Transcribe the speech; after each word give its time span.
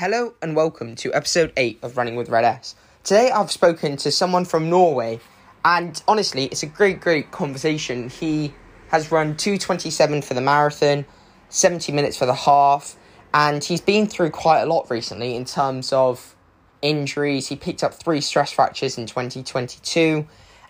Hello 0.00 0.32
and 0.40 0.56
welcome 0.56 0.94
to 0.94 1.12
episode 1.12 1.52
8 1.58 1.80
of 1.82 1.98
Running 1.98 2.16
with 2.16 2.30
Red 2.30 2.42
S. 2.42 2.74
Today 3.04 3.30
I've 3.30 3.50
spoken 3.50 3.98
to 3.98 4.10
someone 4.10 4.46
from 4.46 4.70
Norway 4.70 5.20
and 5.62 6.02
honestly 6.08 6.46
it's 6.46 6.62
a 6.62 6.66
great 6.66 7.02
great 7.02 7.30
conversation. 7.32 8.08
He 8.08 8.54
has 8.88 9.12
run 9.12 9.36
227 9.36 10.22
for 10.22 10.32
the 10.32 10.40
marathon, 10.40 11.04
70 11.50 11.92
minutes 11.92 12.16
for 12.16 12.24
the 12.24 12.32
half 12.32 12.96
and 13.34 13.62
he's 13.62 13.82
been 13.82 14.06
through 14.06 14.30
quite 14.30 14.62
a 14.62 14.64
lot 14.64 14.90
recently 14.90 15.36
in 15.36 15.44
terms 15.44 15.92
of 15.92 16.34
injuries. 16.80 17.48
He 17.48 17.56
picked 17.56 17.84
up 17.84 17.92
3 17.92 18.22
stress 18.22 18.50
fractures 18.50 18.96
in 18.96 19.04
2022 19.04 20.26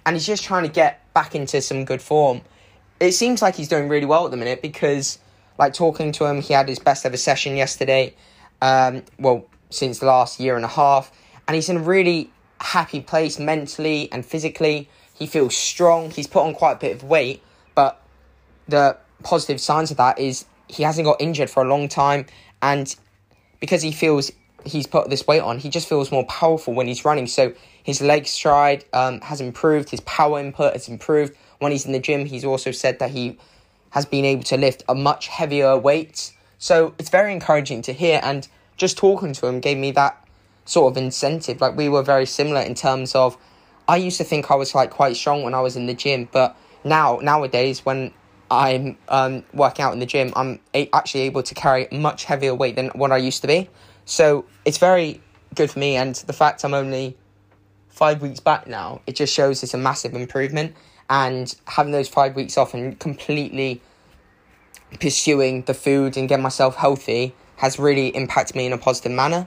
and 0.06 0.16
he's 0.16 0.26
just 0.26 0.42
trying 0.42 0.64
to 0.64 0.72
get 0.72 1.14
back 1.14 1.36
into 1.36 1.62
some 1.62 1.84
good 1.84 2.02
form. 2.02 2.40
It 2.98 3.12
seems 3.12 3.42
like 3.42 3.54
he's 3.54 3.68
doing 3.68 3.88
really 3.88 4.06
well 4.06 4.24
at 4.24 4.32
the 4.32 4.36
minute 4.36 4.60
because 4.60 5.20
like 5.56 5.72
talking 5.72 6.10
to 6.10 6.24
him, 6.24 6.42
he 6.42 6.52
had 6.52 6.68
his 6.68 6.80
best 6.80 7.06
ever 7.06 7.16
session 7.16 7.54
yesterday 7.56 8.16
um, 8.62 9.02
well, 9.18 9.46
since 9.70 9.98
the 9.98 10.06
last 10.06 10.40
year 10.40 10.56
and 10.56 10.64
a 10.64 10.68
half. 10.68 11.12
And 11.48 11.54
he's 11.54 11.68
in 11.68 11.78
a 11.78 11.82
really 11.82 12.30
happy 12.60 13.00
place 13.00 13.38
mentally 13.38 14.10
and 14.12 14.24
physically. 14.24 14.88
He 15.14 15.26
feels 15.26 15.56
strong. 15.56 16.10
He's 16.10 16.26
put 16.26 16.44
on 16.44 16.54
quite 16.54 16.72
a 16.72 16.76
bit 16.76 16.96
of 16.96 17.04
weight, 17.04 17.42
but 17.74 18.00
the 18.68 18.96
positive 19.22 19.60
signs 19.60 19.90
of 19.90 19.96
that 19.98 20.18
is 20.18 20.44
he 20.68 20.82
hasn't 20.82 21.04
got 21.04 21.20
injured 21.20 21.50
for 21.50 21.62
a 21.62 21.68
long 21.68 21.88
time. 21.88 22.26
And 22.62 22.94
because 23.60 23.82
he 23.82 23.92
feels 23.92 24.30
he's 24.64 24.86
put 24.86 25.08
this 25.08 25.26
weight 25.26 25.40
on, 25.40 25.58
he 25.58 25.68
just 25.68 25.88
feels 25.88 26.12
more 26.12 26.24
powerful 26.26 26.74
when 26.74 26.86
he's 26.86 27.04
running. 27.04 27.26
So 27.26 27.52
his 27.82 28.00
leg 28.00 28.26
stride 28.26 28.84
um, 28.92 29.20
has 29.22 29.40
improved, 29.40 29.90
his 29.90 30.00
power 30.00 30.38
input 30.38 30.74
has 30.74 30.88
improved. 30.88 31.36
When 31.58 31.72
he's 31.72 31.84
in 31.84 31.92
the 31.92 31.98
gym, 31.98 32.26
he's 32.26 32.44
also 32.44 32.70
said 32.70 32.98
that 33.00 33.10
he 33.10 33.38
has 33.90 34.06
been 34.06 34.24
able 34.24 34.44
to 34.44 34.56
lift 34.56 34.84
a 34.88 34.94
much 34.94 35.26
heavier 35.28 35.76
weight 35.76 36.32
so 36.60 36.94
it's 36.98 37.08
very 37.08 37.32
encouraging 37.32 37.82
to 37.82 37.92
hear, 37.92 38.20
and 38.22 38.46
just 38.76 38.96
talking 38.96 39.32
to 39.32 39.46
him 39.48 39.58
gave 39.58 39.76
me 39.76 39.90
that 39.92 40.24
sort 40.64 40.92
of 40.92 40.96
incentive. 41.02 41.60
Like 41.60 41.76
we 41.76 41.88
were 41.88 42.02
very 42.02 42.26
similar 42.26 42.60
in 42.60 42.76
terms 42.76 43.16
of, 43.16 43.36
I 43.88 43.96
used 43.96 44.18
to 44.18 44.24
think 44.24 44.52
I 44.52 44.54
was 44.54 44.72
like 44.74 44.90
quite 44.90 45.16
strong 45.16 45.42
when 45.42 45.54
I 45.54 45.60
was 45.60 45.74
in 45.74 45.86
the 45.86 45.94
gym, 45.94 46.28
but 46.30 46.56
now 46.84 47.18
nowadays 47.20 47.84
when 47.84 48.12
I'm 48.50 48.96
um, 49.08 49.42
working 49.52 49.84
out 49.84 49.92
in 49.92 49.98
the 49.98 50.06
gym, 50.06 50.32
I'm 50.36 50.60
a- 50.74 50.88
actually 50.92 51.22
able 51.22 51.42
to 51.42 51.54
carry 51.54 51.88
much 51.90 52.24
heavier 52.24 52.54
weight 52.54 52.76
than 52.76 52.88
what 52.90 53.10
I 53.10 53.16
used 53.16 53.40
to 53.40 53.48
be. 53.48 53.68
So 54.04 54.44
it's 54.64 54.78
very 54.78 55.20
good 55.54 55.70
for 55.70 55.78
me, 55.80 55.96
and 55.96 56.14
the 56.14 56.32
fact 56.32 56.64
I'm 56.64 56.74
only 56.74 57.16
five 57.88 58.22
weeks 58.22 58.40
back 58.40 58.66
now, 58.66 59.00
it 59.06 59.16
just 59.16 59.34
shows 59.34 59.62
it's 59.62 59.74
a 59.74 59.78
massive 59.78 60.14
improvement. 60.14 60.74
And 61.08 61.52
having 61.66 61.90
those 61.90 62.08
five 62.08 62.36
weeks 62.36 62.56
off 62.56 62.72
and 62.72 62.96
completely 63.00 63.82
pursuing 64.98 65.62
the 65.62 65.74
food 65.74 66.16
and 66.16 66.28
getting 66.28 66.42
myself 66.42 66.76
healthy 66.76 67.34
has 67.56 67.78
really 67.78 68.08
impacted 68.08 68.56
me 68.56 68.66
in 68.66 68.72
a 68.72 68.78
positive 68.78 69.12
manner. 69.12 69.46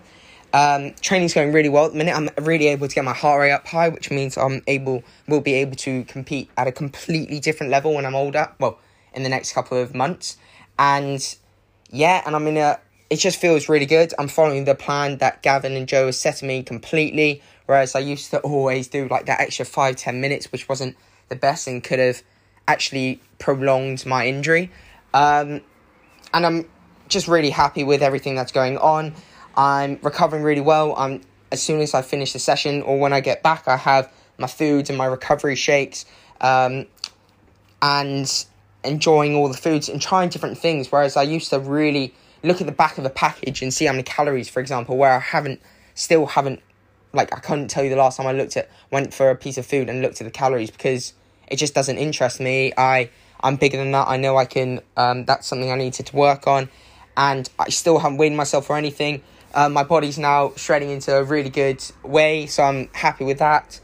Um, 0.54 0.94
training's 1.02 1.34
going 1.34 1.52
really 1.52 1.70
well 1.70 1.86
at 1.86 1.94
the 1.94 1.98
minute. 1.98 2.16
I'm 2.16 2.30
really 2.46 2.68
able 2.68 2.88
to 2.88 2.94
get 2.94 3.04
my 3.04 3.14
heart 3.14 3.42
rate 3.42 3.52
up 3.52 3.68
high, 3.68 3.90
which 3.90 4.12
means 4.12 4.38
I'm 4.38 4.62
able 4.68 5.04
will 5.28 5.42
be 5.42 5.56
able 5.56 5.76
to 5.78 6.04
compete 6.04 6.50
at 6.58 6.68
a 6.68 6.72
completely 6.72 7.40
different 7.40 7.72
level 7.72 7.96
when 7.96 8.06
I'm 8.06 8.14
older. 8.14 8.52
Well, 8.60 8.78
in 9.16 9.24
the 9.24 9.30
next 9.30 9.54
couple 9.54 9.80
of 9.80 9.96
months, 9.96 10.38
and 10.78 11.36
yeah, 11.90 12.22
and 12.26 12.36
I'm 12.36 12.46
in 12.48 12.58
a. 12.58 12.80
It 13.10 13.18
just 13.18 13.40
feels 13.40 13.68
really 13.68 13.86
good. 13.86 14.14
I'm 14.18 14.28
following 14.28 14.66
the 14.66 14.76
plan 14.76 15.18
that 15.18 15.42
Gavin 15.42 15.74
and 15.74 15.88
Joe 15.88 16.08
has 16.08 16.20
set 16.20 16.42
me 16.44 16.64
completely. 16.64 17.42
Whereas 17.66 17.96
I 17.96 18.00
used 18.00 18.30
to 18.32 18.40
always 18.42 18.88
do 18.88 19.08
like 19.08 19.26
that 19.26 19.40
extra 19.40 19.66
five 19.66 19.96
ten 19.96 20.22
minutes, 20.22 20.52
which 20.52 20.70
wasn't 20.70 20.96
the 21.30 21.36
best 21.36 21.68
and 21.68 21.84
could 21.84 22.00
have 22.00 22.22
actually 22.68 23.22
prolonged 23.40 24.06
my 24.06 24.28
injury. 24.28 24.72
Um, 25.14 25.62
and 26.34 26.46
I'm 26.46 26.70
just 27.08 27.28
really 27.28 27.50
happy 27.50 27.84
with 27.84 28.02
everything 28.02 28.36
that's 28.36 28.52
going 28.52 28.78
on. 28.78 29.14
I'm 29.56 30.00
recovering 30.02 30.44
really 30.44 30.62
well. 30.62 30.96
I'm 30.98 31.22
as 31.52 31.62
soon 31.62 31.82
as 31.82 31.94
I 31.94 32.02
finish 32.02 32.34
the 32.34 32.40
session 32.40 32.82
or 32.82 33.00
when 33.00 33.14
I 33.14 33.20
get 33.22 33.44
back, 33.44 33.68
I 33.68 33.78
have 33.78 34.12
my 34.40 34.48
foods 34.48 34.90
and 34.90 34.98
my 34.98 35.06
recovery 35.06 35.56
shakes, 35.56 36.06
um, 36.42 36.88
and 37.82 38.46
enjoying 38.84 39.36
all 39.36 39.48
the 39.48 39.58
foods 39.58 39.88
and 39.88 40.02
trying 40.02 40.30
different 40.30 40.58
things. 40.58 40.92
Whereas 40.92 41.16
I 41.16 41.24
used 41.24 41.52
to 41.52 41.60
really 41.60 42.14
look 42.42 42.60
at 42.60 42.66
the 42.66 42.74
back 42.74 42.98
of 42.98 43.06
a 43.06 43.10
package 43.10 43.62
and 43.62 43.74
see 43.74 43.86
how 43.86 43.94
many 43.94 44.04
calories, 44.04 44.50
for 44.50 44.60
example, 44.60 44.98
where 44.98 45.14
I 45.14 45.20
haven't, 45.20 45.62
still 45.94 46.26
haven't, 46.26 46.62
like 47.14 47.32
I 47.36 47.40
couldn't 47.40 47.68
tell 47.68 47.84
you 47.84 47.90
the 47.92 47.96
last 47.96 48.18
time 48.18 48.26
I 48.26 48.32
looked 48.32 48.58
at 48.58 48.70
went 48.92 49.14
for 49.14 49.30
a 49.30 49.36
piece 49.36 49.60
of 49.60 49.66
food 49.66 49.90
and 49.90 50.02
looked 50.02 50.20
at 50.20 50.26
the 50.26 50.32
calories 50.32 50.72
because 50.72 51.14
it 51.48 51.58
just 51.58 51.76
doesn't 51.76 51.98
interest 51.98 52.40
me. 52.40 52.74
I 52.76 53.12
I'm 53.44 53.58
bigger 53.58 53.78
than 53.78 53.92
that. 53.92 54.08
I 54.08 54.18
know 54.18 54.38
I 54.38 54.46
can. 54.46 54.80
Um, 54.98 55.26
that's 55.26 55.48
something 55.48 55.72
I 55.72 55.76
needed 55.76 56.06
to 56.08 56.16
work 56.16 56.48
on, 56.48 56.70
and 57.18 57.50
I 57.60 57.70
still 57.70 58.00
haven't 58.00 58.18
weighed 58.18 58.34
myself 58.34 58.70
or 58.70 58.78
anything. 58.78 59.22
Uh, 59.54 59.70
my 59.70 59.84
body's 59.84 60.18
now 60.18 60.54
shredding 60.56 60.90
into 60.90 61.16
a 61.16 61.24
really 61.24 61.50
good 61.50 61.84
way, 62.02 62.48
so 62.48 62.64
I'm 62.64 62.90
happy 62.94 63.26
with 63.26 63.38
that. 63.40 63.80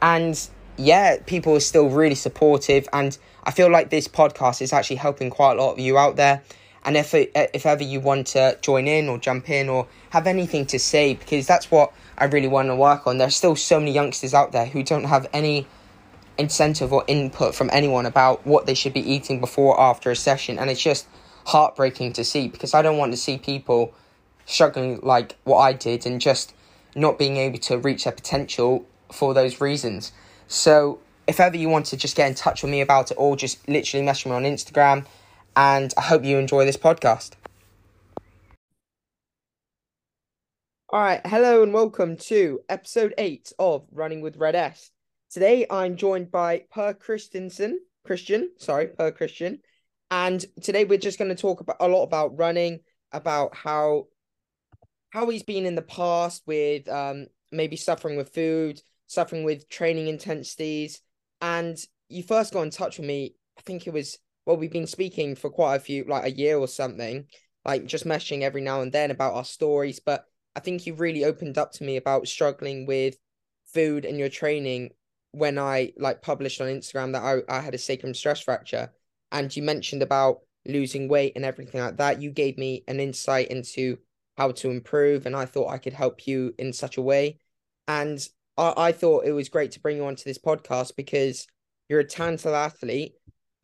And 0.00 0.40
yeah, 0.76 1.18
people 1.26 1.54
are 1.54 1.60
still 1.60 1.88
really 1.88 2.16
supportive, 2.16 2.88
and 2.92 3.16
I 3.44 3.50
feel 3.50 3.70
like 3.70 3.90
this 3.90 4.08
podcast 4.08 4.62
is 4.62 4.72
actually 4.72 4.96
helping 4.96 5.30
quite 5.30 5.58
a 5.58 5.62
lot 5.62 5.72
of 5.72 5.78
you 5.78 5.98
out 5.98 6.16
there. 6.16 6.42
And 6.84 6.96
if 6.96 7.14
it, 7.14 7.30
if 7.36 7.66
ever 7.66 7.84
you 7.84 8.00
want 8.00 8.28
to 8.28 8.58
join 8.60 8.88
in 8.88 9.08
or 9.08 9.18
jump 9.18 9.48
in 9.48 9.68
or 9.68 9.86
have 10.10 10.26
anything 10.26 10.66
to 10.66 10.78
say, 10.78 11.14
because 11.14 11.46
that's 11.46 11.70
what 11.70 11.92
I 12.18 12.24
really 12.24 12.48
want 12.48 12.68
to 12.68 12.76
work 12.76 13.06
on. 13.06 13.18
There's 13.18 13.36
still 13.36 13.54
so 13.54 13.78
many 13.78 13.92
youngsters 13.92 14.34
out 14.34 14.50
there 14.50 14.66
who 14.66 14.82
don't 14.82 15.04
have 15.04 15.28
any 15.32 15.66
incentive 16.42 16.92
or 16.92 17.04
input 17.06 17.54
from 17.54 17.70
anyone 17.72 18.04
about 18.04 18.44
what 18.46 18.66
they 18.66 18.74
should 18.74 18.92
be 18.92 19.00
eating 19.00 19.40
before 19.40 19.76
or 19.76 19.80
after 19.80 20.10
a 20.10 20.16
session 20.16 20.58
and 20.58 20.68
it's 20.68 20.82
just 20.82 21.06
heartbreaking 21.46 22.12
to 22.12 22.24
see 22.24 22.48
because 22.48 22.74
I 22.74 22.82
don't 22.82 22.98
want 22.98 23.12
to 23.12 23.16
see 23.16 23.38
people 23.38 23.94
struggling 24.44 25.00
like 25.02 25.36
what 25.44 25.58
I 25.58 25.72
did 25.72 26.04
and 26.04 26.20
just 26.20 26.54
not 26.94 27.18
being 27.18 27.36
able 27.36 27.58
to 27.60 27.78
reach 27.78 28.04
their 28.04 28.12
potential 28.12 28.84
for 29.10 29.34
those 29.34 29.60
reasons. 29.60 30.12
So 30.46 30.98
if 31.26 31.40
ever 31.40 31.56
you 31.56 31.68
want 31.68 31.86
to 31.86 31.96
just 31.96 32.16
get 32.16 32.28
in 32.28 32.34
touch 32.34 32.62
with 32.62 32.70
me 32.70 32.80
about 32.80 33.10
it 33.10 33.14
or 33.14 33.36
just 33.36 33.66
literally 33.68 34.04
message 34.04 34.26
me 34.26 34.32
on 34.32 34.42
Instagram 34.42 35.06
and 35.56 35.94
I 35.96 36.02
hope 36.02 36.24
you 36.24 36.38
enjoy 36.38 36.64
this 36.64 36.76
podcast. 36.76 37.32
All 40.90 41.00
right, 41.00 41.22
hello 41.24 41.62
and 41.62 41.72
welcome 41.72 42.16
to 42.18 42.60
episode 42.68 43.14
8 43.16 43.52
of 43.58 43.86
Running 43.92 44.20
with 44.20 44.36
Red 44.36 44.54
S. 44.54 44.90
Today 45.32 45.64
I'm 45.70 45.96
joined 45.96 46.30
by 46.30 46.64
Per 46.70 46.92
Christensen, 46.92 47.80
Christian, 48.04 48.50
sorry, 48.58 48.88
Per 48.88 49.10
Christian, 49.12 49.60
and 50.10 50.44
today 50.60 50.84
we're 50.84 50.98
just 50.98 51.18
going 51.18 51.34
to 51.34 51.40
talk 51.40 51.60
about 51.60 51.78
a 51.80 51.88
lot 51.88 52.02
about 52.02 52.36
running, 52.38 52.80
about 53.12 53.56
how 53.56 54.08
how 55.08 55.30
he's 55.30 55.42
been 55.42 55.64
in 55.64 55.74
the 55.74 55.80
past 55.80 56.42
with 56.46 56.86
um 56.86 57.28
maybe 57.50 57.76
suffering 57.76 58.18
with 58.18 58.34
food, 58.34 58.82
suffering 59.06 59.42
with 59.42 59.70
training 59.70 60.08
intensities, 60.08 61.00
and 61.40 61.78
you 62.10 62.22
first 62.22 62.52
got 62.52 62.64
in 62.64 62.70
touch 62.70 62.98
with 62.98 63.06
me. 63.06 63.34
I 63.56 63.62
think 63.62 63.86
it 63.86 63.94
was 63.94 64.18
well, 64.44 64.58
we've 64.58 64.70
been 64.70 64.86
speaking 64.86 65.34
for 65.34 65.48
quite 65.48 65.76
a 65.76 65.80
few, 65.80 66.04
like 66.04 66.24
a 66.24 66.36
year 66.36 66.58
or 66.58 66.68
something, 66.68 67.24
like 67.64 67.86
just 67.86 68.04
meshing 68.04 68.42
every 68.42 68.60
now 68.60 68.82
and 68.82 68.92
then 68.92 69.10
about 69.10 69.32
our 69.32 69.46
stories. 69.46 69.98
But 69.98 70.26
I 70.54 70.60
think 70.60 70.84
you 70.84 70.92
really 70.92 71.24
opened 71.24 71.56
up 71.56 71.72
to 71.72 71.84
me 71.84 71.96
about 71.96 72.28
struggling 72.28 72.84
with 72.84 73.16
food 73.72 74.04
and 74.04 74.18
your 74.18 74.28
training 74.28 74.90
when 75.32 75.58
I 75.58 75.92
like 75.98 76.22
published 76.22 76.60
on 76.60 76.68
Instagram 76.68 77.12
that 77.12 77.22
I, 77.22 77.58
I 77.58 77.60
had 77.60 77.74
a 77.74 77.78
sacrum 77.78 78.14
stress 78.14 78.40
fracture 78.40 78.92
and 79.30 79.54
you 79.54 79.62
mentioned 79.62 80.02
about 80.02 80.40
losing 80.66 81.08
weight 81.08 81.32
and 81.34 81.44
everything 81.44 81.80
like 81.80 81.96
that, 81.96 82.22
you 82.22 82.30
gave 82.30 82.58
me 82.58 82.84
an 82.86 83.00
insight 83.00 83.48
into 83.48 83.98
how 84.36 84.52
to 84.52 84.70
improve 84.70 85.26
and 85.26 85.34
I 85.34 85.46
thought 85.46 85.70
I 85.70 85.78
could 85.78 85.94
help 85.94 86.26
you 86.26 86.54
in 86.58 86.72
such 86.72 86.96
a 86.96 87.02
way. 87.02 87.38
And 87.88 88.26
I, 88.56 88.74
I 88.76 88.92
thought 88.92 89.26
it 89.26 89.32
was 89.32 89.48
great 89.48 89.72
to 89.72 89.80
bring 89.80 89.96
you 89.96 90.04
onto 90.04 90.24
this 90.24 90.38
podcast 90.38 90.92
because 90.96 91.46
you're 91.88 92.00
a 92.00 92.04
talented 92.04 92.52
athlete, 92.52 93.14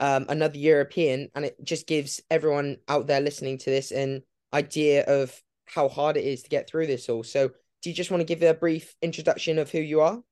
um, 0.00 0.26
another 0.28 0.58
European, 0.58 1.28
and 1.34 1.44
it 1.44 1.56
just 1.62 1.86
gives 1.86 2.20
everyone 2.30 2.78
out 2.88 3.06
there 3.06 3.20
listening 3.20 3.58
to 3.58 3.70
this 3.70 3.90
an 3.90 4.22
idea 4.52 5.04
of 5.04 5.40
how 5.66 5.88
hard 5.88 6.16
it 6.16 6.24
is 6.24 6.42
to 6.42 6.48
get 6.48 6.68
through 6.68 6.86
this 6.86 7.08
all. 7.08 7.22
So 7.22 7.50
do 7.82 7.90
you 7.90 7.94
just 7.94 8.10
want 8.10 8.20
to 8.22 8.24
give 8.24 8.42
a 8.42 8.54
brief 8.54 8.96
introduction 9.02 9.58
of 9.58 9.70
who 9.70 9.78
you 9.78 10.00
are? 10.00 10.22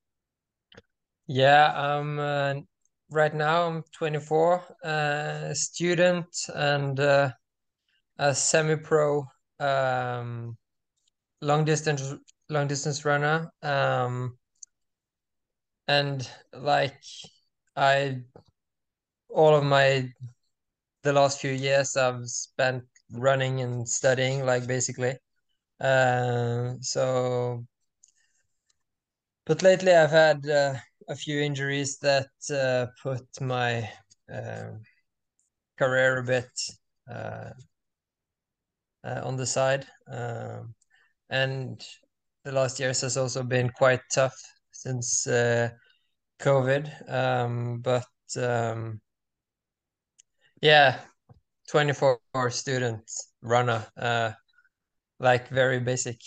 Yeah, 1.27 1.71
I'm 1.75 2.19
uh, 2.19 2.53
right 3.09 3.33
now 3.33 3.67
I'm 3.67 3.83
24, 3.93 4.63
uh, 4.83 5.53
student 5.53 6.27
and 6.53 6.99
uh, 6.99 7.31
a 8.19 8.35
semi-pro 8.35 9.25
um, 9.59 10.57
long 11.41 11.65
distance 11.65 12.13
long 12.49 12.67
distance 12.67 13.05
runner. 13.05 13.51
Um, 13.63 14.37
and 15.87 16.29
like 16.53 17.01
I 17.75 18.23
all 19.29 19.55
of 19.55 19.63
my 19.63 20.11
the 21.03 21.13
last 21.13 21.39
few 21.41 21.51
years 21.51 21.97
I've 21.97 22.27
spent 22.29 22.83
running 23.11 23.61
and 23.61 23.87
studying 23.89 24.45
like 24.45 24.67
basically. 24.67 25.17
Uh, 25.79 26.75
so 26.81 27.65
but 29.45 29.63
lately 29.63 29.93
I've 29.95 30.11
had 30.11 30.47
uh, 30.47 30.75
a 31.09 31.15
few 31.15 31.39
injuries 31.39 31.97
that 31.99 32.29
uh, 32.51 32.87
put 33.01 33.25
my 33.41 33.89
uh, 34.33 34.71
career 35.77 36.17
a 36.17 36.23
bit 36.23 36.49
uh, 37.09 37.51
uh, 39.03 39.21
on 39.23 39.35
the 39.37 39.45
side. 39.45 39.85
Um, 40.11 40.73
and 41.29 41.81
the 42.43 42.51
last 42.51 42.79
years 42.79 43.01
has 43.01 43.17
also 43.17 43.43
been 43.43 43.69
quite 43.69 44.01
tough 44.13 44.35
since 44.71 45.27
uh, 45.27 45.69
COVID. 46.39 47.11
Um, 47.11 47.79
but 47.81 48.07
um, 48.37 49.01
yeah, 50.61 50.99
24 51.69 52.19
student 52.49 53.09
runner, 53.41 53.85
uh, 53.97 54.31
like 55.19 55.49
very 55.49 55.79
basic. 55.79 56.19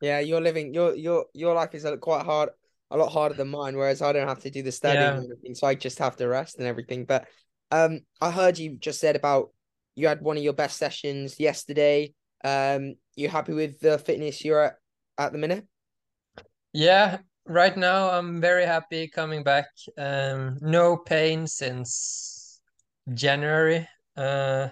Yeah, 0.00 0.20
you're 0.20 0.40
living 0.40 0.74
your 0.74 0.94
your 0.94 1.26
your 1.32 1.54
life 1.54 1.74
is 1.74 1.86
quite 2.00 2.24
hard, 2.24 2.50
a 2.90 2.96
lot 2.96 3.12
harder 3.12 3.34
than 3.34 3.48
mine. 3.48 3.76
Whereas 3.76 4.02
I 4.02 4.12
don't 4.12 4.28
have 4.28 4.40
to 4.40 4.50
do 4.50 4.62
the 4.62 4.72
studying 4.72 5.02
Yeah. 5.02 5.16
and 5.16 5.24
everything, 5.24 5.54
so 5.54 5.66
I 5.66 5.74
just 5.74 5.98
have 5.98 6.16
to 6.16 6.28
rest 6.28 6.58
and 6.58 6.66
everything. 6.66 7.04
But 7.04 7.26
um, 7.70 8.00
I 8.20 8.30
heard 8.30 8.58
you 8.58 8.76
just 8.78 9.00
said 9.00 9.16
about 9.16 9.50
you 9.94 10.08
had 10.08 10.20
one 10.20 10.36
of 10.36 10.42
your 10.42 10.52
best 10.52 10.76
sessions 10.78 11.40
yesterday. 11.40 12.14
Um, 12.44 12.94
you 13.16 13.28
happy 13.28 13.54
with 13.54 13.80
the 13.80 13.98
fitness 13.98 14.44
you're 14.44 14.62
at 14.62 14.74
at 15.18 15.32
the 15.32 15.38
minute? 15.38 15.66
Yeah, 16.72 17.18
right 17.46 17.76
now 17.76 18.10
I'm 18.10 18.40
very 18.40 18.66
happy 18.66 19.08
coming 19.08 19.42
back. 19.42 19.66
Um, 19.96 20.58
no 20.60 20.96
pain 20.96 21.46
since 21.46 22.60
January. 23.14 23.88
Uh, 24.16 24.68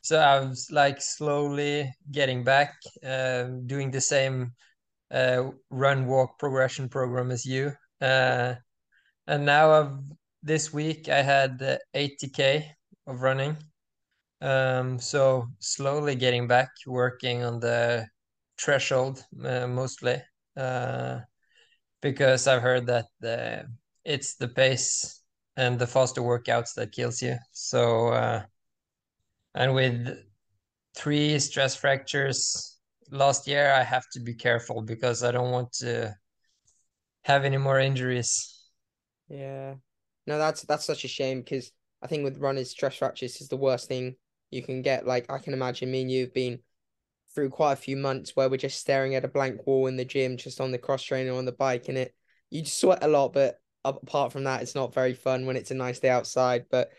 so 0.00 0.18
I 0.18 0.40
was 0.40 0.68
like 0.70 1.00
slowly 1.00 1.92
getting 2.10 2.44
back, 2.44 2.74
uh, 3.04 3.44
doing 3.66 3.90
the 3.90 4.00
same 4.00 4.52
uh, 5.10 5.50
run 5.70 6.06
walk 6.06 6.38
progression 6.38 6.88
program 6.88 7.30
as 7.30 7.44
you. 7.44 7.72
Uh, 8.00 8.54
and 9.26 9.44
now 9.44 9.70
I've 9.72 9.98
this 10.42 10.72
week 10.72 11.08
I 11.08 11.22
had 11.22 11.60
uh, 11.62 11.78
80k 11.94 12.64
of 13.06 13.22
running. 13.22 13.56
Um, 14.40 14.98
so 15.00 15.48
slowly 15.58 16.14
getting 16.14 16.46
back, 16.46 16.70
working 16.86 17.42
on 17.42 17.58
the 17.60 18.06
threshold 18.58 19.24
uh, 19.44 19.66
mostly. 19.66 20.22
Uh, 20.56 21.20
because 22.00 22.46
I've 22.46 22.62
heard 22.62 22.86
that 22.86 23.06
the 23.20 23.66
it's 24.04 24.36
the 24.36 24.48
pace 24.48 25.22
and 25.56 25.78
the 25.78 25.86
faster 25.86 26.20
workouts 26.20 26.74
that 26.74 26.92
kills 26.92 27.20
you. 27.20 27.36
So 27.52 28.08
uh, 28.08 28.42
and 29.54 29.74
with 29.74 30.24
three 30.94 31.38
stress 31.38 31.74
fractures 31.74 32.77
last 33.10 33.46
year, 33.46 33.72
I 33.72 33.82
have 33.82 34.08
to 34.12 34.20
be 34.20 34.34
careful 34.34 34.82
because 34.82 35.22
I 35.22 35.30
don't 35.30 35.50
want 35.50 35.72
to 35.74 36.14
have 37.22 37.44
any 37.44 37.58
more 37.58 37.78
injuries. 37.78 38.70
Yeah. 39.28 39.74
No, 40.26 40.38
that's 40.38 40.62
that's 40.62 40.84
such 40.84 41.04
a 41.04 41.08
shame 41.08 41.40
because 41.40 41.70
I 42.02 42.06
think 42.06 42.24
with 42.24 42.38
runners, 42.38 42.70
stress 42.70 42.96
fractures 42.96 43.40
is 43.40 43.48
the 43.48 43.56
worst 43.56 43.88
thing 43.88 44.16
you 44.50 44.62
can 44.62 44.82
get. 44.82 45.06
Like 45.06 45.30
I 45.30 45.38
can 45.38 45.52
imagine 45.52 45.90
me 45.90 46.02
and 46.02 46.10
you've 46.10 46.34
been 46.34 46.60
through 47.34 47.50
quite 47.50 47.72
a 47.72 47.76
few 47.76 47.96
months 47.96 48.34
where 48.34 48.48
we're 48.48 48.56
just 48.56 48.80
staring 48.80 49.14
at 49.14 49.24
a 49.24 49.28
blank 49.28 49.66
wall 49.66 49.86
in 49.86 49.96
the 49.96 50.04
gym, 50.04 50.36
just 50.36 50.60
on 50.60 50.70
the 50.70 50.78
cross 50.78 51.02
trainer 51.02 51.34
on 51.34 51.44
the 51.44 51.52
bike, 51.52 51.88
and 51.88 51.98
it 51.98 52.14
you 52.50 52.64
sweat 52.64 53.02
a 53.02 53.08
lot, 53.08 53.32
but 53.32 53.56
apart 53.84 54.32
from 54.32 54.44
that, 54.44 54.62
it's 54.62 54.74
not 54.74 54.94
very 54.94 55.14
fun 55.14 55.46
when 55.46 55.56
it's 55.56 55.70
a 55.70 55.74
nice 55.74 56.00
day 56.00 56.08
outside. 56.08 56.64
But 56.70 56.90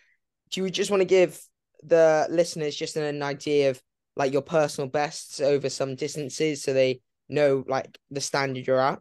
do 0.51 0.63
you 0.63 0.69
just 0.69 0.91
want 0.91 1.01
to 1.01 1.05
give 1.05 1.39
the 1.83 2.27
listeners 2.29 2.75
just 2.75 2.95
an 2.95 3.23
idea 3.23 3.71
of 3.71 3.81
like 4.19 4.33
your 4.33 4.43
personal 4.43 4.89
bests 4.89 5.39
over 5.39 5.69
some 5.69 5.95
distances 5.95 6.61
so 6.61 6.73
they 6.73 7.01
know 7.29 7.63
like 7.67 7.97
the 8.11 8.21
standard 8.21 8.67
you're 8.67 8.79
at? 8.79 8.99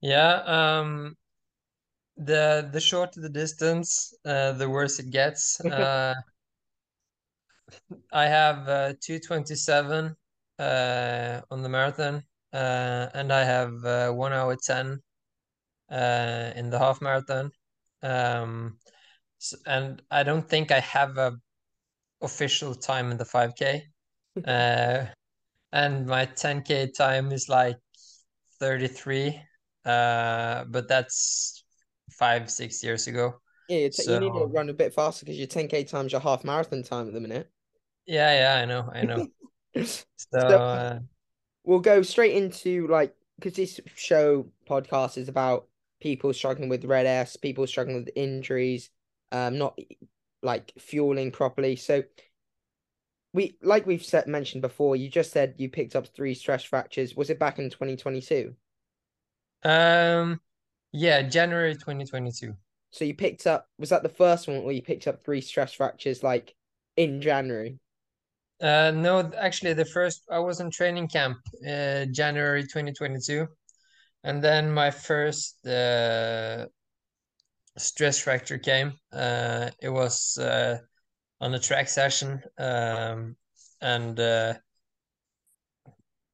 Yeah, 0.00 0.42
um, 0.46 1.16
the 2.16 2.68
the 2.72 2.80
shorter 2.80 3.20
the 3.20 3.28
distance, 3.28 4.14
uh, 4.24 4.52
the 4.52 4.68
worse 4.68 4.98
it 4.98 5.10
gets. 5.10 5.60
Uh, 5.70 6.14
I 8.12 8.26
have 8.26 8.68
uh, 8.68 8.94
227 9.00 10.16
uh, 10.58 11.40
on 11.50 11.62
the 11.62 11.68
marathon, 11.68 12.24
uh, 12.52 13.08
and 13.14 13.32
I 13.32 13.44
have 13.44 13.84
uh, 13.84 14.10
1 14.12 14.32
hour 14.32 14.56
10 14.56 15.00
uh, 15.90 16.52
in 16.56 16.70
the 16.70 16.78
half 16.78 17.00
marathon. 17.00 17.52
Um, 18.02 18.78
s 19.40 19.54
and 19.66 20.02
I 20.10 20.22
don't 20.24 20.48
think 20.48 20.72
I 20.72 20.80
have 20.80 21.18
a 21.18 21.38
official 22.22 22.74
time 22.74 23.10
in 23.12 23.18
the 23.18 23.24
5K. 23.24 23.88
Uh, 24.44 25.06
and 25.72 26.06
my 26.06 26.26
10K 26.26 26.90
time 26.90 27.32
is 27.32 27.48
like 27.48 27.76
33, 28.60 29.40
uh, 29.84 30.64
but 30.64 30.88
that's 30.88 31.64
five, 32.10 32.50
six 32.50 32.82
years 32.82 33.06
ago. 33.06 33.40
Yeah, 33.68 33.78
you, 33.78 33.90
t- 33.90 34.04
you 34.04 34.18
need 34.20 34.34
to 34.34 34.46
run 34.46 34.68
a 34.68 34.74
bit 34.74 34.94
faster 34.94 35.24
because 35.24 35.38
your 35.38 35.48
10k 35.48 35.84
times 35.84 36.12
your 36.12 36.20
half 36.20 36.44
marathon 36.44 36.82
time 36.82 37.08
at 37.08 37.14
the 37.14 37.20
minute. 37.20 37.50
yeah, 38.06 38.38
yeah, 38.56 38.62
I 38.62 38.64
know, 38.64 38.90
I 38.92 39.04
know. 39.04 39.26
So 40.32 40.38
So 40.38 40.56
uh, 40.56 40.98
we'll 41.64 41.80
go 41.80 42.02
straight 42.02 42.34
into 42.34 42.86
like 42.88 43.14
because 43.38 43.54
this 43.54 43.80
show 43.94 44.46
podcast 44.68 45.18
is 45.18 45.28
about 45.28 45.66
people 46.00 46.32
struggling 46.32 46.68
with 46.68 46.84
red 46.84 47.06
S, 47.06 47.36
people 47.36 47.66
struggling 47.66 47.96
with 47.96 48.10
injuries, 48.16 48.90
um, 49.32 49.58
not 49.58 49.78
like 50.42 50.72
fueling 50.78 51.30
properly. 51.30 51.76
So 51.76 52.02
we 53.36 53.56
like 53.62 53.86
we've 53.86 54.04
said 54.04 54.26
mentioned 54.26 54.62
before, 54.62 54.96
you 54.96 55.08
just 55.10 55.32
said 55.32 55.54
you 55.58 55.68
picked 55.68 55.94
up 55.96 56.08
three 56.08 56.34
stress 56.34 56.64
fractures. 56.64 57.14
Was 57.16 57.30
it 57.30 57.38
back 57.38 57.58
in 57.58 57.70
2022? 57.70 58.56
um, 59.64 60.40
yeah, 60.92 61.22
January 61.22 61.74
2022. 61.74 62.54
So 62.90 63.04
you 63.04 63.14
picked 63.14 63.46
up 63.46 63.68
was 63.78 63.90
that 63.90 64.02
the 64.02 64.08
first 64.08 64.48
one 64.48 64.62
where 64.64 64.74
you 64.74 64.82
picked 64.82 65.06
up 65.06 65.24
three 65.24 65.40
stress 65.40 65.74
fractures 65.74 66.22
like 66.22 66.54
in 66.96 67.20
January? 67.20 67.78
Uh, 68.60 68.90
no, 68.94 69.30
actually, 69.36 69.74
the 69.74 69.84
first 69.84 70.22
I 70.30 70.38
was 70.38 70.60
in 70.60 70.70
training 70.70 71.08
camp, 71.08 71.38
uh, 71.68 72.06
January 72.06 72.62
2022, 72.62 73.46
and 74.24 74.42
then 74.42 74.70
my 74.72 74.90
first 74.90 75.66
uh, 75.66 76.66
stress 77.76 78.18
fracture 78.18 78.58
came. 78.58 78.94
Uh, 79.12 79.70
it 79.82 79.90
was 79.90 80.38
uh, 80.38 80.78
on 81.40 81.54
a 81.54 81.58
track 81.58 81.88
session, 81.88 82.42
um, 82.58 83.36
and 83.80 84.18
uh, 84.18 84.54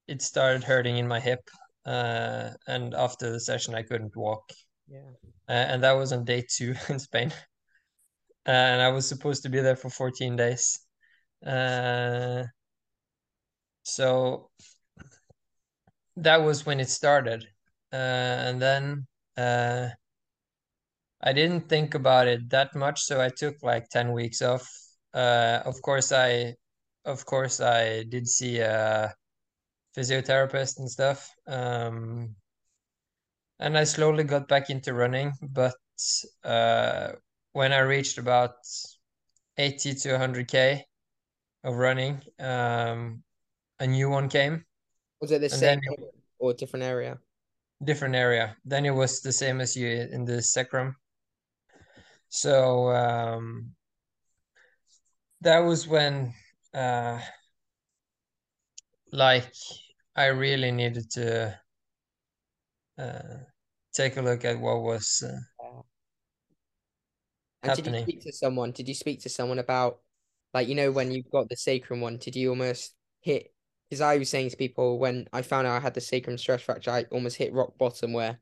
it 0.06 0.22
started 0.22 0.64
hurting 0.64 0.96
in 0.96 1.08
my 1.08 1.20
hip. 1.20 1.49
Uh, 1.84 2.50
and 2.69 2.94
after 2.94 3.31
the 3.32 3.40
session, 3.40 3.75
I 3.75 3.82
couldn't 3.82 4.16
walk, 4.16 4.49
Yeah. 4.88 5.00
uh, 5.49 5.52
and 5.52 5.82
that 5.82 5.93
was 5.93 6.12
on 6.12 6.25
day 6.25 6.46
two 6.49 6.75
in 6.88 6.99
Spain. 6.99 7.32
And 8.46 8.81
I 8.82 8.88
was 8.88 9.08
supposed 9.08 9.43
to 9.44 9.49
be 9.49 9.60
there 9.60 9.76
for 9.76 9.90
14 9.90 10.37
days. 10.37 10.78
Uh, 11.44 12.44
so 13.82 14.50
that 16.16 16.43
was 16.43 16.66
when 16.66 16.81
it 16.81 16.88
started. 16.88 17.44
Uh, 17.92 17.97
and 17.97 18.61
then 18.62 19.06
uh, 19.37 19.88
I 21.21 21.32
didn't 21.32 21.68
think 21.68 21.94
about 21.94 22.26
it 22.26 22.50
that 22.50 22.75
much, 22.75 23.02
so 23.02 23.21
I 23.21 23.28
took 23.28 23.62
like 23.62 23.88
10 23.90 24.12
weeks 24.12 24.42
off. 24.42 24.68
Uh, 25.14 25.61
of 25.64 25.81
course, 25.83 26.12
I, 26.12 26.54
of 27.04 27.25
course, 27.26 27.61
I 27.61 28.04
did 28.04 28.28
see 28.28 28.59
a 28.61 29.14
physiotherapist 29.97 30.78
and 30.78 30.90
stuff. 30.90 31.31
Um, 31.47 32.35
and 33.59 33.78
I 33.78 33.85
slowly 33.85 34.25
got 34.25 34.49
back 34.49 34.71
into 34.71 34.95
running, 34.95 35.33
but 35.42 35.75
uh, 36.45 37.12
when 37.52 37.73
I 37.73 37.81
reached 37.81 38.19
about 38.19 38.54
80 39.59 39.95
to 39.95 40.09
100k 40.14 40.85
of 41.64 41.76
running, 41.76 42.21
um, 42.40 43.23
a 43.78 43.87
new 43.87 44.11
one 44.11 44.28
came, 44.28 44.64
Was 45.21 45.31
it 45.33 45.40
the 45.40 45.49
and 45.50 45.61
same 45.61 45.81
it, 45.85 46.14
or 46.38 46.52
different 46.54 46.85
area? 46.85 47.19
different 47.85 48.14
area. 48.14 48.57
Then 48.64 48.87
it 48.87 48.90
was 48.95 49.21
the 49.21 49.33
same 49.33 49.61
as 49.61 49.76
you 49.76 49.88
in 49.88 50.25
the 50.25 50.40
sacrum. 50.42 50.97
So 52.28 52.88
um, 52.90 53.75
that 55.42 55.58
was 55.61 55.87
when, 55.87 56.32
uh, 56.75 57.20
like, 59.12 59.52
I 60.16 60.26
really 60.26 60.70
needed 60.70 61.11
to 61.12 61.58
uh, 62.99 63.38
take 63.92 64.16
a 64.16 64.22
look 64.22 64.44
at 64.44 64.58
what 64.58 64.82
was 64.82 65.22
uh. 65.26 65.38
And 67.64 67.76
did 67.76 67.87
you 67.87 68.02
speak 68.02 68.22
to 68.22 68.32
someone? 68.32 68.72
Did 68.72 68.88
you 68.88 68.94
speak 68.94 69.22
to 69.22 69.28
someone 69.28 69.61
about, 69.61 70.00
like, 70.52 70.66
you 70.66 70.75
know, 70.75 70.90
when 70.90 71.12
you've 71.12 71.30
got 71.30 71.49
the 71.49 71.56
sacrum 71.56 72.00
one, 72.00 72.16
did 72.16 72.34
you 72.34 72.50
almost 72.50 72.94
hit? 73.20 73.54
Because 73.88 74.00
I 74.00 74.18
was 74.18 74.30
saying 74.30 74.50
to 74.50 74.56
people 74.56 74.99
when 74.99 75.28
I 75.32 75.42
found 75.42 75.66
out 75.66 75.76
I 75.76 75.80
had 75.80 75.94
the 75.94 76.00
sacrum 76.00 76.38
stress 76.38 76.62
fracture, 76.62 76.90
I 76.90 77.04
almost 77.12 77.37
hit 77.37 77.52
rock 77.52 77.78
bottom 77.78 78.12
where 78.12 78.38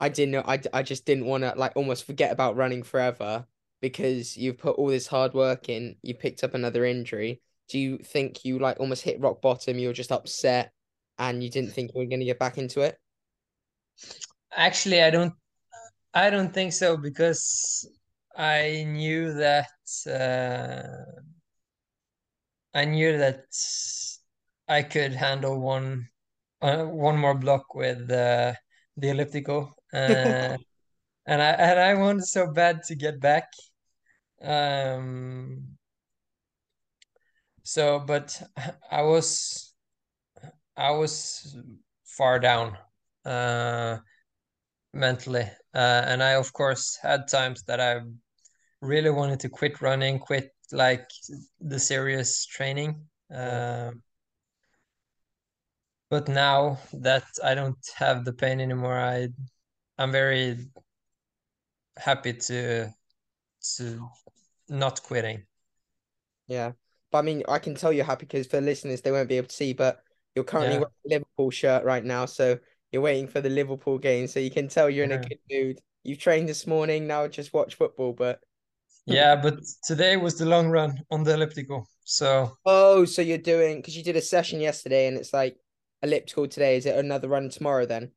I 0.00 0.08
didn't 0.08 0.32
know, 0.32 0.42
I, 0.44 0.60
I 0.72 0.82
just 0.82 1.04
didn't 1.04 1.26
want 1.26 1.44
to, 1.44 1.54
like, 1.56 1.72
almost 1.76 2.04
forget 2.04 2.32
about 2.32 2.56
running 2.56 2.82
forever 2.82 3.46
because 3.80 4.36
you've 4.36 4.58
put 4.58 4.76
all 4.76 4.88
this 4.88 5.06
hard 5.06 5.34
work 5.34 5.68
in, 5.68 5.96
you 6.02 6.14
picked 6.14 6.44
up 6.44 6.54
another 6.54 6.84
injury. 6.84 7.42
Do 7.68 7.78
you 7.78 7.98
think 7.98 8.44
you, 8.44 8.58
like, 8.58 8.80
almost 8.80 9.02
hit 9.02 9.20
rock 9.20 9.42
bottom? 9.42 9.78
You 9.78 9.88
were 9.88 9.94
just 9.94 10.12
upset 10.12 10.72
and 11.18 11.42
you 11.42 11.50
didn't 11.50 11.72
think 11.72 11.92
you 11.94 12.00
were 12.00 12.06
going 12.06 12.20
to 12.20 12.26
get 12.26 12.38
back 12.38 12.58
into 12.58 12.80
it? 12.80 12.96
Actually, 14.54 15.02
I 15.02 15.10
don't 15.10 15.34
I 16.14 16.30
don't 16.30 16.52
think 16.52 16.72
so 16.72 16.96
because 16.96 17.88
I 18.36 18.84
knew 18.88 19.34
that 19.34 19.68
uh, 20.06 21.20
I 22.74 22.84
knew 22.84 23.18
that 23.18 23.44
I 24.68 24.82
could 24.82 25.12
handle 25.12 25.60
one 25.60 26.08
uh, 26.62 26.84
one 26.84 27.18
more 27.18 27.34
block 27.34 27.74
with 27.74 28.10
uh, 28.10 28.54
the 28.96 29.10
elliptical, 29.10 29.74
uh, 29.92 30.56
and 31.26 31.42
I 31.42 31.50
and 31.50 31.80
I 31.80 31.94
wanted 31.94 32.24
so 32.24 32.50
bad 32.52 32.82
to 32.84 32.94
get 32.94 33.20
back. 33.20 33.52
Um, 34.42 35.78
so, 37.62 37.98
but 38.00 38.40
I 38.90 39.02
was 39.02 39.74
I 40.76 40.90
was 40.92 41.56
far 42.04 42.38
down 42.38 42.76
uh, 43.24 43.98
mentally, 44.92 45.50
uh, 45.74 46.02
and 46.06 46.22
I 46.22 46.32
of 46.34 46.52
course 46.52 46.98
had 47.02 47.28
times 47.28 47.62
that 47.64 47.80
I 47.80 48.00
really 48.80 49.10
wanted 49.10 49.40
to 49.40 49.48
quit 49.48 49.80
running, 49.82 50.18
quit 50.18 50.52
like 50.72 51.08
the 51.60 51.80
serious 51.80 52.46
training. 52.46 53.06
Uh, 53.34 53.92
but 56.10 56.28
now 56.28 56.78
that 56.94 57.24
I 57.44 57.54
don't 57.54 57.78
have 57.96 58.24
the 58.24 58.32
pain 58.32 58.60
anymore, 58.60 58.98
I 58.98 59.28
I'm 59.98 60.12
very 60.12 60.68
happy 61.98 62.32
to 62.32 62.90
to 63.76 64.08
not 64.68 65.02
quitting. 65.02 65.44
Yeah. 66.46 66.72
But 67.10 67.18
I 67.18 67.22
mean, 67.22 67.42
I 67.48 67.58
can 67.58 67.74
tell 67.74 67.92
you're 67.92 68.04
happy 68.04 68.26
because 68.26 68.46
for 68.46 68.60
listeners, 68.60 69.00
they 69.00 69.12
won't 69.12 69.28
be 69.28 69.36
able 69.36 69.48
to 69.48 69.54
see, 69.54 69.72
but 69.72 70.02
you're 70.34 70.44
currently 70.44 70.74
Yeah. 70.74 70.80
wearing 70.80 70.92
a 71.06 71.08
Liverpool 71.14 71.50
shirt 71.50 71.84
right 71.84 72.04
now. 72.04 72.26
So 72.26 72.58
you're 72.92 73.02
waiting 73.02 73.28
for 73.28 73.40
the 73.40 73.48
Liverpool 73.48 73.98
game. 73.98 74.26
So 74.26 74.40
you 74.40 74.50
can 74.50 74.68
tell 74.68 74.88
you're 74.90 75.04
in 75.04 75.12
a 75.12 75.18
good 75.18 75.38
mood. 75.50 75.80
You've 76.04 76.18
trained 76.18 76.48
this 76.48 76.66
morning, 76.66 77.06
now 77.06 77.26
just 77.28 77.52
watch 77.52 77.74
football. 77.74 78.12
But 78.12 78.40
Yeah, 79.06 79.36
but 79.36 79.60
today 79.84 80.16
was 80.16 80.38
the 80.38 80.46
long 80.46 80.68
run 80.68 81.00
on 81.10 81.24
the 81.24 81.34
elliptical. 81.34 81.88
So 82.04 82.52
oh, 82.64 83.04
so 83.04 83.22
you're 83.22 83.38
doing 83.38 83.76
because 83.78 83.96
you 83.96 84.02
did 84.02 84.16
a 84.16 84.20
session 84.22 84.60
yesterday 84.60 85.06
and 85.06 85.16
it's 85.16 85.32
like 85.32 85.56
elliptical 86.02 86.46
today. 86.48 86.76
Is 86.76 86.86
it 86.86 86.96
another 86.96 87.28
run 87.28 87.48
tomorrow 87.48 87.86
then? 87.86 88.12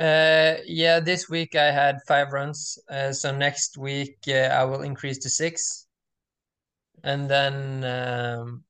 Uh 0.00 0.54
yeah, 0.66 1.00
this 1.00 1.28
week 1.28 1.54
I 1.54 1.70
had 1.72 1.98
five 2.06 2.32
runs. 2.32 2.78
Uh, 2.88 3.12
so 3.12 3.36
next 3.36 3.76
week 3.76 4.18
uh, 4.28 4.54
I 4.60 4.64
will 4.64 4.82
increase 4.82 5.18
to 5.18 5.30
six. 5.30 5.86
And 7.02 7.28
then 7.28 7.84
um 7.84 8.64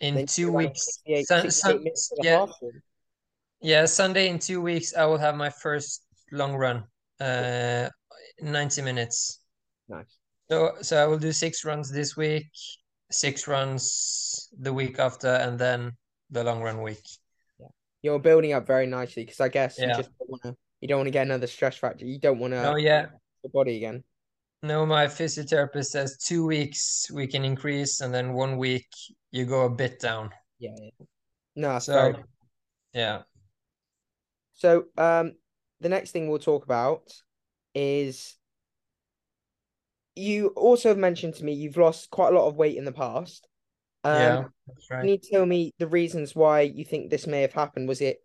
in 0.00 0.14
Then 0.14 0.26
two 0.26 0.52
weeks 0.52 1.00
68, 1.06 1.26
sun, 1.26 1.50
68 1.50 1.52
sun, 1.52 1.78
minutes 1.78 2.08
for 2.08 2.16
the 2.16 2.28
yeah, 2.28 2.46
yeah, 3.60 3.84
Sunday 3.86 4.28
in 4.28 4.38
two 4.38 4.60
weeks 4.60 4.94
I 4.94 5.04
will 5.04 5.18
have 5.18 5.34
my 5.34 5.50
first 5.50 6.06
long 6.32 6.54
run. 6.54 6.84
Uh 7.20 7.90
90 8.40 8.82
minutes. 8.82 9.40
Nice. 9.88 10.18
So 10.50 10.74
so 10.80 11.02
I 11.02 11.06
will 11.06 11.18
do 11.18 11.32
six 11.32 11.64
runs 11.64 11.90
this 11.90 12.16
week, 12.16 12.48
six 13.10 13.46
runs 13.46 14.48
the 14.58 14.72
week 14.72 14.98
after, 14.98 15.28
and 15.28 15.58
then 15.58 15.92
the 16.30 16.44
long 16.44 16.62
run 16.62 16.82
week. 16.82 17.04
Yeah. 18.02 18.12
You're 18.12 18.18
building 18.18 18.52
up 18.52 18.66
very 18.66 18.86
nicely 18.86 19.24
because 19.24 19.40
I 19.40 19.48
guess 19.48 19.78
you 19.78 19.86
just 19.88 20.10
don't 20.18 20.30
want 20.30 20.42
to. 20.42 20.56
You 20.80 20.88
don't 20.88 20.98
want 20.98 21.08
to 21.08 21.12
get 21.12 21.26
another 21.26 21.46
stress 21.48 21.76
fracture. 21.76 22.06
You 22.06 22.20
don't 22.20 22.38
want 22.38 22.52
to. 22.54 22.72
Oh 22.72 22.76
yeah. 22.76 23.06
the 23.42 23.48
body 23.48 23.76
again. 23.76 24.04
No, 24.62 24.84
my 24.84 25.06
physiotherapist 25.06 25.86
says 25.86 26.16
two 26.16 26.44
weeks 26.44 27.10
we 27.12 27.26
can 27.26 27.44
increase, 27.44 28.00
and 28.00 28.12
then 28.12 28.32
one 28.32 28.56
week 28.56 28.88
you 29.30 29.44
go 29.44 29.64
a 29.64 29.70
bit 29.70 30.00
down. 30.00 30.30
Yeah. 30.58 30.70
yeah. 30.80 31.06
No, 31.54 31.78
So 31.78 32.14
yeah, 32.92 33.22
So, 34.54 34.84
um, 34.96 35.32
the 35.80 35.88
next 35.88 36.12
thing 36.12 36.28
we'll 36.28 36.38
talk 36.38 36.64
about 36.64 37.12
is 37.74 38.36
you 40.16 40.48
also 40.48 40.88
have 40.88 40.98
mentioned 40.98 41.34
to 41.34 41.44
me 41.44 41.52
you've 41.52 41.76
lost 41.76 42.10
quite 42.10 42.32
a 42.32 42.36
lot 42.36 42.48
of 42.48 42.56
weight 42.56 42.76
in 42.76 42.84
the 42.84 42.92
past. 42.92 43.46
Um, 44.04 44.14
yeah, 44.14 44.44
that's 44.66 44.86
can 45.00 45.08
you 45.08 45.18
tell 45.18 45.46
me 45.46 45.72
the 45.78 45.86
reasons 45.86 46.34
why 46.34 46.62
you 46.62 46.84
think 46.84 47.10
this 47.10 47.26
may 47.26 47.42
have 47.42 47.52
happened? 47.52 47.88
Was 47.88 48.00
it, 48.00 48.20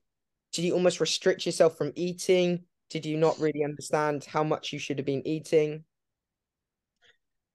did 0.51 0.63
you 0.65 0.73
almost 0.73 0.99
restrict 0.99 1.45
yourself 1.45 1.77
from 1.77 1.91
eating? 1.95 2.63
Did 2.89 3.05
you 3.05 3.17
not 3.17 3.39
really 3.39 3.63
understand 3.63 4.25
how 4.25 4.43
much 4.43 4.71
you 4.71 4.79
should 4.79 4.97
have 4.99 5.05
been 5.05 5.27
eating? 5.27 5.83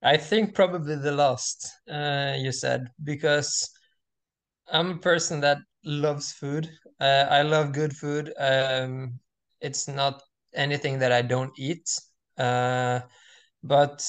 I 0.02 0.16
think 0.16 0.54
probably 0.54 0.96
the 0.96 1.12
last 1.12 1.68
uh, 1.90 2.34
you 2.36 2.52
said 2.52 2.88
because 3.02 3.68
I'm 4.70 4.92
a 4.92 4.98
person 4.98 5.40
that 5.40 5.58
loves 5.84 6.32
food. 6.32 6.68
Uh, 7.00 7.26
I 7.30 7.42
love 7.42 7.72
good 7.72 7.96
food. 7.96 8.32
Um, 8.38 9.18
it's 9.60 9.88
not 9.88 10.22
anything 10.54 10.98
that 11.00 11.12
I 11.12 11.22
don't 11.22 11.52
eat. 11.58 11.88
Uh, 12.36 13.00
but 13.62 14.04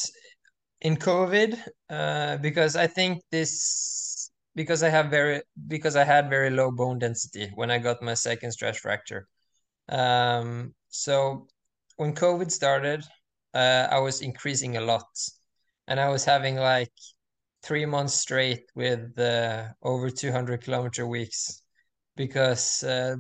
in 0.82 0.98
COVID, 0.98 1.60
uh, 1.90 2.38
because 2.38 2.76
I 2.76 2.88
think 2.88 3.22
this, 3.32 4.32
because 4.56 4.84
I 4.84 4.90
have 4.90 5.08
very, 5.08 5.42
because 5.68 5.96
I 5.96 6.04
had 6.04 6.30
very 6.30 6.50
low 6.50 6.72
bone 6.72 7.00
density 7.00 7.52
when 7.56 7.72
I 7.72 7.80
got 7.80 8.02
my 8.02 8.14
second 8.14 8.52
stress 8.52 8.78
fracture. 8.80 9.28
Um, 9.90 10.74
so 10.90 11.48
when 11.98 12.14
COVID 12.14 12.52
started, 12.52 13.04
uh, 13.54 13.88
I 13.92 14.00
was 14.00 14.22
increasing 14.22 14.78
a 14.78 14.82
lot, 14.82 15.08
and 15.88 16.00
I 16.00 16.10
was 16.10 16.26
having 16.26 16.56
like 16.56 16.94
three 17.64 17.86
months 17.86 18.14
straight 18.14 18.64
with 18.76 19.20
uh, 19.20 19.68
over 19.82 20.10
200 20.10 20.64
kilometer 20.64 21.06
weeks 21.08 21.62
because 22.16 22.84
uh, 22.84 23.16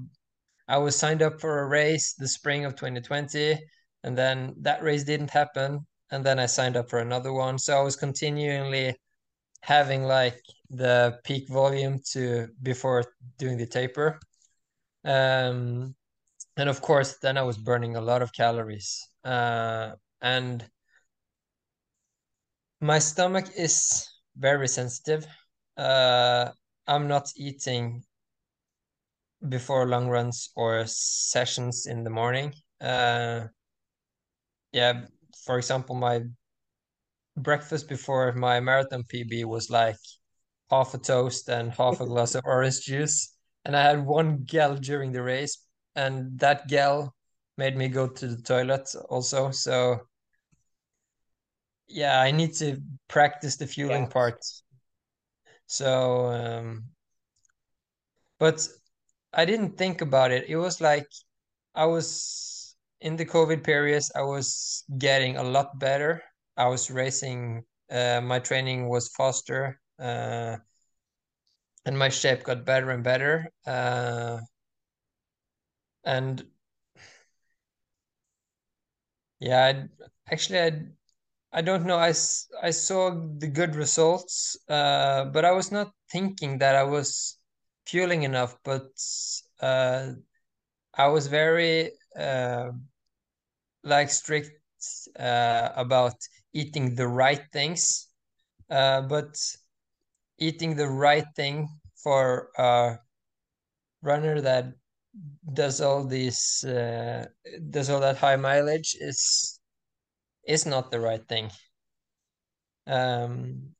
I 0.67 0.77
was 0.77 0.95
signed 0.95 1.21
up 1.21 1.41
for 1.41 1.59
a 1.59 1.67
race 1.67 2.13
the 2.13 2.27
spring 2.27 2.65
of 2.65 2.75
2020, 2.75 3.59
and 4.03 4.17
then 4.17 4.55
that 4.61 4.83
race 4.83 5.03
didn't 5.03 5.31
happen, 5.31 5.85
and 6.11 6.25
then 6.25 6.39
I 6.39 6.45
signed 6.45 6.77
up 6.77 6.89
for 6.89 6.99
another 6.99 7.33
one. 7.33 7.57
So 7.57 7.77
I 7.77 7.81
was 7.81 7.95
continually 7.95 8.95
having 9.61 10.03
like 10.03 10.41
the 10.69 11.19
peak 11.23 11.49
volume 11.49 11.99
to 12.11 12.47
before 12.61 13.03
doing 13.37 13.57
the 13.57 13.65
taper. 13.65 14.19
Um, 15.03 15.95
and 16.57 16.69
of 16.69 16.81
course, 16.81 17.17
then 17.21 17.37
I 17.37 17.43
was 17.43 17.57
burning 17.57 17.95
a 17.95 18.01
lot 18.01 18.21
of 18.21 18.33
calories. 18.33 19.07
Uh, 19.23 19.91
and 20.21 20.65
my 22.81 22.99
stomach 22.99 23.45
is 23.57 24.07
very 24.37 24.67
sensitive. 24.67 25.27
Uh, 25.77 26.49
I'm 26.87 27.07
not 27.07 27.31
eating 27.35 28.03
before 29.47 29.87
long 29.87 30.07
runs 30.09 30.49
or 30.55 30.83
sessions 30.85 31.85
in 31.85 32.03
the 32.03 32.09
morning. 32.09 32.53
Uh, 32.81 33.47
yeah, 34.71 35.05
for 35.49 35.57
example, 35.57 35.95
my 35.95 36.21
breakfast 37.35 37.89
before 37.89 38.31
my 38.33 38.59
marathon 38.59 39.03
PB 39.03 39.45
was 39.45 39.71
like 39.71 39.97
half 40.69 40.93
a 40.93 40.99
toast 40.99 41.49
and 41.49 41.71
half 41.71 42.01
a 42.01 42.05
glass 42.05 42.35
of 42.35 42.45
orange 42.45 42.81
juice. 42.81 43.35
And 43.65 43.75
I 43.75 43.81
had 43.81 44.05
one 44.05 44.45
gel 44.45 44.75
during 44.75 45.11
the 45.11 45.23
race, 45.23 45.57
and 45.95 46.37
that 46.37 46.67
gel 46.67 47.15
made 47.57 47.75
me 47.75 47.87
go 47.87 48.07
to 48.07 48.27
the 48.27 48.39
toilet 48.43 48.93
also. 49.09 49.49
So 49.49 50.01
yeah, 51.87 52.21
I 52.21 52.29
need 52.29 52.53
to 52.57 52.77
practice 53.07 53.55
the 53.55 53.65
fueling 53.65 54.03
Yes. 54.03 54.13
part. 54.13 54.45
So, 55.65 56.27
um, 56.27 56.83
but 58.37 58.67
I 59.33 59.45
didn't 59.45 59.79
think 59.79 60.01
about 60.01 60.29
it. 60.29 60.47
It 60.47 60.57
was 60.57 60.79
like 60.79 61.07
I 61.73 61.85
was 61.85 62.58
in 63.01 63.15
the 63.15 63.25
COVID 63.25 63.63
periods, 63.63 64.11
I 64.15 64.21
was 64.23 64.83
getting 64.97 65.37
a 65.37 65.43
lot 65.43 65.79
better. 65.79 66.21
I 66.57 66.67
was 66.67 66.91
racing, 66.91 67.63
uh, 67.91 68.21
my 68.21 68.39
training 68.39 68.89
was 68.89 69.09
faster, 69.15 69.79
uh, 69.99 70.57
and 71.85 71.97
my 71.97 72.09
shape 72.09 72.43
got 72.43 72.65
better 72.65 72.91
and 72.91 73.03
better. 73.03 73.49
Uh, 73.65 74.39
and 76.03 76.43
yeah, 79.39 79.65
I'd, 79.65 79.89
actually, 80.31 80.59
I 80.59 80.81
I 81.53 81.61
don't 81.63 81.85
know. 81.85 81.97
I 81.97 82.09
I 82.63 82.71
saw 82.71 83.11
the 83.39 83.47
good 83.47 83.75
results, 83.75 84.57
uh, 84.69 85.25
but 85.25 85.45
I 85.45 85.51
was 85.51 85.71
not 85.71 85.93
thinking 86.11 86.59
that 86.59 86.75
I 86.75 86.83
was 86.83 87.37
fueling 87.87 88.23
enough. 88.23 88.57
But 88.63 88.89
uh, 89.61 90.13
I 90.95 91.07
was 91.09 91.27
very 91.27 91.91
uh, 92.19 92.71
like 93.83 94.09
strict 94.09 94.51
uh, 95.19 95.69
about 95.75 96.15
eating 96.53 96.95
the 96.95 97.07
right 97.07 97.41
things. 97.51 98.07
Uh, 98.69 99.01
but 99.01 99.35
eating 100.37 100.75
the 100.75 100.87
right 100.87 101.25
thing 101.35 101.67
for 101.95 102.49
a 102.57 102.97
runner 104.01 104.41
that 104.41 104.73
does 105.53 105.81
all 105.81 106.05
these 106.05 106.63
uh, 106.63 107.25
does 107.69 107.89
all 107.89 107.99
that 107.99 108.17
high 108.17 108.35
mileage 108.35 108.95
is 108.99 109.59
is 110.47 110.65
not 110.65 110.91
the 110.91 110.99
right 110.99 111.27
thing. 111.27 111.49
Um, 112.87 113.75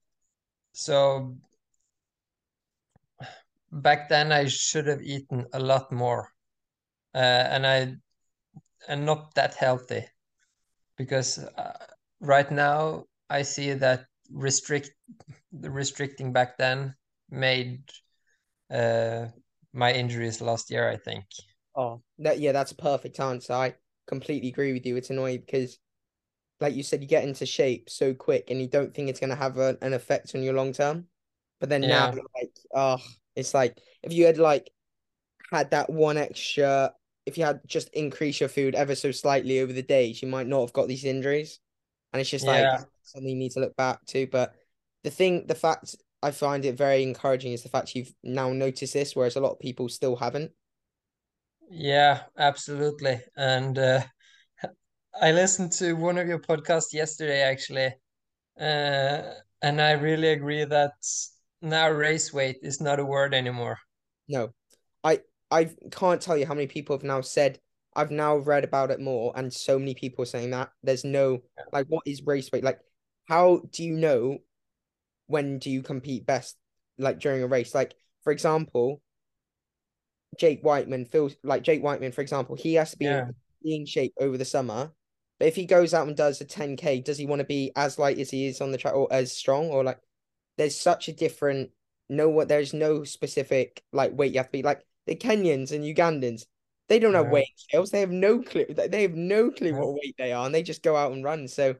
so 0.74 1.38
back 3.72 4.10
then 4.10 4.31
I 4.31 4.48
should 4.48 4.88
have 4.88 5.01
eaten 5.01 5.46
a 5.53 5.60
lot 5.60 5.91
more, 5.91 6.29
uh, 7.13 7.17
and 7.17 7.65
I 7.65 7.96
and 8.88 9.05
not 9.05 9.33
that 9.36 9.55
healthy 9.55 10.05
because 10.98 11.39
uh, 11.39 11.88
right 12.21 12.51
now 12.51 13.05
I 13.29 13.43
see 13.43 13.74
that 13.74 14.05
restrict 14.31 14.91
the 15.53 15.71
restricting 15.71 16.33
back 16.33 16.57
then 16.57 16.95
made 17.29 17.83
uh, 18.71 19.27
my 19.74 19.93
injuries 19.93 20.41
last 20.41 20.71
year, 20.71 20.89
I 20.89 20.98
think. 20.98 21.25
Oh, 21.75 22.01
that 22.19 22.39
yeah, 22.39 22.51
that's 22.51 22.71
a 22.71 22.75
perfect 22.75 23.19
answer. 23.19 23.53
I 23.53 23.75
completely 24.07 24.50
agree 24.50 24.74
with 24.74 24.86
you. 24.86 24.98
It's 24.98 25.09
annoying 25.09 25.41
because, 25.41 25.79
like 26.62 26.75
you 26.75 26.83
said, 26.83 27.01
you 27.01 27.07
get 27.07 27.24
into 27.25 27.45
shape 27.45 27.89
so 27.89 28.13
quick, 28.13 28.51
and 28.51 28.62
you 28.62 28.67
don't 28.67 28.93
think 28.95 29.09
it's 29.09 29.19
gonna 29.21 29.36
have 29.36 29.57
a, 29.57 29.77
an 29.81 29.93
effect 29.93 30.36
on 30.36 30.43
your 30.43 30.53
long 30.53 30.74
term. 30.74 31.07
But 31.59 31.69
then 31.69 31.88
now, 31.88 32.07
Yeah, 32.07 32.12
you're 32.12 32.24
like, 32.36 32.57
oh, 32.75 33.00
it's 33.36 33.53
like 33.53 33.79
if 34.03 34.13
you 34.13 34.25
had 34.27 34.38
like 34.39 34.71
had 35.51 35.71
that 35.71 35.89
one 35.91 36.17
extra, 36.17 36.93
if 37.29 37.38
you 37.38 37.45
had 37.45 37.62
just 37.67 37.89
increased 37.89 38.41
your 38.41 38.50
food 38.50 38.75
ever 38.75 38.95
so 38.95 39.12
slightly 39.12 39.62
over 39.62 39.74
the 39.74 39.83
days, 39.83 40.21
you 40.21 40.27
might 40.27 40.48
not 40.48 40.62
have 40.62 40.74
got 40.74 40.88
these 40.88 41.05
injuries. 41.05 41.59
And 42.13 42.21
it's 42.21 42.29
just 42.29 42.48
like 42.48 42.63
yeah, 42.63 42.83
something 43.03 43.29
you 43.29 43.36
need 43.38 43.51
to 43.53 43.62
look 43.62 43.75
back 43.77 44.05
to. 44.07 44.27
But 44.27 44.55
the 45.03 45.12
thing, 45.12 45.48
the 45.48 45.55
fact 45.55 45.95
I 46.24 46.31
find 46.31 46.65
it 46.65 46.77
very 46.77 47.03
encouraging 47.03 47.53
is 47.53 47.63
the 47.63 47.69
fact 47.69 47.95
you've 47.95 48.13
now 48.24 48.51
noticed 48.51 48.93
this, 48.93 49.15
whereas 49.15 49.36
a 49.36 49.41
lot 49.41 49.53
of 49.53 49.59
people 49.59 49.89
still 49.89 50.17
haven't. 50.17 50.51
yeah, 51.69 52.21
absolutely. 52.38 53.21
And 53.36 53.77
uh, 53.77 54.01
I 55.21 55.31
listened 55.31 55.71
to 55.74 55.93
one 55.93 56.17
of 56.17 56.27
your 56.27 56.39
podcasts 56.39 56.93
yesterday, 56.93 57.41
actually, 57.41 57.93
uh, 58.59 59.21
and 59.62 59.81
I 59.81 59.91
really 59.91 60.29
agree 60.29 60.65
that 60.65 60.93
now 61.62 61.89
race 61.89 62.33
weight 62.33 62.57
is 62.63 62.81
not 62.81 63.00
a 63.00 63.05
word 63.05 63.33
anymore. 63.33 63.77
No, 64.27 64.53
I 65.51 65.72
can't 65.91 66.22
tell 66.22 66.38
you 66.38 66.46
how 66.46 66.53
many 66.53 66.68
people 66.68 66.96
have 66.96 67.03
now 67.03 67.22
said 67.22 67.60
I've 67.96 68.12
now 68.12 68.38
read 68.38 68.63
about 68.63 68.91
it 68.91 69.00
more, 69.00 69.34
and 69.36 69.51
so 69.53 69.79
many 69.79 69.96
people 69.96 70.24
are 70.24 70.27
saying 70.27 70.51
that 70.51 70.72
there's 70.84 71.03
no 71.03 71.41
like 71.74 71.88
what 71.88 72.03
is 72.06 72.22
race 72.25 72.51
weight? 72.51 72.63
Like, 72.63 72.79
how 73.27 73.63
do 73.72 73.84
you 73.84 73.96
know 73.96 74.39
when 75.27 75.60
do 75.60 75.70
you 75.70 75.82
compete 75.84 76.25
best? 76.25 76.58
Like 76.98 77.20
during 77.20 77.44
a 77.44 77.48
race, 77.48 77.74
like 77.75 77.96
for 78.24 78.32
example, 78.32 79.01
Jake 80.38 80.63
Wightman 80.63 81.06
feels 81.06 81.36
like 81.44 81.63
Jake 81.63 81.84
Wightman, 81.84 82.12
for 82.12 82.22
example, 82.22 82.56
he 82.56 82.75
has 82.75 82.91
to 82.91 82.98
be 82.98 83.12
in 83.12 83.22
Yeah, 83.22 83.32
being 83.63 83.86
shape 83.86 84.13
over 84.20 84.38
the 84.38 84.46
summer. 84.46 84.91
But 85.39 85.48
if 85.48 85.56
he 85.56 85.65
goes 85.65 85.94
out 85.94 86.08
and 86.08 86.15
does 86.15 86.41
a 86.41 86.46
10K, 86.46 87.01
does 87.01 87.18
he 87.18 87.25
want 87.25 87.39
to 87.39 87.46
be 87.46 87.72
as 87.75 87.98
light 88.00 88.20
as 88.20 88.29
he 88.29 88.48
is 88.48 88.62
on 88.62 88.72
the 88.72 88.77
track 88.77 88.96
or 88.96 89.08
as 89.12 89.32
strong? 89.32 89.70
Or 89.70 89.84
like 89.84 90.00
there's 90.58 90.79
such 90.79 91.08
a 91.08 91.13
different 91.13 91.72
no 92.10 92.29
what 92.29 92.48
there's 92.48 92.74
no 92.74 93.03
specific 93.03 93.84
like 93.94 94.12
weight 94.18 94.34
you 94.34 94.39
have 94.39 94.48
to 94.48 94.51
be 94.51 94.63
like 94.63 94.84
the 95.09 95.15
Kenyans 95.15 95.71
and 95.71 95.83
Ugandans, 95.83 96.45
they 96.87 96.99
don't 96.99 97.15
have 97.15 97.25
yeah, 97.25 97.31
weight 97.31 97.53
scales. 97.55 97.91
They 97.91 97.99
have 97.99 98.11
no 98.11 98.41
clue. 98.41 98.65
They 98.69 99.01
have 99.01 99.15
no 99.15 99.51
clue 99.51 99.69
yeah. 99.69 99.79
what 99.79 99.93
weight 99.93 100.15
they 100.17 100.31
are, 100.31 100.45
and 100.45 100.53
they 100.53 100.63
just 100.63 100.83
go 100.83 100.95
out 100.95 101.11
and 101.11 101.23
run. 101.23 101.47
So 101.47 101.75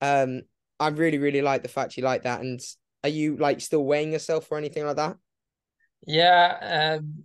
um 0.00 0.42
I 0.80 0.88
really, 0.88 1.18
really 1.18 1.42
like 1.42 1.62
the 1.62 1.68
fact 1.68 1.96
you 1.96 2.04
like 2.04 2.22
that. 2.22 2.40
And 2.40 2.60
are 3.02 3.10
you 3.10 3.36
like 3.36 3.60
still 3.60 3.84
weighing 3.84 4.12
yourself 4.12 4.50
or 4.50 4.58
anything 4.58 4.86
like 4.86 4.96
that? 4.96 5.16
Yeah, 6.06 6.98
um, 7.00 7.24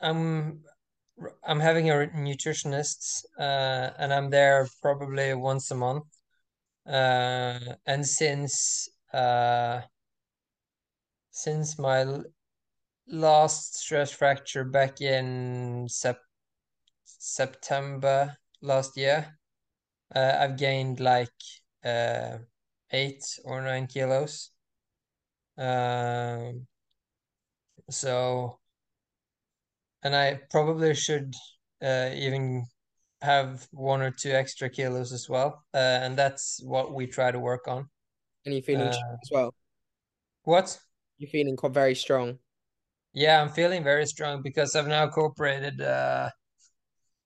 I'm 0.00 0.60
I'm 1.44 1.60
having 1.60 1.90
a 1.90 1.94
nutritionist, 2.14 3.24
uh, 3.38 3.90
and 3.98 4.12
I'm 4.12 4.30
there 4.30 4.68
probably 4.82 5.32
once 5.34 5.70
a 5.70 5.74
month. 5.74 6.04
Uh, 6.86 7.76
and 7.86 8.06
since 8.06 8.88
uh, 9.14 9.80
since 11.30 11.78
my 11.78 12.04
last 13.12 13.76
stress 13.76 14.10
fracture 14.10 14.64
back 14.64 15.00
in 15.00 15.86
sep 15.88 16.18
September 17.04 18.36
last 18.62 18.96
year, 18.96 19.38
uh, 20.14 20.36
I've 20.40 20.56
gained 20.56 20.98
like 20.98 21.28
uh, 21.84 22.38
eight 22.90 23.22
or 23.44 23.62
nine 23.62 23.86
kilos. 23.86 24.50
Um, 25.58 26.66
so, 27.90 28.58
and 30.02 30.16
I 30.16 30.40
probably 30.50 30.94
should 30.94 31.34
uh, 31.82 32.10
even 32.14 32.66
have 33.20 33.68
one 33.72 34.00
or 34.02 34.10
two 34.10 34.30
extra 34.32 34.68
kilos 34.68 35.12
as 35.12 35.28
well. 35.28 35.62
Uh, 35.74 36.00
and 36.02 36.16
that's 36.16 36.60
what 36.64 36.94
we 36.94 37.06
try 37.06 37.30
to 37.30 37.38
work 37.38 37.68
on. 37.68 37.88
And 38.44 38.54
you're 38.54 38.62
feeling 38.62 38.88
Uh, 38.88 39.16
as 39.22 39.30
well. 39.30 39.54
what? 40.44 40.78
You're 41.18 41.30
feeling 41.30 41.56
very 41.70 41.94
strong. 41.94 42.38
Yeah, 43.14 43.40
I'm 43.42 43.48
feeling 43.50 43.82
very 43.84 44.06
strong 44.06 44.42
because 44.42 44.74
I've 44.76 44.86
now 44.88 45.08
cooperated. 45.08 45.80
Uh, 45.80 46.30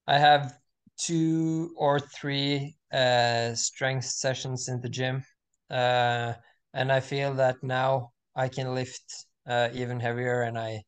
I 0.07 0.19
have 0.19 0.59
two 0.99 1.75
or 1.77 2.01
three 2.01 2.77
uh, 2.93 3.55
strength 3.55 4.05
sessions 4.07 4.69
in 4.69 4.81
the 4.81 4.89
gym. 4.89 5.25
Uh, 5.71 6.35
and 6.75 6.93
I 6.93 7.01
feel 7.01 7.35
that 7.35 7.63
now 7.63 8.13
I 8.35 8.49
can 8.49 8.75
lift 8.75 9.27
uh, 9.47 9.69
even 9.73 10.01
heavier 10.01 10.43
and 10.43 10.59
I 10.59 10.83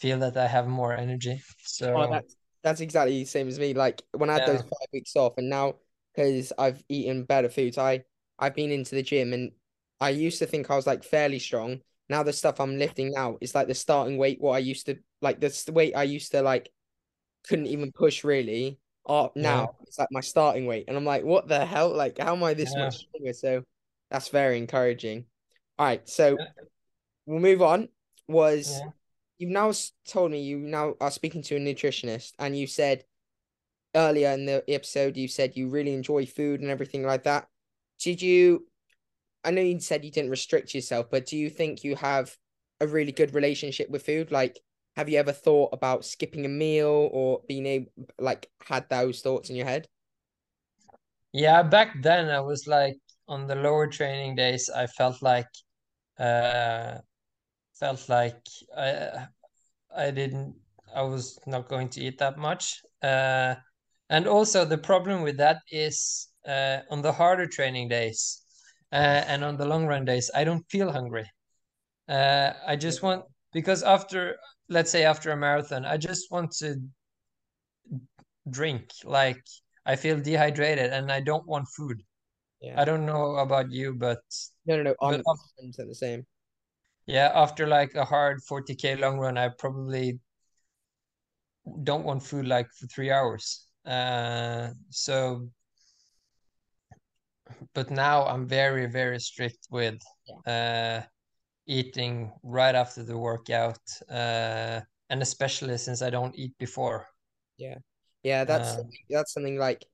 feel 0.00 0.20
that 0.20 0.36
I 0.36 0.48
have 0.48 0.68
more 0.68 0.94
energy. 0.94 1.42
Oh, 1.94 2.06
So, 2.06 2.10
that's 2.10 2.36
that's 2.62 2.80
exactly 2.80 3.20
the 3.20 3.24
same 3.24 3.48
as 3.48 3.58
me. 3.58 3.74
Like 3.74 4.02
when 4.12 4.30
I 4.30 4.34
had 4.34 4.44
those 4.44 4.62
five 4.62 4.88
weeks 4.92 5.14
off, 5.16 5.34
and 5.38 5.48
now 5.48 5.76
because 6.14 6.52
I've 6.58 6.82
eaten 6.88 7.24
better 7.24 7.48
foods, 7.48 7.78
I 7.78 8.04
I've 8.38 8.54
been 8.54 8.70
into 8.70 8.94
the 8.94 9.02
gym, 9.02 9.32
and 9.32 9.52
I 10.00 10.10
used 10.10 10.38
to 10.40 10.46
think 10.46 10.70
I 10.70 10.76
was 10.76 10.86
like 10.86 11.04
fairly 11.04 11.38
strong. 11.38 11.80
Now 12.08 12.22
the 12.22 12.32
stuff 12.32 12.60
I'm 12.60 12.78
lifting 12.78 13.12
now 13.12 13.36
is 13.40 13.54
like 13.54 13.68
the 13.68 13.74
starting 13.74 14.16
weight. 14.16 14.40
What 14.40 14.52
I 14.52 14.58
used 14.58 14.86
to 14.86 14.96
like 15.20 15.40
the 15.40 15.72
weight 15.72 15.94
I 15.96 16.04
used 16.04 16.32
to 16.32 16.42
like 16.42 16.70
couldn't 17.48 17.66
even 17.66 17.92
push 17.92 18.24
really. 18.24 18.78
Uh, 19.08 19.28
yeah, 19.34 19.42
now 19.42 19.76
it's 19.82 19.98
like 19.98 20.08
my 20.10 20.20
starting 20.20 20.66
weight, 20.66 20.84
and 20.88 20.96
I'm 20.96 21.04
like, 21.04 21.24
what 21.24 21.46
the 21.46 21.64
hell? 21.64 21.94
Like, 21.94 22.18
how 22.18 22.34
am 22.34 22.42
I 22.42 22.54
this 22.54 22.72
yeah, 22.76 22.84
much 22.84 22.96
stronger? 22.96 23.32
So 23.32 23.62
that's 24.10 24.28
very 24.28 24.58
encouraging. 24.58 25.26
All 25.78 25.86
right, 25.86 26.08
so 26.08 26.36
we'll 27.24 27.40
move 27.40 27.62
on. 27.62 27.88
Was 28.28 28.80
yeah. 28.80 28.90
you've 29.38 29.50
now 29.50 29.72
told 30.08 30.32
me 30.32 30.42
you 30.42 30.58
now 30.58 30.94
are 31.00 31.12
speaking 31.12 31.42
to 31.42 31.56
a 31.56 31.60
nutritionist, 31.60 32.32
and 32.38 32.56
you 32.58 32.66
said 32.66 33.04
earlier 33.94 34.30
in 34.30 34.44
the 34.44 34.62
episode 34.68 35.16
you 35.16 35.28
said 35.28 35.56
you 35.56 35.68
really 35.68 35.94
enjoy 35.94 36.26
food 36.26 36.60
and 36.60 36.70
everything 36.70 37.04
like 37.04 37.24
that. 37.24 37.46
Did 38.00 38.20
you? 38.20 38.66
I 39.46 39.52
know 39.52 39.62
you 39.62 39.78
said 39.80 40.04
you 40.04 40.10
didn't 40.10 40.30
restrict 40.30 40.74
yourself, 40.74 41.06
but 41.10 41.26
do 41.26 41.36
you 41.36 41.48
think 41.48 41.84
you 41.84 41.94
have 41.96 42.36
a 42.80 42.86
really 42.86 43.12
good 43.12 43.32
relationship 43.34 43.88
with 43.88 44.04
food? 44.04 44.32
Like, 44.32 44.60
have 44.96 45.08
you 45.08 45.18
ever 45.18 45.32
thought 45.32 45.70
about 45.72 46.04
skipping 46.04 46.44
a 46.44 46.48
meal 46.48 47.08
or 47.12 47.42
being 47.48 47.64
able, 47.66 47.92
like, 48.18 48.50
had 48.64 48.88
those 48.90 49.20
thoughts 49.20 49.48
in 49.48 49.56
your 49.56 49.66
head? 49.66 49.86
Yeah, 51.32 51.62
back 51.62 52.02
then 52.02 52.28
I 52.28 52.40
was 52.40 52.66
like 52.66 52.96
on 53.28 53.46
the 53.46 53.54
lower 53.54 53.86
training 53.86 54.34
days, 54.36 54.68
I 54.68 54.86
felt 54.86 55.22
like 55.22 55.48
uh 56.18 56.98
felt 57.78 58.08
like 58.08 58.40
I 58.76 59.28
I 59.94 60.10
didn't 60.10 60.56
I 60.94 61.02
was 61.02 61.38
not 61.46 61.68
going 61.68 61.90
to 61.90 62.00
eat 62.00 62.18
that 62.18 62.38
much. 62.38 62.80
Uh 63.02 63.56
and 64.10 64.26
also 64.26 64.64
the 64.64 64.78
problem 64.78 65.22
with 65.22 65.36
that 65.38 65.58
is 65.70 66.28
uh 66.48 66.80
on 66.90 67.02
the 67.02 67.12
harder 67.12 67.46
training 67.46 67.88
days 67.88 68.42
uh, 68.92 69.22
and 69.26 69.44
on 69.44 69.56
the 69.56 69.66
long 69.66 69.86
run 69.86 70.04
days, 70.04 70.30
I 70.34 70.44
don't 70.44 70.64
feel 70.70 70.90
hungry. 70.92 71.30
Uh 72.08 72.52
I 72.66 72.76
just 72.76 73.02
want 73.02 73.24
because 73.52 73.82
after 73.82 74.36
let's 74.68 74.90
say 74.90 75.04
after 75.04 75.30
a 75.32 75.36
marathon, 75.36 75.84
I 75.84 75.96
just 75.96 76.30
want 76.30 76.52
to 76.58 76.76
drink. 78.50 78.90
Like 79.04 79.42
I 79.84 79.96
feel 79.96 80.20
dehydrated 80.20 80.92
and 80.92 81.10
I 81.10 81.20
don't 81.20 81.46
want 81.46 81.66
food. 81.76 82.02
Yeah. 82.60 82.80
I 82.80 82.84
don't 82.84 83.06
know 83.06 83.36
about 83.36 83.70
you, 83.70 83.94
but 83.94 84.18
No, 84.66 84.76
no, 84.76 84.82
no. 84.82 84.94
I'm 85.02 85.22
the 85.88 85.94
same. 85.94 86.26
yeah, 87.06 87.30
after 87.34 87.66
like 87.66 87.94
a 87.94 88.04
hard 88.04 88.38
40k 88.48 88.96
long 88.96 89.18
run, 89.18 89.36
I 89.38 89.48
probably 89.48 90.18
don't 91.82 92.04
want 92.04 92.22
food 92.22 92.46
like 92.46 92.68
for 92.78 92.86
three 92.86 93.10
hours. 93.10 93.66
Uh, 93.84 94.70
so, 94.90 95.48
but 97.74 97.90
now 97.90 98.26
I'm 98.26 98.46
very, 98.46 98.86
very 98.86 99.20
strict 99.20 99.66
with 99.70 100.02
Yeah. 100.26 100.36
uh, 100.46 101.02
eating 101.66 102.32
right 102.42 102.74
after 102.74 103.02
the 103.04 103.18
workout, 103.18 103.80
uh, 104.10 104.80
and 105.10 105.22
especially 105.22 105.78
since 105.78 106.02
I 106.02 106.10
don't 106.10 106.36
eat 106.38 106.56
before. 106.58 107.08
Yeah. 107.58 107.78
Yeah, 108.22 108.44
that's 108.44 108.76
Uh, 108.76 108.82
that's 109.08 109.32
something 109.32 109.56
like 109.58 109.86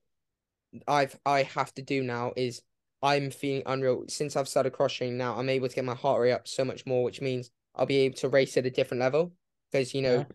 I've 0.87 1.19
I 1.25 1.43
have 1.43 1.73
to 1.75 1.81
do 1.81 2.03
now 2.03 2.33
is 2.35 2.61
I'm 3.01 3.31
feeling 3.31 3.63
unreal 3.65 4.05
since 4.09 4.35
I've 4.35 4.47
started 4.47 4.71
cross 4.73 4.93
training 4.93 5.17
now. 5.17 5.37
I'm 5.37 5.49
able 5.49 5.69
to 5.69 5.75
get 5.75 5.85
my 5.85 5.95
heart 5.95 6.21
rate 6.21 6.31
up 6.33 6.47
so 6.47 6.65
much 6.65 6.85
more, 6.85 7.03
which 7.03 7.21
means 7.21 7.51
I'll 7.75 7.85
be 7.85 7.97
able 7.99 8.15
to 8.17 8.29
race 8.29 8.57
at 8.57 8.65
a 8.65 8.71
different 8.71 9.01
level 9.01 9.33
because 9.71 9.93
you 9.93 10.01
know. 10.01 10.23
yeah, 10.23 10.25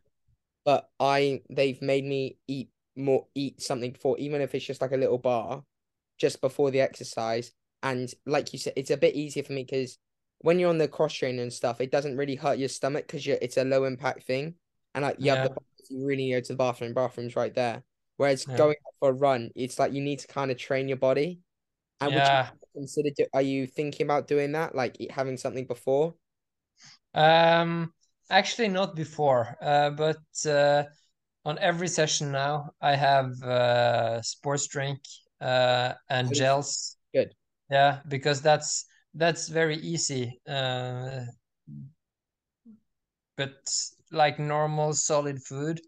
But 0.64 0.90
I 1.00 1.42
they've 1.50 1.80
made 1.82 2.04
me 2.04 2.38
eat 2.48 2.70
more, 2.96 3.26
eat 3.34 3.62
something 3.62 3.92
before, 3.92 4.18
even 4.18 4.42
if 4.42 4.54
it's 4.54 4.66
just 4.66 4.80
like 4.82 4.92
a 4.92 4.96
little 4.98 5.18
bar, 5.18 5.64
just 6.18 6.40
before 6.40 6.70
the 6.70 6.80
exercise. 6.80 7.52
And 7.82 8.12
like 8.26 8.52
you 8.52 8.58
said, 8.58 8.74
it's 8.76 8.90
a 8.90 8.96
bit 8.96 9.14
easier 9.14 9.42
for 9.42 9.52
me 9.52 9.64
because 9.64 9.98
when 10.40 10.58
you're 10.58 10.70
on 10.70 10.78
the 10.78 10.88
cross 10.88 11.14
training 11.14 11.40
and 11.40 11.52
stuff, 11.52 11.80
it 11.80 11.90
doesn't 11.90 12.16
really 12.16 12.34
hurt 12.34 12.58
your 12.58 12.68
stomach 12.68 13.06
because 13.06 13.26
you're 13.26 13.38
it's 13.40 13.56
a 13.56 13.64
low 13.64 13.84
impact 13.84 14.24
thing, 14.24 14.54
and 14.94 15.04
like 15.04 15.16
you 15.18 15.30
have 15.30 15.48
the 15.48 15.54
you 15.90 16.06
really 16.06 16.24
need 16.24 16.34
to 16.34 16.40
go 16.40 16.40
to 16.40 16.52
the 16.52 16.56
bathroom. 16.56 16.94
Bathroom's 16.94 17.36
right 17.36 17.54
there. 17.54 17.82
Whereas 18.16 18.46
yeah, 18.48 18.56
going 18.56 18.76
for 18.98 19.10
a 19.10 19.12
run, 19.12 19.50
it's 19.54 19.78
like 19.78 19.92
you 19.92 20.00
need 20.00 20.18
to 20.20 20.26
kind 20.26 20.50
of 20.50 20.58
train 20.58 20.88
your 20.88 20.96
body. 20.96 21.40
And 22.00 22.10
would 22.10 22.20
you 22.20 22.26
yeah. 22.26 22.48
consider 22.74 23.10
do, 23.16 23.26
are 23.32 23.42
you 23.42 23.66
thinking 23.66 24.06
about 24.06 24.28
doing 24.28 24.52
that, 24.52 24.74
like 24.74 24.96
having 25.10 25.36
something 25.36 25.66
before? 25.66 26.14
Um, 27.14 27.92
actually 28.30 28.68
not 28.68 28.94
before, 28.94 29.56
uh, 29.60 29.90
but 29.90 30.18
uh, 30.48 30.84
on 31.44 31.58
every 31.58 31.88
session 31.88 32.30
now, 32.30 32.70
I 32.80 32.94
have 32.94 33.40
uh, 33.42 34.22
sports 34.22 34.66
drink 34.68 35.00
uh, 35.40 35.94
and 36.08 36.34
gels. 36.34 36.96
Good. 37.14 37.34
Yeah, 37.70 38.00
because 38.08 38.40
that's 38.40 38.86
that's 39.14 39.48
very 39.48 39.76
easy. 39.76 40.40
Uh, 40.48 41.20
but 43.36 43.54
like 44.10 44.38
normal 44.38 44.92
solid 44.92 45.42
food, 45.42 45.80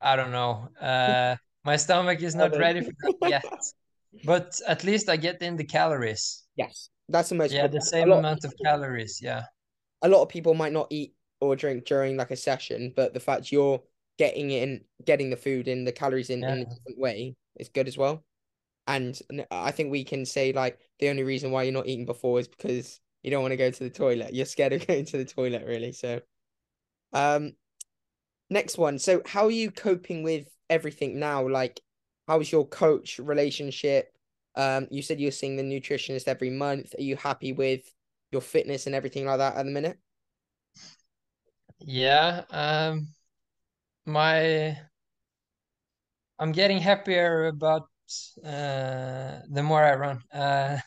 I 0.00 0.16
don't 0.16 0.32
know. 0.32 0.68
Uh, 0.80 1.36
my 1.64 1.76
stomach 1.76 2.22
is 2.22 2.34
not 2.34 2.56
ready 2.56 2.80
for 2.80 2.92
that 3.02 3.28
yet. 3.28 3.44
But 4.24 4.58
at 4.66 4.82
least 4.82 5.08
I 5.10 5.16
get 5.16 5.42
in 5.42 5.56
the 5.56 5.64
calories. 5.64 6.42
Yes, 6.56 6.88
that's 7.08 7.28
the 7.28 7.34
most. 7.34 7.52
Yeah, 7.52 7.66
the 7.66 7.80
same 7.80 8.10
amount 8.10 8.44
of 8.44 8.54
calories. 8.64 9.20
Yeah. 9.22 9.44
A 10.02 10.08
lot 10.08 10.22
of 10.22 10.28
people 10.28 10.54
might 10.54 10.72
not 10.72 10.88
eat 10.90 11.14
or 11.40 11.54
drink 11.54 11.84
during 11.84 12.16
like 12.16 12.30
a 12.30 12.36
session, 12.36 12.92
but 12.96 13.12
the 13.12 13.20
fact 13.20 13.52
you're 13.52 13.82
getting 14.18 14.50
in, 14.50 14.80
getting 15.04 15.28
the 15.30 15.36
food 15.36 15.68
in, 15.68 15.84
the 15.84 15.92
calories 15.92 16.30
in, 16.30 16.40
Yeah. 16.40 16.52
in 16.52 16.58
a 16.60 16.64
different 16.64 16.98
way 16.98 17.36
is 17.58 17.68
good 17.68 17.88
as 17.88 17.98
well. 17.98 18.24
And 18.86 19.18
I 19.50 19.72
think 19.72 19.90
we 19.90 20.04
can 20.04 20.24
say 20.24 20.52
like 20.52 20.78
the 21.00 21.08
only 21.08 21.24
reason 21.24 21.50
why 21.50 21.64
you're 21.64 21.72
not 21.72 21.88
eating 21.88 22.06
before 22.06 22.38
is 22.38 22.48
because 22.48 23.00
you 23.22 23.30
don't 23.30 23.42
want 23.42 23.52
to 23.52 23.56
go 23.56 23.70
to 23.70 23.84
the 23.84 23.90
toilet. 23.90 24.34
You're 24.34 24.46
scared 24.46 24.72
of 24.72 24.86
going 24.86 25.04
to 25.06 25.18
the 25.18 25.24
toilet, 25.24 25.64
really. 25.66 25.92
So, 25.92 26.20
um, 27.12 27.52
next 28.48 28.78
one. 28.78 28.98
So, 28.98 29.22
how 29.26 29.46
are 29.46 29.50
you 29.50 29.70
coping 29.70 30.22
with 30.22 30.46
everything 30.70 31.18
now? 31.18 31.48
Like, 31.48 31.80
how's 32.28 32.50
your 32.50 32.66
coach 32.66 33.18
relationship? 33.18 34.12
Um, 34.54 34.86
you 34.90 35.02
said 35.02 35.20
you're 35.20 35.32
seeing 35.32 35.56
the 35.56 35.62
nutritionist 35.62 36.28
every 36.28 36.50
month. 36.50 36.94
Are 36.96 37.02
you 37.02 37.16
happy 37.16 37.52
with 37.52 37.82
your 38.30 38.40
fitness 38.40 38.86
and 38.86 38.94
everything 38.94 39.26
like 39.26 39.38
that 39.38 39.56
at 39.56 39.64
the 39.64 39.72
minute? 39.72 39.98
Yeah, 41.80 42.44
um, 42.50 43.08
my 44.06 44.78
I'm 46.38 46.52
getting 46.52 46.78
happier 46.78 47.46
about 47.46 47.88
uh, 48.44 49.40
the 49.50 49.62
more 49.62 49.82
I 49.82 49.94
run. 49.94 50.20
Uh, 50.32 50.78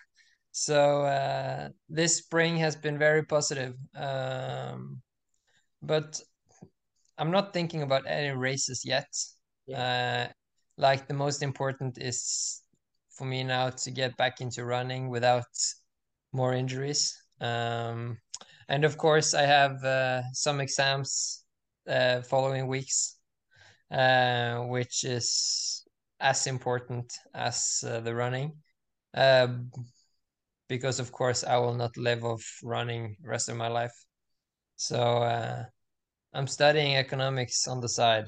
so 0.51 1.03
uh, 1.03 1.69
this 1.89 2.17
spring 2.17 2.57
has 2.57 2.75
been 2.75 2.97
very 2.97 3.23
positive. 3.23 3.75
Um, 3.95 5.01
but 5.81 6.21
I'm 7.17 7.31
not 7.31 7.53
thinking 7.53 7.81
about 7.81 8.03
any 8.07 8.35
races 8.35 8.83
yet. 8.85 9.07
Uh, 9.75 10.27
like 10.77 11.07
the 11.07 11.13
most 11.13 11.43
important 11.43 11.97
is 11.97 12.61
for 13.11 13.25
me 13.25 13.43
now 13.43 13.69
to 13.69 13.91
get 13.91 14.15
back 14.17 14.39
into 14.41 14.63
running 14.65 15.09
without 15.09 15.45
more 16.31 16.53
injuries. 16.53 17.15
Um, 17.41 18.17
and 18.69 18.85
of 18.85 18.97
course, 18.97 19.33
I 19.33 19.43
have 19.43 19.83
uh, 19.83 20.21
some 20.33 20.61
exams 20.61 21.43
uh, 21.87 22.21
following 22.21 22.67
weeks, 22.67 23.17
uh, 23.91 24.59
which 24.61 25.03
is 25.03 25.85
as 26.19 26.47
important 26.47 27.11
as 27.33 27.83
uh, 27.87 27.99
the 28.01 28.13
running. 28.15 28.53
Uh, 29.13 29.47
because 30.69 30.99
of 30.99 31.11
course 31.11 31.43
I 31.43 31.57
will 31.57 31.73
not 31.73 31.97
live 31.97 32.23
off 32.23 32.43
running 32.63 33.17
rest 33.23 33.49
of 33.49 33.57
my 33.57 33.67
life. 33.67 33.93
So 34.77 34.97
uh, 34.99 35.65
I'm 36.33 36.47
studying 36.47 36.95
economics 36.95 37.67
on 37.67 37.81
the 37.81 37.89
side, 37.89 38.27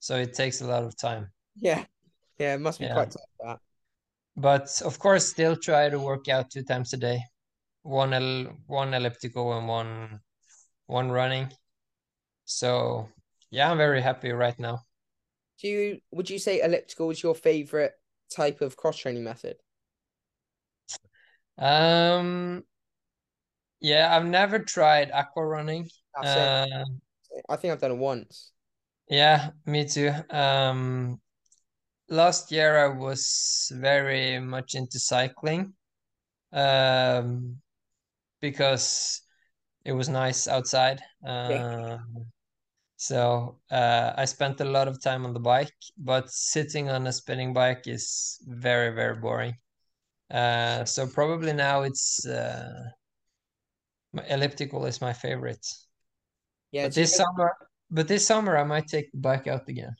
so 0.00 0.16
it 0.16 0.34
takes 0.34 0.60
a 0.60 0.66
lot 0.66 0.84
of 0.84 0.96
time. 0.98 1.30
Yeah, 1.56 1.84
yeah, 2.38 2.54
it 2.54 2.60
must 2.60 2.80
be 2.80 2.86
Yeah. 2.86 2.88
quite 2.88 3.10
tough 3.10 3.22
that. 3.40 3.58
But 4.36 4.82
of 4.82 4.98
course, 4.98 5.26
still 5.30 5.56
try 5.56 5.88
to 5.88 5.98
work 5.98 6.28
out 6.28 6.50
two 6.50 6.62
times 6.64 6.92
a 6.92 6.98
day, 6.98 7.20
one 7.82 8.12
el 8.14 8.46
one 8.66 8.94
elliptical 8.94 9.52
and 9.58 9.68
one 9.68 10.20
one 10.86 11.10
running. 11.12 11.52
So 12.44 13.08
yeah, 13.50 13.70
I'm 13.70 13.78
very 13.78 14.02
happy 14.02 14.32
right 14.32 14.58
now. 14.58 14.80
Do 15.62 15.68
you 15.68 16.00
would 16.10 16.28
you 16.28 16.38
say 16.38 16.60
elliptical 16.60 17.10
is 17.10 17.22
your 17.22 17.34
favorite 17.34 17.94
type 18.28 18.60
of 18.60 18.76
cross 18.76 18.98
training 18.98 19.24
method? 19.24 19.56
Um, 21.56 22.64
yeah, 23.80 24.14
I've 24.14 24.26
never 24.26 24.58
tried 24.58 25.10
aqua 25.12 25.44
running. 25.46 25.88
Uh, 26.22 26.66
I 27.48 27.56
think 27.56 27.72
I've 27.72 27.80
done 27.80 27.92
it 27.92 27.98
once. 27.98 28.52
yeah, 29.08 29.50
me 29.66 29.86
too. 29.86 30.12
Um, 30.30 31.20
last 32.08 32.52
year 32.52 32.78
I 32.84 32.88
was 32.88 33.70
very 33.74 34.38
much 34.40 34.74
into 34.74 34.98
cycling. 34.98 35.74
Um, 36.52 37.58
because 38.40 39.22
it 39.84 39.92
was 39.92 40.08
nice 40.08 40.48
outside. 40.48 41.00
Yeah. 41.24 41.98
So 43.02 43.58
uh, 43.68 44.12
I 44.16 44.26
spent 44.26 44.60
a 44.60 44.64
lot 44.64 44.86
of 44.86 45.02
time 45.02 45.26
on 45.26 45.32
the 45.32 45.40
bike, 45.40 45.74
but 45.98 46.30
sitting 46.30 46.88
on 46.88 47.04
a 47.08 47.12
spinning 47.12 47.52
bike 47.52 47.88
is 47.88 48.38
very, 48.46 48.94
very 48.94 49.16
boring. 49.16 49.54
Uh, 50.30 50.84
so 50.84 51.08
probably 51.08 51.52
now 51.52 51.82
it's 51.82 52.24
uh, 52.24 52.84
my 54.12 54.24
elliptical 54.28 54.86
is 54.86 55.00
my 55.00 55.12
favorite. 55.12 55.66
Yeah, 56.70 56.84
But 56.84 56.94
this 56.94 57.16
summer, 57.16 57.56
but 57.90 58.06
this 58.06 58.24
summer 58.24 58.56
I 58.56 58.62
might 58.62 58.86
take 58.86 59.10
the 59.10 59.18
bike 59.18 59.48
out 59.48 59.68
again. 59.68 59.96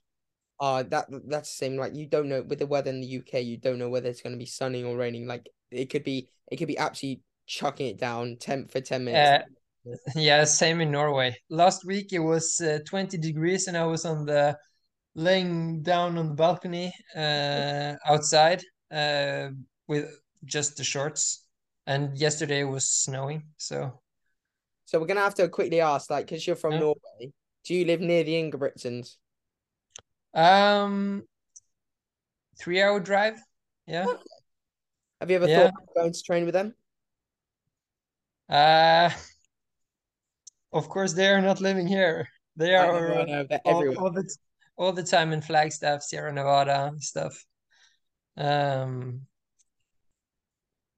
uh 0.61 0.83
that 0.85 1.07
that's 1.27 1.51
the 1.51 1.57
same. 1.57 1.77
Like 1.77 1.95
you 1.95 2.07
don't 2.07 2.29
know 2.29 2.43
with 2.43 2.59
the 2.61 2.67
weather 2.67 2.91
in 2.91 3.01
the 3.01 3.07
UK, 3.07 3.41
you 3.41 3.57
don't 3.57 3.79
know 3.79 3.89
whether 3.89 4.09
it's 4.09 4.23
gonna 4.23 4.37
be 4.37 4.47
sunny 4.47 4.85
or 4.85 4.97
raining. 4.97 5.27
Like 5.27 5.49
it 5.71 5.91
could 5.91 6.05
be 6.05 6.29
it 6.51 6.57
could 6.57 6.69
be 6.69 6.79
absolutely 6.79 7.23
chucking 7.47 7.89
it 7.89 7.99
down 7.99 8.37
10 8.39 8.69
for 8.69 8.81
10 8.81 9.05
minutes. 9.05 9.33
Yeah, 10.17 10.45
same 10.45 10.81
in 10.81 10.91
Norway. 10.91 11.37
Last 11.51 11.85
week 11.85 12.13
it 12.13 12.21
was 12.21 12.61
uh, 12.61 12.79
20 12.87 13.19
degrees 13.19 13.67
and 13.67 13.77
I 13.77 13.85
was 13.87 14.05
on 14.05 14.27
the 14.27 14.57
laying 15.15 15.83
down 15.83 16.19
on 16.19 16.29
the 16.29 16.35
balcony 16.35 16.93
uh, 17.17 17.95
outside 18.07 18.63
uh, 18.93 19.51
with 19.89 20.11
just 20.45 20.77
the 20.77 20.85
shorts. 20.85 21.47
And 21.87 22.17
yesterday 22.19 22.61
it 22.61 22.65
was 22.71 22.91
snowing, 22.91 23.45
so 23.59 24.01
So 24.85 25.01
we're 25.01 25.07
gonna 25.07 25.21
have 25.21 25.35
to 25.37 25.49
quickly 25.49 25.81
ask, 25.81 26.11
like, 26.11 26.27
because 26.27 26.47
you're 26.47 26.57
from 26.57 26.75
Yeah. 26.75 26.79
Norway, 26.79 27.33
do 27.65 27.75
you 27.75 27.85
live 27.85 28.01
near 28.01 28.25
the 28.25 28.35
Ingebrigtsens? 28.35 29.17
um, 30.35 31.25
three 32.59 32.81
hour 32.83 33.01
drive. 33.01 33.39
Yeah. 33.87 34.07
Have 35.21 35.31
you 35.31 35.37
ever 35.37 35.49
Yeah. 35.49 35.71
thought 35.71 35.73
of 35.81 35.95
going 35.95 36.13
to 36.13 36.23
train 36.23 36.45
with 36.45 36.53
them? 36.55 36.75
Uh, 38.49 39.11
of 40.73 40.89
course 40.89 41.13
they 41.13 41.29
are 41.29 41.41
not 41.41 41.61
living 41.61 41.87
here. 41.87 42.29
They 42.57 42.75
are 42.75 43.27
know, 43.27 43.47
they're 43.49 43.61
all, 43.65 43.99
all 43.99 44.11
the 44.11 44.37
all 44.77 44.93
the 44.93 45.03
time 45.03 45.33
in 45.33 45.43
Flagstaff, 45.43 46.03
Sierra 46.03 46.33
Nevada 46.33 46.93
stuff. 46.99 47.45
Um, 48.37 49.27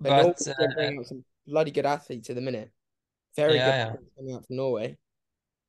But, 0.01 0.37
but 0.37 0.49
uh, 0.49 1.05
some 1.05 1.25
bloody 1.47 1.71
good 1.71 1.87
athletes 1.87 2.29
at 2.29 2.37
the 2.37 2.43
minute. 2.43 2.71
Very 3.37 3.57
Yeah, 3.57 3.65
good 3.65 3.75
yeah. 3.75 4.09
coming 4.17 4.35
out 4.35 4.47
from 4.47 4.57
Norway. 4.57 4.97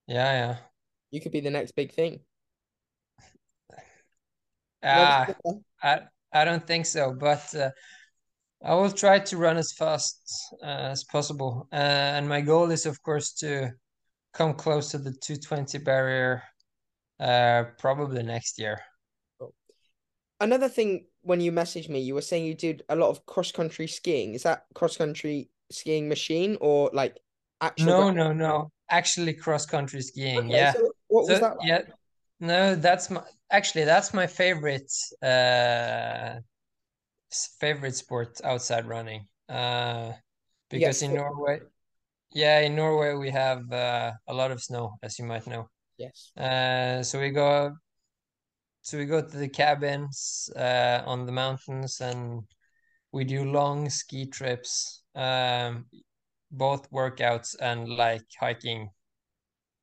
yeah, 0.08 0.32
yeah. 0.34 0.58
You 1.12 1.22
could 1.22 1.32
be 1.32 1.40
the 1.42 1.50
next 1.50 1.72
big 1.76 1.94
thing. 1.94 2.20
Ah, 4.84 5.26
I 5.82 6.02
I 6.32 6.46
don't 6.46 6.68
think 6.68 6.86
so, 6.86 7.14
but 7.14 7.56
uh, 7.56 7.72
I 8.64 8.76
will 8.76 8.92
try 8.92 9.20
to 9.20 9.38
run 9.38 9.58
as 9.58 9.72
fast 9.74 10.20
uh, 10.62 10.92
as 10.92 11.04
possible. 11.06 11.68
Uh, 11.72 12.18
and 12.18 12.28
my 12.28 12.42
goal 12.42 12.72
is, 12.72 12.86
of 12.86 13.02
course, 13.02 13.34
to 13.40 13.72
come 14.36 14.54
close 14.54 14.92
to 14.92 15.00
the 15.00 15.12
220 15.14 15.80
barrier 15.80 16.44
uh, 17.20 17.66
probably 17.80 18.24
next 18.24 18.60
year. 18.60 18.80
Another 20.40 20.68
thing, 20.68 21.06
when 21.22 21.40
you 21.40 21.52
messaged 21.52 21.90
me, 21.90 22.00
you 22.00 22.14
were 22.14 22.22
saying 22.22 22.46
you 22.46 22.54
did 22.56 22.84
a 22.90 22.96
lot 22.96 23.10
of 23.10 23.26
cross 23.26 23.52
country 23.52 23.88
skiing. 23.88 24.34
Is 24.34 24.44
that 24.44 24.66
cross 24.74 24.98
country 24.98 25.50
skiing 25.72 26.10
machine 26.10 26.58
or 26.60 26.90
like 26.94 27.18
actual? 27.62 27.94
No, 27.94 28.12
no, 28.12 28.34
no. 28.34 28.72
Actually, 28.90 29.34
cross 29.34 29.66
country 29.66 30.02
skiing. 30.02 30.50
Okay, 30.50 30.56
Yeah. 30.56 30.74
so 30.74 30.92
what 31.08 31.28
was 31.28 31.40
So, 31.40 31.40
that 31.40 31.58
like? 31.58 31.68
yeah. 31.68 31.82
No, 32.40 32.76
that's 32.76 33.10
my 33.10 33.24
actually 33.50 33.86
that's 33.86 34.14
my 34.14 34.28
favorite 34.28 34.92
uh 35.24 36.40
favorite 37.60 37.96
sport 37.96 38.40
outside 38.44 38.86
running. 38.88 39.28
Uh 39.50 40.14
because 40.70 41.02
in 41.02 41.12
Yes. 41.12 41.16
Norway, 41.16 41.62
yeah, 42.36 42.60
in 42.62 42.76
Norway 42.76 43.16
we 43.16 43.32
have 43.32 43.72
uh, 43.74 44.14
a 44.28 44.34
lot 44.36 44.52
of 44.52 44.62
snow, 44.62 44.98
as 45.04 45.20
you 45.20 45.26
might 45.26 45.48
know. 45.48 45.70
Yes. 45.98 46.32
Uh, 46.38 47.04
so 47.04 47.20
we 47.20 47.32
go, 47.32 47.74
so 48.82 48.98
we 48.98 49.06
go 49.06 49.22
to 49.22 49.38
the 49.38 49.50
cabins 49.50 50.50
uh, 50.56 51.02
on 51.06 51.26
the 51.26 51.32
mountains, 51.32 52.02
and 52.02 52.44
we 53.12 53.24
do 53.24 53.46
long 53.52 53.90
ski 53.90 54.28
trips, 54.28 55.04
um, 55.16 55.86
both 56.52 56.90
workouts 56.92 57.56
and 57.62 57.90
like 57.90 58.26
hiking 58.40 58.90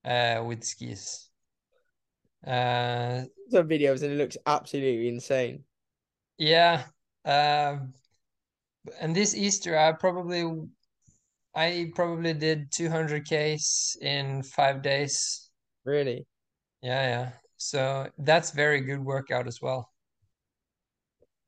uh, 0.05 0.43
with 0.47 0.65
skis. 0.65 1.31
Uh, 2.47 3.23
Some 3.51 3.69
videos 3.69 4.03
and 4.03 4.13
it 4.13 4.17
looks 4.17 4.37
absolutely 4.47 5.09
insane. 5.09 5.65
yeah, 6.39 6.85
um, 7.25 7.95
and 9.01 9.15
this 9.15 9.35
Easter 9.35 9.79
I 9.79 9.93
probably 9.93 10.45
I 11.55 11.91
probably 11.95 12.33
did 12.33 12.73
200 12.73 13.27
Ks 13.27 13.97
in 14.01 14.43
five 14.43 14.83
days. 14.83 15.51
Really? 15.85 16.27
Yeah, 16.83 17.03
yeah. 17.09 17.33
So 17.57 18.11
that's 18.19 18.51
very 18.51 18.81
good 18.81 19.05
workout 19.05 19.47
as 19.47 19.61
well. 19.61 19.91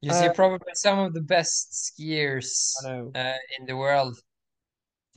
You 0.00 0.12
see, 0.12 0.26
Uh, 0.26 0.32
probably 0.34 0.74
some 0.74 0.98
of 0.98 1.14
the 1.14 1.22
best 1.22 1.72
skiers 1.72 2.74
uh, 3.14 3.38
in 3.58 3.66
the 3.66 3.76
world. 3.76 4.18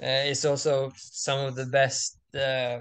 Uh, 0.02 0.30
is 0.30 0.46
also 0.46 0.92
some 0.96 1.40
of 1.40 1.56
the 1.56 1.66
best, 1.66 2.20
uh, 2.36 2.80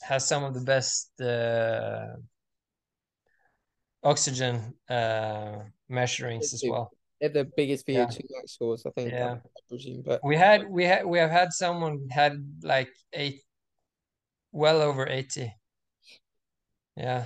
has 0.00 0.26
some 0.26 0.42
of 0.42 0.54
the 0.54 0.60
best 0.60 1.12
uh, 1.20 2.16
oxygen 4.02 4.74
uh, 4.88 5.58
measurings 5.90 6.54
as 6.54 6.64
well. 6.66 6.90
They're 7.20 7.30
the 7.30 7.50
biggest 7.56 7.88
Yeah, 7.88 8.06
VO2 8.06 8.20
max 8.30 8.52
scores, 8.52 8.84
I 8.86 8.90
think, 8.90 9.12
yeah. 9.12 9.38
presume. 9.68 10.02
But 10.02 10.20
We 10.24 10.36
had 10.36 10.68
we 10.68 10.84
had 10.84 11.06
we 11.06 11.18
have 11.18 11.30
had 11.30 11.52
someone 11.52 12.08
had 12.10 12.44
like 12.62 12.90
eight, 13.12 13.42
well 14.52 14.82
over 14.82 15.06
80. 15.06 15.52
Yeah, 16.96 17.24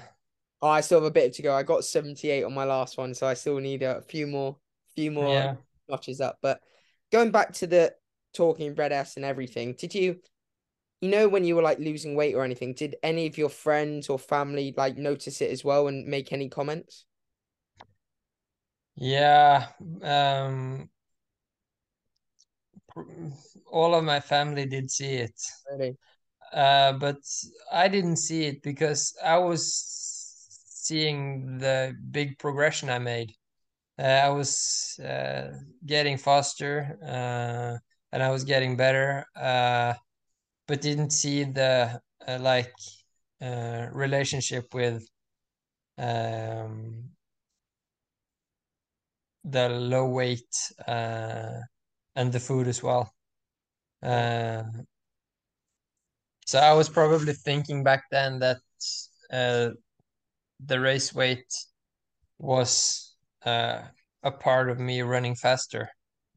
oh, 0.62 0.68
I 0.68 0.80
still 0.80 0.98
have 1.00 1.06
a 1.06 1.10
bit 1.10 1.34
to 1.34 1.42
go. 1.42 1.54
I 1.54 1.62
got 1.62 1.84
78 1.84 2.44
on 2.44 2.54
my 2.54 2.64
last 2.64 2.98
one, 2.98 3.14
so 3.14 3.26
I 3.26 3.34
still 3.34 3.58
need 3.58 3.82
a 3.82 4.02
few 4.02 4.26
more, 4.26 4.56
few 4.94 5.10
more 5.10 5.28
yeah. 5.28 5.54
notches 5.88 6.20
up. 6.20 6.38
But 6.42 6.60
going 7.12 7.30
back 7.30 7.52
to 7.54 7.66
the 7.66 7.94
talking 8.34 8.74
red 8.74 8.92
S 8.92 9.16
and 9.16 9.24
everything, 9.24 9.74
did 9.74 9.94
you, 9.94 10.20
you 11.00 11.10
know, 11.10 11.28
when 11.28 11.44
you 11.44 11.56
were 11.56 11.62
like 11.62 11.78
losing 11.78 12.14
weight 12.14 12.34
or 12.34 12.44
anything, 12.44 12.74
did 12.74 12.96
any 13.02 13.26
of 13.26 13.38
your 13.38 13.48
friends 13.48 14.08
or 14.08 14.18
family 14.18 14.74
like 14.76 14.96
notice 14.96 15.40
it 15.40 15.50
as 15.50 15.64
well 15.64 15.88
and 15.88 16.06
make 16.06 16.32
any 16.32 16.48
comments? 16.48 17.06
Yeah, 19.00 19.66
um, 20.02 20.90
all 23.70 23.94
of 23.94 24.04
my 24.04 24.20
family 24.20 24.66
did 24.66 24.90
see 24.90 25.14
it. 25.14 25.40
Really? 25.70 25.96
Uh, 26.52 26.94
but 26.94 27.18
I 27.72 27.88
didn't 27.88 28.16
see 28.16 28.44
it 28.46 28.62
because 28.62 29.14
I 29.24 29.38
was 29.38 29.74
seeing 30.66 31.58
the 31.58 31.94
big 32.10 32.38
progression 32.38 32.90
I 32.90 32.98
made. 32.98 33.32
Uh, 33.98 34.02
I 34.02 34.30
was 34.30 34.98
uh, 35.04 35.52
getting 35.86 36.18
faster 36.18 36.98
uh, 37.04 37.78
and 38.12 38.22
I 38.22 38.30
was 38.30 38.44
getting 38.44 38.76
better, 38.76 39.26
uh, 39.36 39.94
but 40.68 40.82
didn't 40.82 41.10
see 41.12 41.44
the 41.44 42.00
uh, 42.28 42.38
like 42.40 42.72
uh, 43.42 43.88
relationship 43.92 44.74
with 44.74 45.06
um, 45.98 47.10
the 49.44 49.68
low 49.68 50.06
weight 50.06 50.54
uh, 50.86 51.60
and 52.16 52.32
the 52.32 52.40
food 52.40 52.68
as 52.68 52.82
well. 52.82 53.12
Uh, 54.02 54.62
so 56.46 56.58
I 56.58 56.72
was 56.72 56.88
probably 56.88 57.32
thinking 57.32 57.84
back 57.84 58.04
then 58.10 58.40
that 58.40 58.58
uh, 59.32 59.70
the 60.64 60.80
race 60.80 61.14
weight 61.14 61.52
was 62.38 63.14
uh, 63.44 63.82
a 64.22 64.30
part 64.30 64.70
of 64.70 64.78
me 64.80 65.02
running 65.02 65.34
faster. 65.36 65.90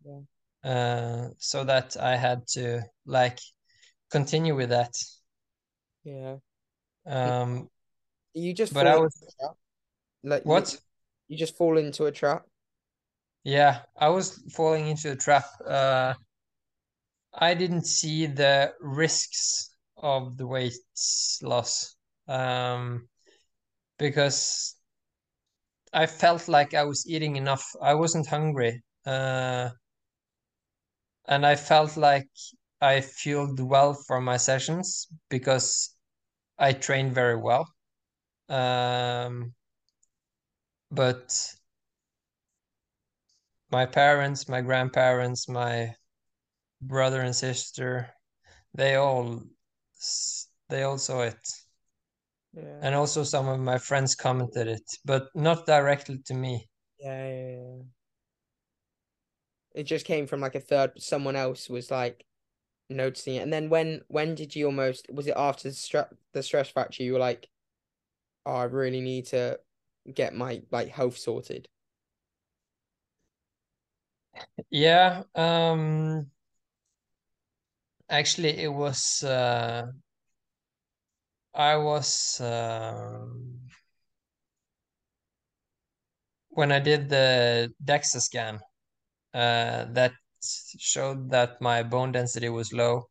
Yeah. 0.06 0.20
Uh, 0.64 1.30
so 1.40 1.64
that 1.66 1.98
I 1.98 2.16
had 2.16 2.48
to 2.54 2.82
like 3.06 3.40
continue 4.12 4.56
with 4.56 4.70
that. 4.70 4.94
Yeah. 6.04 6.38
Um, 7.06 7.70
You 8.34 8.54
just 8.54 8.74
but 8.74 8.80
fall 8.80 8.88
I 8.88 8.96
into 8.96 9.04
was 9.04 9.24
a 9.24 9.32
trap. 9.44 9.56
Like 10.24 10.44
what? 10.44 10.54
literally, 10.54 10.84
you 11.28 11.38
just 11.38 11.58
fall 11.58 11.78
into 11.78 12.06
a 12.06 12.12
trap. 12.12 12.46
Yeah, 13.44 13.84
I 13.98 14.10
was 14.10 14.38
falling 14.54 14.88
into 14.88 15.12
a 15.12 15.16
trap. 15.16 15.46
Uh, 15.66 16.14
I 17.36 17.54
didn't 17.54 17.86
see 17.86 18.26
the 18.26 18.74
risks 18.80 19.70
of 19.98 20.36
the 20.38 20.48
weight 20.48 20.74
loss 21.44 21.96
um, 22.28 23.08
because 24.00 24.76
I 25.94 26.06
felt 26.08 26.48
like 26.48 26.74
I 26.76 26.84
was 26.84 27.08
eating 27.08 27.36
enough. 27.36 27.66
I 27.82 27.94
wasn't 27.96 28.28
hungry. 28.28 28.84
Uh, 29.06 29.70
and 31.26 31.46
I 31.46 31.56
felt 31.56 31.98
like 31.98 32.30
I 32.82 33.02
fueled 33.02 33.60
well 33.60 33.94
for 33.94 34.22
my 34.22 34.38
sessions 34.38 35.08
because 35.30 35.96
I 36.60 36.74
trained 36.74 37.14
very 37.16 37.38
well. 37.38 37.68
Um, 38.50 39.54
but 40.92 41.56
my 43.74 43.88
parents, 43.88 44.48
my 44.48 44.62
grandparents, 44.62 45.50
my 45.50 45.96
brother 46.80 47.22
and 47.22 47.36
sister, 47.36 48.08
they 48.76 48.96
all 48.96 49.42
they 50.70 50.84
all 50.84 51.00
saw 51.00 51.24
it. 51.24 51.48
Yeah. 52.54 52.80
And 52.82 52.94
also 52.96 53.24
some 53.24 53.48
of 53.48 53.60
my 53.60 53.80
friends 53.80 54.14
commented 54.14 54.68
it, 54.68 54.88
but 55.04 55.30
not 55.34 55.66
directly 55.66 56.20
to 56.26 56.36
me. 56.36 56.70
Yeah, 57.00 57.28
yeah, 57.28 57.50
yeah. 57.50 57.82
It 59.74 59.84
just 59.86 60.06
came 60.06 60.28
from 60.28 60.40
like 60.40 60.54
a 60.54 60.60
third, 60.60 60.92
someone 61.00 61.36
else 61.36 61.68
was 61.68 61.90
like 61.90 62.26
noticing 62.92 63.36
it. 63.36 63.40
And 63.40 63.52
then 63.52 63.70
when 63.70 64.02
when 64.08 64.36
did 64.36 64.56
you 64.56 64.68
almost 64.68 65.08
was 65.12 65.26
it 65.26 65.34
after 65.36 65.70
the 65.70 65.76
stress 65.76 66.14
the 66.34 66.44
stress 66.44 66.70
fracture 66.70 67.02
you 67.02 67.14
were 67.14 67.20
like, 67.20 67.50
oh, 68.46 68.54
I 68.54 68.66
really 68.66 69.02
need 69.02 69.26
to 69.28 69.60
get 70.14 70.36
my 70.36 70.62
like 70.70 70.90
health 70.90 71.18
sorted. 71.18 71.68
Yeah, 74.70 75.24
um 75.36 76.30
actually 78.10 78.58
it 78.60 78.68
was 78.72 79.24
uh 79.24 79.88
I 81.56 81.78
was 81.78 82.40
um 82.42 83.60
when 86.50 86.72
I 86.72 86.80
did 86.80 87.10
the 87.10 87.74
DEXA 87.84 88.22
scan, 88.22 88.56
uh, 89.34 89.86
that 89.94 90.14
showed 90.80 91.32
that 91.32 91.62
my 91.62 91.84
bone 91.84 92.12
density 92.12 92.50
was 92.50 92.74
low. 92.74 93.10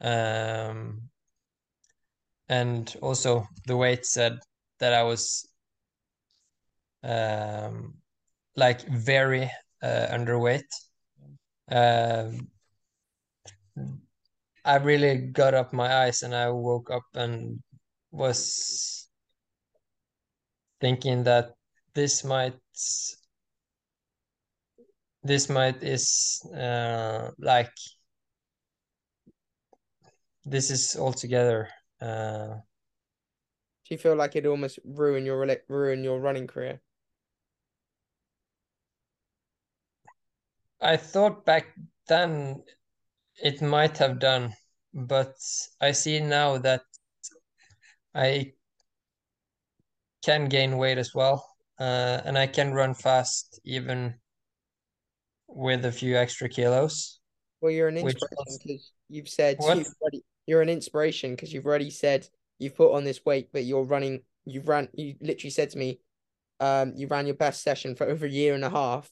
Um, 0.00 1.10
and 2.48 2.94
also 3.02 3.46
the 3.66 3.76
weight 3.76 4.06
said 4.06 4.38
that 4.78 4.92
I 4.94 5.02
was 5.02 5.44
um, 7.02 7.94
like 8.56 8.82
very 8.88 9.50
uh, 9.82 10.06
underweight. 10.10 10.68
Um, 11.70 12.48
I 14.64 14.76
really 14.76 15.16
got 15.18 15.54
up 15.54 15.72
my 15.72 15.92
eyes 16.04 16.22
and 16.22 16.34
I 16.34 16.50
woke 16.50 16.90
up 16.90 17.04
and 17.14 17.60
was 18.10 19.08
thinking 20.80 21.24
that 21.24 21.54
this 21.94 22.24
might 22.24 22.54
this 25.24 25.48
might 25.48 25.82
is 25.82 26.40
uh, 26.56 27.30
like 27.38 27.72
this 30.44 30.70
is 30.70 30.96
altogether 30.96 31.68
uh, 32.00 32.56
Do 33.84 33.94
you 33.94 33.98
feel 33.98 34.16
like 34.16 34.36
it 34.36 34.46
almost 34.46 34.78
ruin 34.84 35.26
your 35.26 35.46
ruin 35.68 36.04
your 36.04 36.20
running 36.20 36.46
career? 36.46 36.80
I 40.82 40.96
thought 40.96 41.46
back 41.46 41.66
then 42.08 42.62
it 43.42 43.62
might 43.62 43.96
have 43.98 44.18
done, 44.18 44.52
but 44.92 45.34
I 45.80 45.92
see 45.92 46.18
now 46.20 46.58
that 46.58 46.82
I 48.14 48.52
can 50.24 50.48
gain 50.48 50.76
weight 50.76 50.98
as 50.98 51.14
well, 51.14 51.48
uh, 51.78 52.20
and 52.24 52.36
I 52.36 52.46
can 52.46 52.74
run 52.74 52.94
fast 52.94 53.60
even 53.64 54.14
with 55.48 55.84
a 55.84 55.92
few 55.92 56.16
extra 56.16 56.48
kilos, 56.48 57.20
Well, 57.60 57.70
you're 57.70 57.88
an 57.88 57.98
inspiration 57.98 58.58
because 58.58 58.90
you've 59.08 59.28
said 59.28 59.58
you've 59.60 59.86
already, 60.00 60.24
you're 60.46 60.62
an 60.62 60.68
inspiration 60.68 61.32
because 61.32 61.52
you've 61.52 61.66
already 61.66 61.90
said 61.90 62.26
you've 62.58 62.74
put 62.74 62.92
on 62.92 63.04
this 63.04 63.24
weight, 63.24 63.50
but 63.52 63.64
you're 63.64 63.84
running. 63.84 64.22
You've 64.44 64.68
ran. 64.68 64.88
You 64.94 65.14
literally 65.20 65.50
said 65.50 65.70
to 65.70 65.78
me, 65.78 66.00
um, 66.58 66.94
you 66.96 67.06
ran 67.06 67.26
your 67.26 67.36
best 67.36 67.62
session 67.62 67.94
for 67.94 68.08
over 68.08 68.26
a 68.26 68.30
year 68.30 68.54
and 68.54 68.64
a 68.64 68.70
half, 68.70 69.10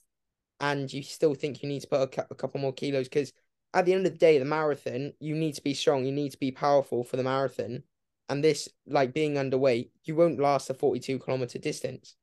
and 0.61 0.93
you 0.93 1.03
still 1.03 1.35
think 1.35 1.63
you 1.63 1.69
need 1.69 1.81
to 1.83 1.89
put 1.89 2.17
a, 2.19 2.27
a 2.31 2.35
couple 2.35 2.61
more 2.61 2.73
kilos 2.73 3.09
because 3.09 3.33
at 3.75 3.85
the 3.87 3.93
end 3.95 4.07
of 4.07 4.13
the 4.13 4.19
day, 4.19 4.39
the 4.39 4.45
marathon, 4.45 5.13
you 5.21 5.35
need 5.37 5.55
to 5.55 5.63
be 5.63 5.75
strong. 5.75 6.05
You 6.05 6.13
need 6.13 6.33
to 6.33 6.39
be 6.39 6.51
powerful 6.51 7.05
for 7.05 7.17
the 7.17 7.23
marathon, 7.25 7.85
and 8.29 8.45
this, 8.45 8.69
like 8.87 9.13
being 9.15 9.35
underweight, 9.35 9.91
you 10.05 10.17
won't 10.17 10.41
last 10.41 10.71
a 10.71 10.75
42 10.75 11.19
kilometer 11.21 11.59
distance. 11.59 12.17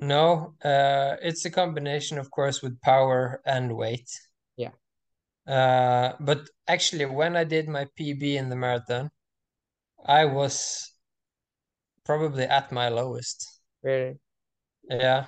No, 0.00 0.54
uh, 0.64 1.16
it's 1.22 1.44
a 1.44 1.50
combination, 1.50 2.18
of 2.18 2.30
course, 2.30 2.62
with 2.62 2.80
power 2.80 3.40
and 3.44 3.76
weight. 3.76 4.08
Yeah, 4.56 4.72
Uh, 5.46 6.12
but 6.20 6.48
actually, 6.68 7.06
when 7.06 7.36
I 7.36 7.44
did 7.44 7.68
my 7.68 7.86
PB 7.96 8.36
in 8.36 8.48
the 8.50 8.56
marathon, 8.56 9.10
I 10.06 10.24
was 10.26 10.92
probably 12.04 12.42
at 12.42 12.72
my 12.72 12.88
lowest. 12.88 13.60
really. 13.82 14.18
Yeah. 14.90 15.26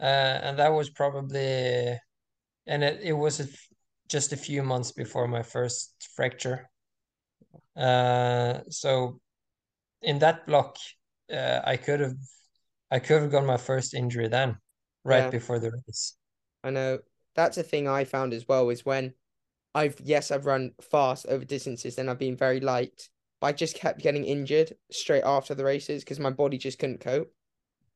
Uh, 0.00 0.04
and 0.04 0.58
that 0.58 0.72
was 0.72 0.90
probably, 0.90 1.98
and 2.66 2.84
it, 2.84 3.00
it 3.02 3.12
was 3.12 3.40
a 3.40 3.46
just 4.08 4.32
a 4.32 4.36
few 4.36 4.62
months 4.62 4.92
before 4.92 5.28
my 5.28 5.42
first 5.42 6.10
fracture. 6.16 6.68
Uh, 7.76 8.60
so 8.70 9.20
in 10.02 10.18
that 10.20 10.46
block, 10.46 10.76
uh, 11.32 11.60
I 11.64 11.76
could 11.76 12.00
have 12.00 12.16
I 12.90 12.98
could 13.00 13.22
have 13.22 13.32
got 13.32 13.46
my 13.46 13.56
first 13.58 13.94
injury 13.94 14.28
then, 14.28 14.58
right 15.04 15.28
Yeah, 15.28 15.30
before 15.30 15.58
the 15.60 15.72
race. 15.72 16.16
I 16.62 16.70
know. 16.70 17.00
That's 17.34 17.58
a 17.58 17.62
thing 17.62 17.88
I 17.88 18.04
found 18.04 18.32
as 18.32 18.46
well 18.48 18.70
is 18.70 18.84
when 18.84 19.14
I've 19.74 20.00
yes, 20.00 20.30
I've 20.30 20.46
run 20.46 20.74
fast 20.80 21.26
over 21.28 21.44
distances, 21.44 21.96
then 21.96 22.08
I've 22.08 22.18
been 22.18 22.36
very 22.36 22.60
light, 22.60 23.10
but 23.40 23.48
I 23.48 23.52
just 23.52 23.76
kept 23.76 24.00
getting 24.02 24.24
injured 24.24 24.76
straight 24.90 25.24
after 25.24 25.54
the 25.54 25.64
races 25.64 26.04
because 26.04 26.20
my 26.20 26.30
body 26.30 26.58
just 26.58 26.78
couldn't 26.78 27.00
cope. 27.00 27.32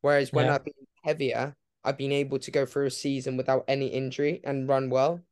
Whereas 0.03 0.33
when 0.33 0.49
Yeah. 0.49 0.51
I've 0.51 0.65
been 0.65 0.75
heavier, 1.05 1.57
I've 1.89 1.99
been 1.99 2.13
able 2.13 2.39
to 2.41 2.51
go 2.53 2.67
through 2.67 2.87
a 2.87 2.91
season 2.93 3.37
without 3.39 3.65
any 3.69 3.89
injury 3.89 4.41
and 4.45 4.69
run 4.69 4.91
well. 4.91 5.23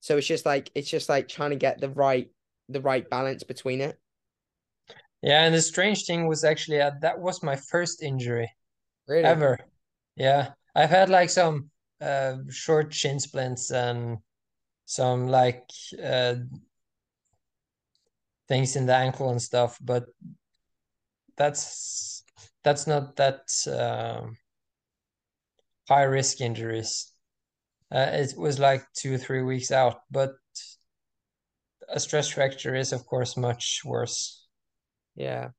So 0.00 0.18
it's 0.18 0.26
just 0.26 0.46
like 0.46 0.70
it's 0.74 0.90
just 0.90 1.08
like 1.08 1.28
trying 1.28 1.50
to 1.50 1.56
get 1.56 1.80
the 1.80 1.90
right 1.90 2.30
the 2.68 2.80
right 2.82 3.08
balance 3.08 3.44
between 3.44 3.80
it. 3.82 3.98
Yeah, 5.22 5.44
and 5.44 5.54
the 5.54 5.62
strange 5.62 6.04
thing 6.04 6.26
was 6.26 6.44
actually 6.44 6.80
uh, 6.80 6.92
that 7.00 7.18
was 7.20 7.42
my 7.42 7.56
first 7.56 8.02
injury 8.02 8.50
Really? 9.06 9.42
ever. 9.42 9.58
Yeah, 10.16 10.52
I've 10.74 10.90
had 10.90 11.10
like 11.10 11.30
some 11.30 11.70
uh, 12.00 12.36
short 12.50 12.94
shin 12.94 13.20
splints 13.20 13.70
and 13.72 14.18
some 14.86 15.28
like 15.28 15.64
uh, 16.02 16.36
things 18.48 18.76
in 18.76 18.86
the 18.86 18.94
ankle 18.94 19.30
and 19.30 19.40
stuff, 19.40 19.78
but 19.80 20.04
that's 21.36 22.24
that's 22.62 22.86
not 22.86 23.16
that 23.16 23.48
um 23.68 24.36
high 25.88 26.04
risk 26.04 26.40
injuries. 26.40 27.12
Uh, 27.90 28.08
it 28.12 28.34
was 28.36 28.58
like 28.58 28.84
two 28.96 29.14
or 29.14 29.18
three 29.18 29.42
weeks 29.42 29.70
out, 29.70 30.00
but 30.10 30.32
a 31.88 32.00
stress 32.00 32.28
fracture 32.28 32.74
is 32.74 32.92
of 32.92 33.06
course 33.06 33.36
much 33.36 33.82
worse. 33.84 34.46
Yeah. 35.14 35.50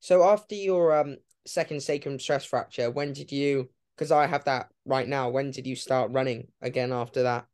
So 0.00 0.22
after 0.22 0.54
your 0.54 0.96
um 0.98 1.16
second 1.46 1.82
sacrum 1.82 2.18
stress 2.20 2.44
fracture, 2.44 2.90
when 2.90 3.12
did 3.12 3.32
you? 3.32 3.68
Because 3.96 4.12
I 4.12 4.26
have 4.26 4.44
that 4.44 4.68
right 4.84 5.08
now. 5.08 5.30
When 5.30 5.50
did 5.50 5.66
you 5.66 5.74
start 5.74 6.12
running 6.12 6.48
again 6.60 6.92
after 6.92 7.22
that? 7.22 7.46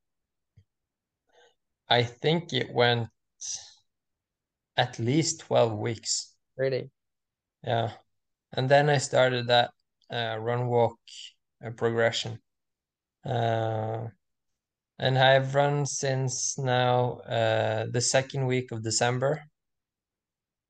I 1.88 2.02
think 2.02 2.52
it 2.52 2.72
went 2.72 3.08
at 4.76 4.98
least 4.98 5.40
12 5.40 5.78
weeks. 5.78 6.34
Really? 6.56 6.90
Yeah. 7.62 7.92
And 8.52 8.68
then 8.68 8.90
I 8.90 8.98
started 8.98 9.46
that 9.46 9.70
uh, 10.10 10.36
run 10.38 10.66
walk 10.66 10.98
progression. 11.70 12.38
Uh, 13.24 14.08
and 14.98 15.18
I've 15.18 15.54
run 15.54 15.86
since 15.86 16.58
now 16.58 17.18
uh, 17.28 17.86
the 17.90 18.00
second 18.00 18.46
week 18.46 18.72
of 18.72 18.82
December. 18.82 19.42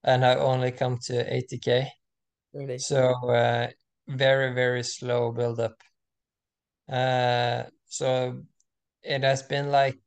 And 0.05 0.25
I 0.25 0.35
only 0.35 0.73
come 0.73 0.99
to 1.05 1.13
80k. 1.13 1.87
Really? 2.53 2.79
So 2.79 3.13
uh, 3.29 3.69
very, 4.09 4.53
very 4.53 4.83
slow 4.83 5.33
build 5.33 5.61
up. 5.61 5.77
Uh, 6.91 7.65
so 7.87 8.43
it 9.03 9.23
has 9.23 9.43
been 9.43 9.71
like 9.71 10.01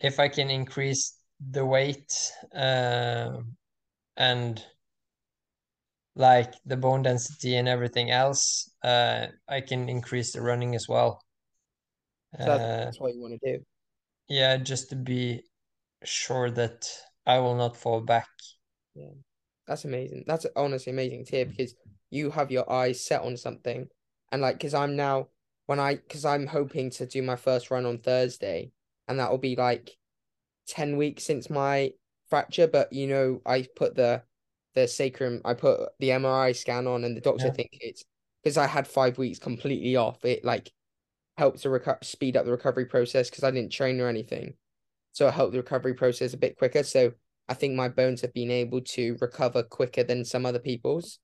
if 0.00 0.18
I 0.20 0.28
can 0.28 0.50
increase 0.50 1.18
the 1.50 1.64
weight 1.64 2.32
uh, 2.54 3.38
and 4.16 4.64
like 6.16 6.54
the 6.64 6.76
bone 6.76 7.02
density 7.02 7.56
and 7.56 7.68
everything 7.68 8.10
else, 8.10 8.70
uh, 8.82 9.26
I 9.48 9.60
can 9.60 9.88
increase 9.88 10.32
the 10.32 10.40
running 10.40 10.74
as 10.74 10.88
well. 10.88 11.20
So 12.38 12.44
that's, 12.44 12.62
Uh, 12.64 12.84
that's 12.86 13.00
what 13.00 13.14
you 13.14 13.20
want 13.20 13.40
to 13.40 13.58
do. 13.58 13.64
yeah, 14.28 14.56
just 14.56 14.90
to 14.90 14.96
be 14.96 15.44
sure 16.04 16.50
that 16.50 16.90
I 17.26 17.38
will 17.38 17.54
not 17.54 17.76
fall 17.76 18.00
back. 18.00 18.28
Yeah. 18.94 19.12
That's 19.66 19.84
amazing. 19.84 20.24
That's 20.26 20.46
honestly 20.56 20.92
amazing 20.92 21.24
to 21.26 21.36
hear 21.36 21.46
because 21.46 21.74
you 22.10 22.30
have 22.30 22.50
your 22.50 22.70
eyes 22.70 23.04
set 23.04 23.22
on 23.22 23.36
something. 23.36 23.88
And 24.32 24.40
like, 24.40 24.56
because 24.56 24.74
I'm 24.74 24.96
now, 24.96 25.28
when 25.66 25.80
I, 25.80 25.96
because 25.96 26.24
I'm 26.24 26.46
hoping 26.46 26.90
to 26.90 27.06
do 27.06 27.20
my 27.22 27.36
first 27.36 27.70
run 27.70 27.84
on 27.84 27.98
Thursday, 27.98 28.70
and 29.08 29.18
that 29.18 29.30
will 29.30 29.38
be 29.38 29.56
like 29.56 29.96
10 30.68 30.96
weeks 30.96 31.24
since 31.24 31.50
my 31.50 31.92
fracture. 32.28 32.68
But, 32.68 32.92
you 32.92 33.06
know, 33.06 33.42
I 33.44 33.66
put 33.76 33.96
the, 33.96 34.22
the 34.76 34.86
sacrum, 34.86 35.40
I 35.44 35.54
put 35.54 35.90
the 35.98 36.10
MRI 36.12 36.52
scan 36.52 36.86
on, 36.86 37.04
and 37.04 37.16
the 37.16 37.20
doctor 37.22 37.46
Yeah. 37.46 37.52
think 37.52 37.70
it's 37.72 38.04
because 38.44 38.58
I 38.58 38.68
had 38.68 38.86
five 38.86 39.18
weeks 39.18 39.40
completely 39.40 39.96
off. 39.96 40.24
It 40.24 40.44
like 40.44 40.72
helps 41.36 41.62
to 41.62 41.68
reco- 41.70 42.04
speed 42.04 42.36
up 42.36 42.44
the 42.44 42.52
recovery 42.52 42.86
process 42.86 43.30
because 43.30 43.44
I 43.44 43.50
didn't 43.50 43.72
train 43.72 44.00
or 44.00 44.08
anything. 44.08 44.54
So 45.12 45.28
it 45.28 45.34
helped 45.34 45.52
the 45.52 45.58
recovery 45.58 45.94
process 45.94 46.34
a 46.34 46.38
bit 46.38 46.58
quicker. 46.58 46.84
So 46.84 47.12
I 47.48 47.54
think 47.54 47.74
my 47.74 47.88
bones 47.88 48.20
have 48.22 48.34
been 48.34 48.50
able 48.50 48.82
to 48.82 49.16
recover 49.20 49.62
quicker 49.64 50.04
than 50.04 50.24
some 50.24 50.46
other 50.46 50.58
people's. 50.60 51.18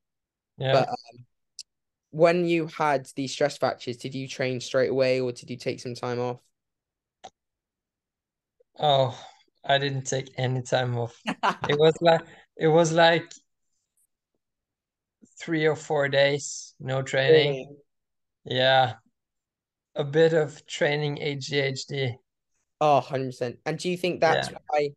Yeah. 0.59 0.73
But 0.73 0.88
um, 0.88 1.27
when 2.11 2.45
you 2.47 2.67
had 2.69 3.09
these 3.17 3.33
stress 3.33 3.59
fractures, 3.59 3.99
did 3.99 4.15
you 4.15 4.29
train 4.29 4.61
straight 4.61 4.91
away 4.91 5.21
or 5.21 5.33
did 5.33 5.51
you 5.51 5.57
take 5.57 5.81
some 5.81 5.95
time 5.95 6.21
off? 6.21 6.41
Oh, 8.79 9.19
I 9.65 9.79
didn't 9.79 10.05
take 10.07 10.31
any 10.38 10.62
time 10.62 10.97
off. 10.99 11.17
It 11.69 11.79
was 11.79 11.95
like 12.01 12.23
it 12.57 12.69
was 12.69 12.93
like 12.93 13.33
three 15.41 15.67
or 15.67 15.77
four 15.77 16.09
days, 16.09 16.75
no 16.81 17.03
training. 17.03 17.53
Really? 17.53 17.69
Yeah, 18.45 18.95
a 19.95 20.05
bit 20.05 20.33
of 20.33 20.67
training 20.67 21.19
ADHD. 21.19 22.17
Oh, 22.81 22.97
100%. 22.97 23.59
And 23.65 23.79
do 23.79 23.91
you 23.91 23.97
think 23.97 24.21
that's 24.21 24.49
Yeah. 24.49 24.59
why 24.69 24.91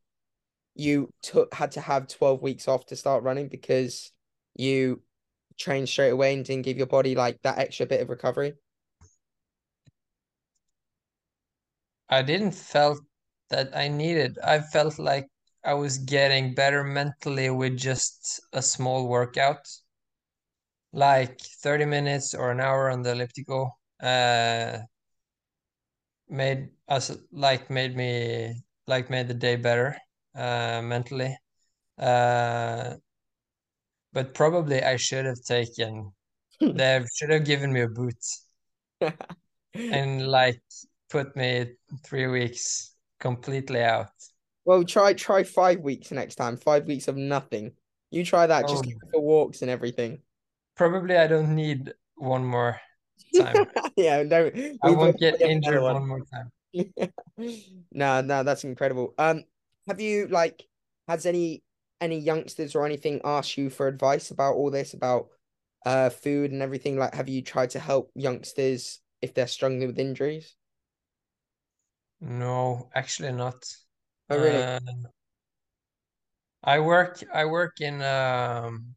you 0.76 1.10
took 1.22 1.54
had 1.54 1.72
to 1.74 1.82
have 1.82 2.08
12 2.08 2.42
weeks 2.42 2.68
off 2.68 2.86
to 2.88 2.96
start 2.96 3.24
running 3.24 3.48
because 3.48 4.12
you 4.56 5.02
trained 5.58 5.88
straight 5.90 6.10
away 6.10 6.34
and 6.34 6.44
didn't 6.46 6.66
give 6.66 6.78
your 6.78 6.88
body 6.88 7.16
like 7.16 7.42
that 7.44 7.60
extra 7.60 7.86
bit 7.86 8.02
of 8.02 8.10
recovery? 8.10 8.54
I 12.10 12.24
didn't 12.24 12.54
felt 12.54 13.00
that 13.50 13.76
I 13.78 13.90
needed. 13.90 14.40
I 14.40 14.60
felt 14.60 14.98
like 14.98 15.28
I 15.66 15.74
was 15.74 15.98
getting 15.98 16.54
better 16.54 16.82
mentally 16.82 17.50
with 17.50 17.76
just 17.78 18.40
a 18.54 18.62
small 18.62 19.10
workout, 19.10 19.68
like 20.94 21.40
30 21.62 21.86
minutes 21.86 22.34
or 22.34 22.52
an 22.52 22.60
hour 22.60 22.90
on 22.90 23.02
the 23.04 23.12
elliptical. 23.12 23.78
Uh, 24.02 24.80
made 26.30 26.70
us 26.88 27.12
like 27.32 27.70
made 27.70 27.96
me 27.96 28.64
like 28.88 29.10
made 29.10 29.28
the 29.28 29.34
day 29.34 29.56
better 29.56 29.98
uh 30.36 30.82
mentally. 30.84 31.38
Uh, 31.98 32.96
but 34.14 34.34
probably 34.34 34.82
I 34.82 34.96
should 34.98 35.26
have 35.26 35.42
taken 35.44 36.12
they 36.60 37.04
should 37.16 37.30
have 37.30 37.46
given 37.46 37.72
me 37.74 37.82
a 37.82 37.88
boot 37.88 38.18
and 39.92 40.28
like 40.28 40.62
put 41.10 41.36
me 41.36 41.76
three 42.04 42.28
weeks 42.28 42.96
completely 43.20 43.82
out. 43.84 44.10
Well, 44.66 44.84
try 44.84 45.14
try 45.14 45.44
five 45.44 45.80
weeks 45.82 46.12
next 46.12 46.36
time. 46.36 46.58
Five 46.58 46.88
weeks 46.88 47.08
of 47.08 47.16
nothing. 47.18 47.74
You 48.12 48.26
try 48.26 48.48
that. 48.48 48.68
Just 48.68 48.84
Oh, 48.84 48.92
go 49.02 49.08
for 49.12 49.22
walks 49.22 49.62
and 49.62 49.72
everything. 49.72 50.22
probably 50.76 51.18
I 51.18 51.28
don't 51.28 51.56
need 51.56 51.94
one 52.16 52.46
more 52.46 52.80
time. 53.34 53.56
Yeah, 53.98 54.24
no, 54.24 54.52
I 54.84 54.92
won't 54.92 55.20
get 55.20 55.42
injured 55.42 55.82
another 55.82 55.90
one 55.90 56.08
more 56.08 56.22
time. 56.32 56.52
No, 57.92 58.22
no, 58.22 58.44
that's 58.44 58.64
incredible. 58.64 59.14
Um, 59.18 59.44
have 59.88 60.02
you 60.02 60.28
like 60.28 60.68
has 61.08 61.26
any 61.26 61.64
any 62.02 62.20
youngsters 62.20 62.76
or 62.76 62.86
anything 62.86 63.22
asked 63.24 63.58
you 63.58 63.70
for 63.70 63.88
advice 63.88 64.32
about 64.32 64.56
all 64.56 64.70
this 64.72 64.94
about 64.94 65.28
uh 65.86 66.10
food 66.10 66.52
and 66.52 66.62
everything? 66.62 66.98
Like, 66.98 67.14
have 67.14 67.30
you 67.30 67.42
tried 67.42 67.72
to 67.72 67.80
help 67.80 68.12
youngsters 68.16 69.00
if 69.22 69.34
they're 69.34 69.48
struggling 69.48 69.88
with 69.88 70.00
injuries? 70.00 70.56
No, 72.20 72.90
actually 72.94 73.32
not. 73.32 73.74
Oh, 74.30 74.38
really? 74.38 74.70
Uh, 74.70 75.10
I 76.66 76.80
work 76.80 77.24
I 77.34 77.46
work 77.46 77.80
in 77.80 78.02
um 78.02 78.96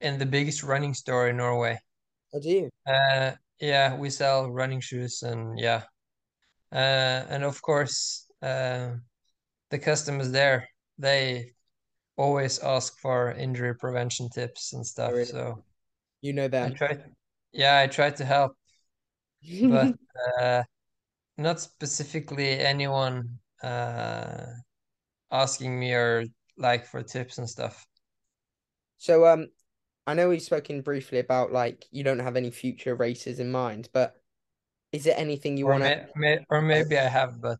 in 0.00 0.18
the 0.18 0.26
biggest 0.26 0.64
running 0.64 0.92
store 0.92 1.28
in 1.28 1.36
Norway. 1.36 1.78
Oh, 2.32 2.40
do 2.40 2.48
you? 2.50 2.70
Uh, 2.86 3.32
yeah, 3.60 3.96
we 3.96 4.10
sell 4.10 4.50
running 4.50 4.80
shoes 4.80 5.22
and 5.22 5.58
yeah. 5.58 5.84
Uh, 6.72 7.26
and 7.30 7.44
of 7.44 7.60
course, 7.62 8.26
uh, 8.42 8.92
the 9.70 9.78
customers 9.80 10.32
there, 10.32 10.68
they 10.98 11.52
always 12.16 12.58
ask 12.60 12.98
for 13.00 13.32
injury 13.32 13.74
prevention 13.76 14.30
tips 14.30 14.72
and 14.74 14.86
Oh, 15.06 15.10
stuff. 15.10 15.14
really? 15.14 15.32
So 15.32 15.64
You 16.22 16.32
know 16.34 16.48
I 16.62 16.70
them. 16.70 16.78
try, 16.78 16.98
yeah, 17.52 17.80
I 17.80 17.86
try 17.88 18.10
to 18.10 18.24
help, 18.24 18.56
but 19.62 19.94
uh, 20.40 20.62
not 21.38 21.60
specifically 21.60 22.60
anyone 22.60 23.38
uh 23.62 24.46
asking 25.30 25.78
me 25.78 25.92
or 25.92 26.24
like 26.56 26.86
for 26.86 27.02
tips 27.02 27.38
and 27.38 27.48
stuff. 27.48 27.86
So, 28.98 29.26
um, 29.26 29.48
I 30.06 30.14
know 30.14 30.28
we've 30.28 30.42
spoken 30.42 30.80
briefly 30.80 31.18
about 31.18 31.52
like 31.52 31.86
you 31.90 32.02
don't 32.02 32.18
have 32.18 32.36
any 32.36 32.50
future 32.50 32.94
races 32.94 33.40
in 33.40 33.50
mind, 33.50 33.88
but 33.92 34.14
is 34.92 35.04
there 35.04 35.18
anything 35.18 35.56
you 35.56 35.66
want 35.66 35.84
to 35.84 36.06
may, 36.16 36.38
or 36.50 36.62
maybe 36.62 36.98
I 36.98 37.08
have, 37.08 37.40
but 37.40 37.58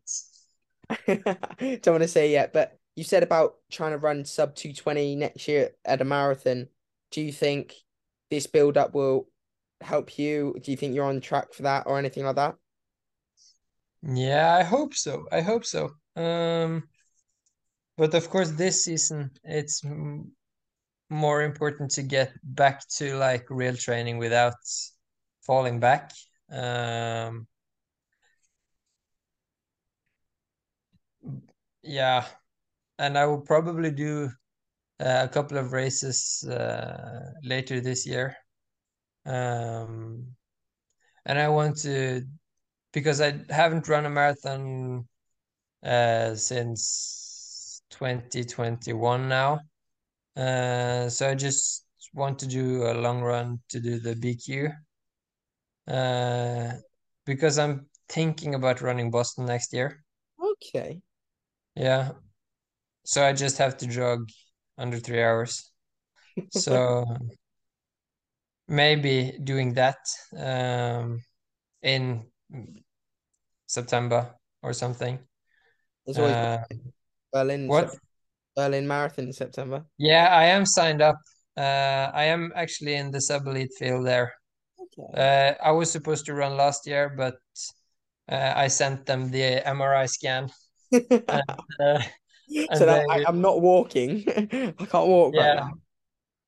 don't 1.07 1.87
want 1.87 2.01
to 2.01 2.07
say 2.07 2.31
yet, 2.31 2.51
but 2.53 2.77
you 2.95 3.03
said 3.03 3.23
about 3.23 3.55
trying 3.71 3.91
to 3.91 3.97
run 3.97 4.25
sub 4.25 4.55
220 4.55 5.15
next 5.15 5.47
year 5.47 5.71
at 5.85 6.01
a 6.01 6.05
marathon. 6.05 6.67
Do 7.11 7.21
you 7.21 7.31
think 7.31 7.75
this 8.29 8.47
build 8.47 8.77
up 8.77 8.93
will 8.93 9.29
help 9.81 10.17
you? 10.17 10.55
Do 10.61 10.71
you 10.71 10.77
think 10.77 10.95
you're 10.95 11.05
on 11.05 11.21
track 11.21 11.53
for 11.53 11.63
that 11.63 11.83
or 11.85 11.97
anything 11.97 12.25
like 12.25 12.35
that? 12.35 12.55
Yeah, 14.01 14.55
I 14.55 14.63
hope 14.63 14.93
so. 14.93 15.25
I 15.31 15.41
hope 15.41 15.65
so. 15.65 15.91
Um, 16.15 16.83
but 17.97 18.13
of 18.13 18.29
course, 18.29 18.51
this 18.51 18.83
season 18.85 19.31
it's 19.43 19.83
m- 19.85 20.31
more 21.09 21.43
important 21.43 21.91
to 21.91 22.03
get 22.03 22.33
back 22.43 22.87
to 22.97 23.15
like 23.17 23.45
real 23.49 23.75
training 23.75 24.19
without 24.19 24.55
falling 25.45 25.79
back. 25.79 26.13
Um, 26.51 27.47
yeah, 31.83 32.25
and 32.99 33.17
I 33.17 33.25
will 33.25 33.41
probably 33.41 33.91
do 33.91 34.29
uh, 35.01 35.23
a 35.25 35.29
couple 35.29 35.57
of 35.57 35.73
races 35.73 36.43
uh, 36.49 37.31
later 37.43 37.81
this 37.81 38.07
year. 38.07 38.35
Um, 39.25 40.27
and 41.25 41.39
I 41.39 41.49
want 41.49 41.77
to 41.79 42.23
because 42.91 43.21
I 43.21 43.39
haven't 43.49 43.87
run 43.87 44.05
a 44.05 44.09
marathon 44.09 45.07
uh, 45.83 46.35
since 46.35 47.81
2021 47.91 49.27
now. 49.27 49.59
Uh, 50.35 51.09
so 51.09 51.29
I 51.29 51.35
just 51.35 51.85
want 52.13 52.39
to 52.39 52.47
do 52.47 52.83
a 52.83 52.93
long 52.93 53.21
run 53.21 53.59
to 53.69 53.79
do 53.79 53.99
the 53.99 54.15
BQ. 54.15 54.71
Uh, 55.87 56.73
because 57.25 57.59
I'm 57.59 57.87
thinking 58.09 58.55
about 58.55 58.81
running 58.81 59.11
Boston 59.11 59.45
next 59.45 59.73
year. 59.73 60.03
Okay. 60.41 61.01
Yeah. 61.75 62.11
So 63.05 63.25
I 63.25 63.33
just 63.33 63.57
have 63.57 63.77
to 63.77 63.87
jog 63.87 64.29
under 64.77 64.97
three 64.97 65.21
hours. 65.21 65.71
So 66.51 67.05
maybe 68.67 69.37
doing 69.43 69.73
that 69.73 69.97
um, 70.37 71.21
in 71.81 72.25
September 73.67 74.35
or 74.63 74.73
something. 74.73 75.19
There's 76.05 76.17
always 76.17 76.33
Uh, 76.33 76.63
Berlin, 77.31 77.67
what? 77.67 77.95
Berlin 78.55 78.87
Marathon 78.87 79.25
in 79.25 79.33
September. 79.33 79.85
Yeah, 79.97 80.27
I 80.27 80.45
am 80.45 80.65
signed 80.65 81.01
up. 81.01 81.17
Uh, 81.55 82.09
I 82.13 82.25
am 82.25 82.51
actually 82.55 82.95
in 82.95 83.11
the 83.11 83.21
sub 83.21 83.45
elite 83.47 83.73
field 83.77 84.05
there. 84.05 84.33
Okay. 84.79 85.21
Uh, 85.21 85.53
I 85.63 85.71
was 85.71 85.91
supposed 85.91 86.25
to 86.25 86.33
run 86.33 86.57
last 86.57 86.87
year, 86.87 87.13
but 87.15 87.35
uh, 88.31 88.53
I 88.55 88.67
sent 88.67 89.05
them 89.05 89.29
the 89.31 89.61
MRI 89.65 90.05
scan, 90.09 90.49
and 90.91 91.43
uh, 91.79 92.01
So 92.73 92.85
they 92.85 93.03
I, 93.09 93.23
I'm 93.27 93.41
not 93.41 93.61
walking. 93.61 94.23
I 94.27 94.85
can't 94.85 95.07
walk 95.07 95.35
right 95.35 95.45
yeah 95.45 95.53
now. 95.55 95.73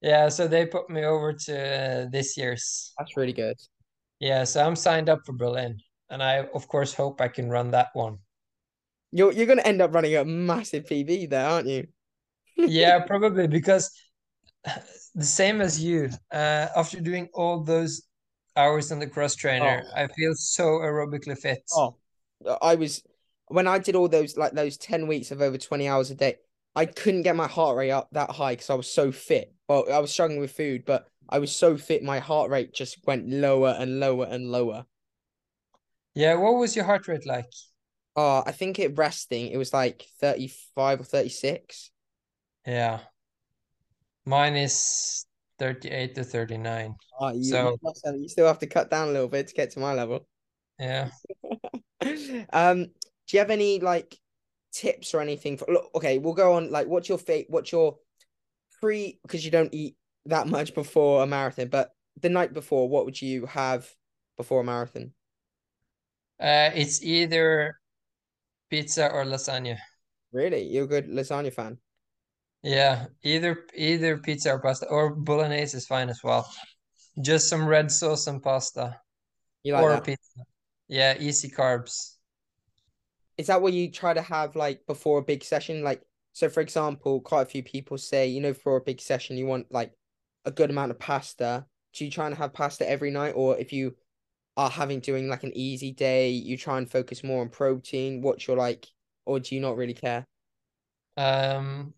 yeah, 0.02 0.30
so 0.30 0.48
they 0.48 0.66
put 0.66 0.90
me 0.90 1.06
over 1.06 1.34
to 1.34 1.54
uh, 1.56 2.10
this 2.12 2.38
year's. 2.38 2.94
That's 2.98 3.16
really 3.18 3.34
good. 3.34 3.58
Yeah, 4.20 4.44
so 4.46 4.66
I'm 4.66 4.76
signed 4.76 5.10
up 5.10 5.20
for 5.26 5.34
Berlin, 5.34 5.78
and 6.12 6.22
I 6.22 6.46
of 6.54 6.68
course 6.68 6.94
hope 6.94 7.22
I 7.22 7.28
can 7.28 7.50
run 7.50 7.72
that 7.72 7.88
one. 7.94 8.20
You're 9.12 9.32
you're 9.32 9.48
gonna 9.48 9.64
end 9.64 9.82
up 9.82 9.94
running 9.94 10.16
a 10.16 10.24
massive 10.26 10.86
PB 10.86 11.30
there, 11.30 11.48
aren't 11.48 11.68
you? 11.68 11.88
Yeah, 12.58 13.00
probably 13.00 13.48
because 13.48 13.90
the 15.16 15.24
same 15.26 15.62
as 15.62 15.84
you. 15.84 16.10
Uh, 16.32 16.68
after 16.76 17.00
doing 17.00 17.28
all 17.34 17.64
those 17.64 18.04
hours 18.56 18.92
on 18.92 19.00
the 19.00 19.08
cross 19.08 19.36
trainer, 19.36 19.84
Oh, 19.86 19.92
I 19.96 20.08
feel 20.08 20.34
so 20.36 20.66
aerobically 20.80 21.38
fit. 21.38 21.64
oh. 21.74 21.96
I 22.62 22.76
was 22.76 23.02
when 23.48 23.68
I 23.68 23.80
did 23.80 23.96
all 23.96 24.08
those 24.08 24.38
like 24.38 24.54
those 24.54 24.78
10 24.78 25.08
weeks 25.08 25.32
of 25.32 25.42
over 25.42 25.58
20 25.58 25.88
hours 25.88 26.12
a 26.12 26.16
day, 26.16 26.36
I 26.76 26.86
couldn't 26.86 27.24
get 27.24 27.36
my 27.36 27.48
heart 27.48 27.78
rate 27.78 27.92
up 27.92 28.10
that 28.12 28.32
high 28.32 28.54
because 28.54 28.70
I 28.70 28.76
was 28.76 28.92
so 28.92 29.12
fit. 29.12 29.54
Well, 29.68 29.86
I 29.92 30.00
was 30.00 30.12
struggling 30.12 30.40
with 30.40 30.52
food, 30.52 30.84
but 30.86 31.08
I 31.30 31.40
was 31.40 31.56
so 31.56 31.78
fit, 31.78 32.04
my 32.04 32.20
heart 32.20 32.50
rate 32.50 32.74
just 32.74 33.06
went 33.08 33.30
lower 33.30 33.76
and 33.80 34.00
lower 34.00 34.26
and 34.26 34.52
lower. 34.52 34.86
Yeah, 36.14 36.36
what 36.36 36.56
was 36.56 36.76
your 36.76 36.86
heart 36.86 37.08
rate 37.08 37.26
like? 37.26 37.46
Oh, 38.16 38.44
I 38.46 38.52
think 38.52 38.80
it 38.80 38.98
resting, 38.98 39.48
it 39.48 39.58
was 39.58 39.74
like 39.74 40.06
35 40.20 41.02
or 41.02 41.04
36. 41.04 41.92
Yeah, 42.66 43.00
mine 44.26 44.56
is 44.56 45.26
38 45.60 46.16
to 46.16 46.24
39. 46.24 46.96
Oh, 47.20 47.32
you, 47.32 47.44
So, 47.44 47.78
you 48.14 48.28
still 48.28 48.48
have 48.48 48.60
to 48.60 48.68
cut 48.68 48.90
down 48.90 49.10
a 49.10 49.12
little 49.12 49.28
bit 49.28 49.48
to 49.48 49.54
get 49.54 49.72
to 49.72 49.80
my 49.80 49.94
level. 49.94 50.28
yeah. 50.80 51.10
Um, 52.52 52.86
do 52.86 53.38
you 53.38 53.40
have 53.40 53.52
any 53.52 53.80
like 53.80 54.18
tips 54.74 55.14
or 55.14 55.22
anything 55.22 55.58
for 55.58 55.66
look, 55.72 55.92
okay, 55.96 56.18
we'll 56.18 56.34
go 56.34 56.54
on 56.54 56.72
like 56.72 56.88
what's 56.88 57.08
your 57.08 57.20
fate 57.20 57.46
what's 57.50 57.72
your 57.72 57.98
pre 58.80 59.20
because 59.22 59.46
you 59.46 59.52
don't 59.52 59.74
eat 59.74 59.96
that 60.26 60.48
much 60.48 60.74
before 60.74 61.24
a 61.24 61.28
marathon, 61.28 61.68
but 61.68 61.92
the 62.20 62.30
night 62.30 62.54
before, 62.54 62.90
what 62.90 63.06
would 63.06 63.22
you 63.22 63.46
have 63.46 63.90
before 64.38 64.62
a 64.62 64.64
marathon? 64.64 65.14
Uh, 66.42 66.72
it's 66.76 67.02
either 67.04 67.76
pizza 68.70 69.12
or 69.12 69.26
lasagna. 69.26 69.78
Really? 70.34 70.64
You're 70.64 70.84
a 70.84 70.88
good 70.88 71.08
lasagna 71.08 71.54
fan. 71.54 71.80
Yeah, 72.64 73.08
either 73.24 73.66
either 73.76 74.18
pizza 74.18 74.52
or 74.54 74.60
pasta 74.60 74.88
or 74.88 75.16
bolognese 75.16 75.78
is 75.78 75.88
fine 75.88 76.10
as 76.10 76.22
well. 76.24 76.52
Just 77.22 77.50
some 77.50 77.68
red 77.68 77.92
sauce 77.92 78.28
and 78.28 78.42
pasta 78.42 79.00
You 79.64 79.74
like 79.74 79.84
or 79.84 79.90
that? 79.90 80.04
pizza. 80.04 80.42
Yeah, 80.88 81.18
easy 81.20 81.50
carbs. 81.50 82.16
Is 83.38 83.48
that 83.48 83.62
what 83.62 83.74
you 83.74 83.92
try 83.92 84.14
to 84.14 84.22
have 84.22 84.56
like 84.56 84.86
before 84.86 85.20
a 85.20 85.24
big 85.24 85.44
session? 85.44 85.84
Like, 85.84 86.02
so 86.34 86.50
for 86.50 86.62
example, 86.62 87.22
quite 87.22 87.42
a 87.44 87.46
few 87.46 87.64
people 87.64 87.98
say, 87.98 88.28
you 88.28 88.42
know, 88.42 88.54
for 88.54 88.78
a 88.78 88.82
big 88.82 89.02
session, 89.02 89.38
you 89.38 89.46
want 89.46 89.72
like 89.72 89.94
a 90.46 90.52
good 90.52 90.70
amount 90.70 90.92
of 90.92 91.00
pasta. 91.00 91.66
Do 91.94 92.06
you 92.06 92.12
try 92.12 92.28
and 92.28 92.36
have 92.36 92.54
pasta 92.54 92.88
every 92.90 93.12
night? 93.12 93.34
Or 93.36 93.58
if 93.58 93.74
you 93.74 93.96
are 94.58 94.70
having 94.70 95.00
doing 95.00 95.28
like 95.28 95.44
an 95.44 95.56
easy 95.56 95.92
day, 95.92 96.30
you 96.30 96.58
try 96.58 96.78
and 96.78 96.90
focus 96.90 97.24
more 97.24 97.42
on 97.42 97.50
protein? 97.50 98.22
What's 98.22 98.48
your 98.48 98.58
like, 98.58 98.88
or 99.26 99.40
do 99.40 99.56
you 99.56 99.62
not 99.62 99.78
really 99.78 99.94
care? 99.94 100.26
Um, 101.18 101.94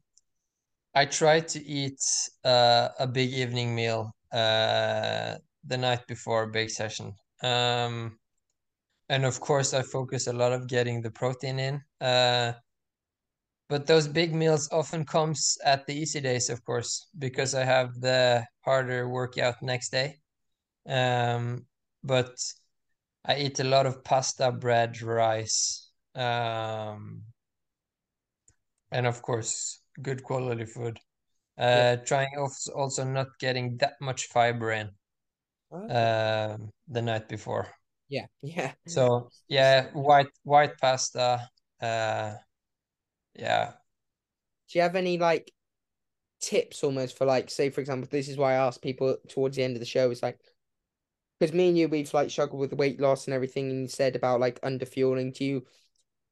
I 0.96 1.06
try 1.06 1.40
to 1.40 1.66
eat 1.66 2.00
uh, 2.44 2.90
a 3.00 3.08
big 3.08 3.32
evening 3.32 3.74
meal 3.74 4.12
uh, 4.32 5.36
the 5.66 5.78
night 5.78 6.06
before 6.08 6.44
a 6.44 6.48
big 6.48 6.70
session. 6.70 7.14
Um, 7.42 8.20
and 9.10 9.26
of 9.26 9.40
course, 9.40 9.74
I 9.74 9.82
focus 9.82 10.28
a 10.28 10.34
lot 10.34 10.54
of 10.54 10.68
getting 10.68 11.02
the 11.02 11.12
protein 11.12 11.60
in. 11.60 11.82
Uh, 12.00 12.54
but 13.70 13.88
those 13.88 14.08
big 14.08 14.36
meals 14.36 14.70
often 14.72 15.06
comes 15.06 15.58
at 15.66 15.88
the 15.88 15.96
easy 15.96 16.22
days, 16.22 16.50
of 16.50 16.64
course, 16.64 17.08
because 17.18 17.56
I 17.56 17.64
have 17.64 18.00
the 18.00 18.46
harder 18.62 19.10
workout 19.10 19.62
next 19.62 19.90
day. 19.90 20.20
Um, 20.88 21.66
but 22.04 22.36
I 23.26 23.38
eat 23.38 23.60
a 23.60 23.64
lot 23.64 23.86
of 23.86 24.04
pasta, 24.04 24.52
bread, 24.52 25.02
rice, 25.02 25.90
um, 26.16 27.24
and 28.92 29.08
of 29.08 29.22
course, 29.22 29.80
good 30.02 30.24
quality 30.24 30.66
food. 30.66 31.00
Yeah. 31.58 31.66
Uh, 31.66 31.96
trying 32.06 32.30
also 32.38 32.74
also 32.74 33.04
not 33.04 33.28
getting 33.40 33.78
that 33.78 33.94
much 34.02 34.26
fiber 34.28 34.72
in 34.72 34.90
Okay. 35.72 35.94
uh, 35.94 36.58
the 36.88 37.02
night 37.02 37.28
before. 37.30 37.68
Yeah. 38.10 38.26
Yeah. 38.42 38.74
So 38.88 39.30
yeah, 39.48 39.88
white 39.94 40.32
white 40.44 40.78
pasta. 40.82 41.50
Uh, 41.82 42.36
yeah. 43.36 43.74
Do 44.70 44.80
you 44.80 44.82
have 44.82 44.96
any 44.96 45.18
like 45.18 45.52
tips 46.42 46.84
almost 46.84 47.18
for 47.18 47.26
like, 47.26 47.50
say, 47.50 47.70
for 47.70 47.82
example, 47.82 48.08
this 48.12 48.28
is 48.28 48.38
why 48.38 48.54
I 48.54 48.68
ask 48.68 48.82
people 48.82 49.18
towards 49.30 49.56
the 49.56 49.64
end 49.64 49.76
of 49.76 49.80
the 49.80 49.86
show 49.86 50.12
is 50.12 50.22
like, 50.22 50.40
because 51.44 51.54
me 51.54 51.68
and 51.68 51.78
you, 51.78 51.90
we've 51.90 52.14
like 52.14 52.30
struggled 52.30 52.62
with 52.62 52.72
weight 52.72 53.02
loss 53.02 53.28
and 53.28 53.34
everything, 53.34 53.70
and 53.70 53.82
you 53.82 53.88
said 53.90 54.16
about 54.16 54.40
like 54.40 54.62
under 54.64 54.86
fueling. 54.86 55.32
Do 55.32 55.44
you, 55.44 55.66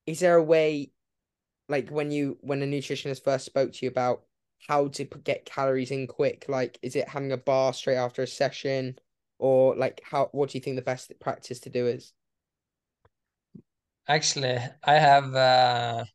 is 0.06 0.22
there 0.22 0.38
a 0.38 0.44
way, 0.44 0.92
like 1.68 1.90
when 1.90 2.12
you, 2.12 2.38
when 2.40 2.62
a 2.62 2.66
nutritionist 2.66 3.22
first 3.22 3.46
spoke 3.46 3.74
to 3.74 3.86
you 3.86 3.92
about 3.92 4.24
how 4.70 4.88
to 4.88 5.04
get 5.04 5.44
calories 5.44 5.92
in 5.92 6.08
quick, 6.08 6.46
like 6.48 6.80
is 6.82 6.96
it 6.96 7.10
having 7.10 7.34
a 7.34 7.38
bar 7.38 7.74
straight 7.74 7.98
after 7.98 8.22
a 8.22 8.28
session, 8.28 8.98
or 9.38 9.76
like 9.76 10.02
how, 10.06 10.30
what 10.32 10.50
do 10.50 10.58
you 10.58 10.62
think 10.62 10.78
the 10.78 10.82
best 10.82 11.12
practice 11.20 11.60
to 11.60 11.70
do 11.70 11.88
is? 11.88 12.14
Actually, 14.08 14.60
I 14.86 14.94
have 14.94 15.36
uh, 15.36 16.06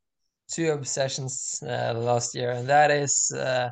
two 0.50 0.70
obsessions 0.70 1.62
uh, 1.62 1.92
last 1.94 2.34
year, 2.34 2.52
and 2.52 2.66
that 2.68 2.90
is 2.90 3.30
uh, 3.30 3.68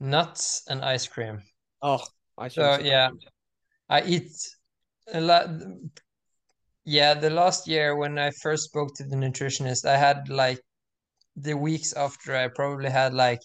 nuts 0.00 0.62
and 0.66 0.82
ice 0.82 1.06
cream. 1.06 1.42
Oh, 1.82 2.02
ice 2.38 2.54
cream. 2.54 2.78
So 2.78 2.82
yeah, 2.82 3.10
I 3.92 4.02
eat 4.04 4.32
a 5.12 5.20
lot. 5.20 5.50
Yeah, 6.84 7.14
the 7.14 7.28
last 7.30 7.68
year 7.68 7.94
when 7.94 8.18
I 8.18 8.30
first 8.30 8.64
spoke 8.64 8.94
to 8.96 9.04
the 9.04 9.16
nutritionist, 9.16 9.84
I 9.84 9.96
had 9.98 10.28
like 10.30 10.60
the 11.36 11.54
weeks 11.54 11.92
after 11.92 12.34
I 12.34 12.48
probably 12.48 12.90
had 12.90 13.12
like 13.12 13.40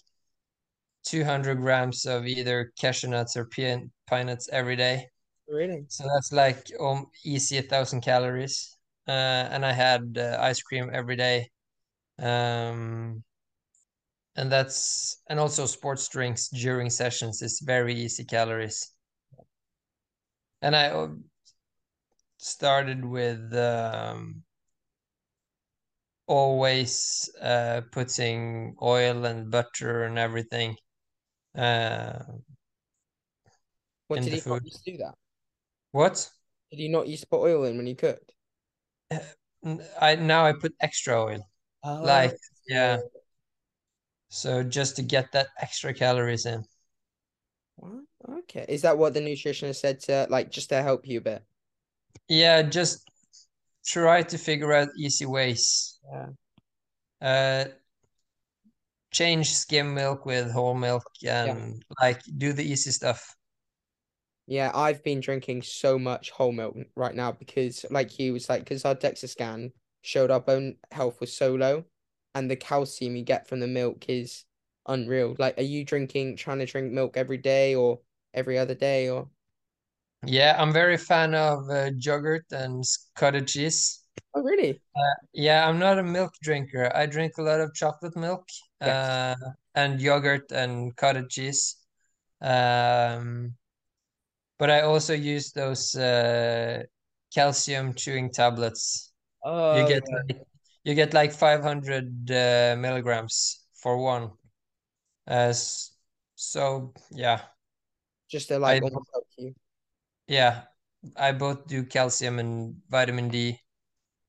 200 1.04 1.56
grams 1.56 2.06
of 2.06 2.26
either 2.26 2.72
cashew 2.80 3.08
nuts 3.08 3.36
or 3.36 3.44
pine, 3.44 3.90
pine 4.06 4.26
nuts 4.26 4.48
every 4.50 4.76
day. 4.76 5.08
Really? 5.46 5.84
So 5.88 6.04
that's 6.14 6.32
like 6.32 6.66
um, 6.80 7.06
easy 7.26 7.58
a 7.58 7.62
thousand 7.62 8.00
calories. 8.00 8.74
Uh, 9.06 9.48
and 9.52 9.66
I 9.66 9.72
had 9.72 10.16
uh, 10.18 10.38
ice 10.40 10.62
cream 10.62 10.90
every 10.94 11.16
day. 11.16 11.50
Um, 12.18 13.22
and 14.36 14.50
that's 14.50 15.20
and 15.28 15.38
also 15.38 15.66
sports 15.66 16.08
drinks 16.08 16.48
during 16.48 16.88
sessions 16.88 17.42
is 17.42 17.60
very 17.60 17.94
easy 17.94 18.24
calories. 18.24 18.94
And 20.62 20.74
I 20.76 20.88
uh, 20.90 21.08
started 22.38 23.04
with 23.04 23.52
um, 23.54 24.42
always 26.26 27.30
uh, 27.40 27.80
putting 27.90 28.76
oil 28.82 29.24
and 29.24 29.50
butter 29.50 30.04
and 30.04 30.18
everything 30.18 30.76
uh, 31.56 32.20
What 34.08 34.22
did 34.22 34.32
he 34.32 34.38
not 34.38 34.44
food. 34.44 34.64
to 34.64 34.90
do 34.90 34.96
that? 34.98 35.14
What? 35.92 36.30
Did 36.70 36.78
he 36.80 36.88
not 36.88 37.08
used 37.08 37.22
to 37.24 37.28
put 37.28 37.42
oil 37.42 37.64
in 37.64 37.76
when 37.76 37.86
he 37.86 37.94
cooked? 37.94 38.32
I 40.00 40.14
now 40.16 40.46
I 40.46 40.52
put 40.52 40.74
extra 40.80 41.20
oil. 41.22 41.48
Oh, 41.82 42.04
Like, 42.04 42.36
yeah. 42.68 42.98
So 44.30 44.62
just 44.62 44.96
to 44.96 45.02
get 45.02 45.32
that 45.32 45.48
extra 45.60 45.92
calories 45.92 46.46
in. 46.46 46.64
What? 47.76 48.07
Okay. 48.26 48.64
Is 48.68 48.82
that 48.82 48.98
what 48.98 49.14
the 49.14 49.20
nutritionist 49.20 49.76
said 49.76 50.00
to 50.00 50.26
like 50.30 50.50
just 50.50 50.70
to 50.70 50.82
help 50.82 51.06
you 51.06 51.18
a 51.18 51.22
bit? 51.22 51.42
Yeah, 52.28 52.62
just 52.62 53.08
try 53.86 54.22
to 54.22 54.38
figure 54.38 54.72
out 54.72 54.88
easy 54.98 55.26
ways. 55.26 55.98
Yeah. 56.12 56.26
Uh, 57.20 57.64
change 59.10 59.54
skim 59.54 59.94
milk 59.94 60.26
with 60.26 60.50
whole 60.50 60.74
milk 60.74 61.02
Yeah. 61.20 61.46
and 61.46 61.82
like 62.00 62.20
do 62.36 62.52
the 62.52 62.64
easy 62.64 62.90
stuff. 62.90 63.34
Yeah, 64.46 64.70
I've 64.74 65.04
been 65.04 65.20
drinking 65.20 65.62
so 65.62 65.98
much 65.98 66.30
whole 66.30 66.52
milk 66.52 66.74
right 66.96 67.14
now 67.14 67.32
because, 67.32 67.84
like 67.90 68.18
you 68.18 68.32
was 68.32 68.48
like, 68.48 68.64
because 68.64 68.84
our 68.84 68.94
DEXA 68.94 69.28
scan 69.28 69.72
showed 70.00 70.30
our 70.30 70.40
bone 70.40 70.76
health 70.90 71.20
was 71.20 71.36
so 71.36 71.54
low, 71.54 71.84
and 72.34 72.50
the 72.50 72.56
calcium 72.56 73.14
you 73.14 73.22
get 73.24 73.46
from 73.46 73.60
the 73.60 73.66
milk 73.66 74.06
is 74.08 74.44
unreal. 74.86 75.36
Like, 75.38 75.58
are 75.58 75.62
you 75.62 75.84
drinking, 75.84 76.36
trying 76.36 76.60
to 76.60 76.66
drink 76.66 76.92
milk 76.92 77.18
every 77.18 77.36
day 77.36 77.74
or 77.74 78.00
every 78.34 78.58
other 78.58 78.74
day 78.74 79.08
or? 79.08 79.28
Yeah, 80.24 80.54
I'm 80.60 80.72
very 80.72 80.96
fan 80.96 81.34
of 81.34 81.68
uh, 81.70 81.90
yogurt 81.96 82.46
and 82.52 82.84
cottage 83.16 83.52
cheese. 83.52 84.04
Oh, 84.34 84.42
really? 84.42 84.80
Yeah, 85.32 85.66
I'm 85.68 85.78
not 85.78 85.98
a 85.98 86.02
milk 86.02 86.32
drinker. 86.42 86.90
I 86.94 87.06
drink 87.06 87.34
a 87.38 87.42
lot 87.42 87.60
of 87.60 87.74
chocolate 87.74 88.16
milk, 88.16 88.48
Yes. 88.84 89.20
uh, 89.20 89.34
and 89.74 90.00
yogurt 90.00 90.50
and 90.52 90.94
cottage 90.96 91.30
cheese. 91.30 91.76
Um, 92.40 93.56
but 94.58 94.70
I 94.70 94.82
also 94.82 95.14
use 95.14 95.52
those 95.52 95.94
uh, 95.94 96.82
calcium 97.34 97.94
chewing 97.94 98.30
tablets. 98.32 99.12
oh, 99.44 99.50
You 99.70 99.84
get 99.84 100.04
yeah. 100.04 100.18
like 100.28 100.42
you 100.84 100.94
get 100.94 101.14
like 101.14 101.32
500 101.32 102.30
uh, 102.30 102.76
milligrams 102.78 103.64
for 103.82 103.98
one. 103.98 104.32
Uh, 105.26 105.52
so 106.36 106.94
yeah, 107.10 107.42
Just 108.28 108.48
to 108.48 108.58
I 108.64 108.78
like 108.78 108.82
almost 108.82 109.08
help 109.12 109.26
you. 109.38 109.54
yeah, 110.26 110.62
I 111.16 111.32
both 111.32 111.66
do 111.66 111.84
calcium 111.84 112.38
and 112.38 112.76
vitamin 112.90 113.28
D 113.28 113.58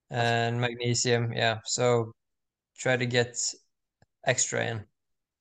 and 0.10 0.60
magnesium. 0.62 1.34
Yeah, 1.34 1.60
so 1.66 2.14
try 2.78 2.98
to 2.98 3.06
get 3.06 3.38
extra 4.26 4.66
in. 4.66 4.86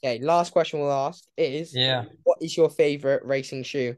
okay. 0.02 0.18
Last 0.22 0.52
question 0.52 0.80
we'll 0.80 0.92
ask 0.92 1.24
is, 1.36 1.74
Yeah. 1.74 2.04
what 2.24 2.38
is 2.40 2.56
your 2.56 2.70
favorite 2.70 3.24
racing 3.24 3.62
shoe? 3.64 3.96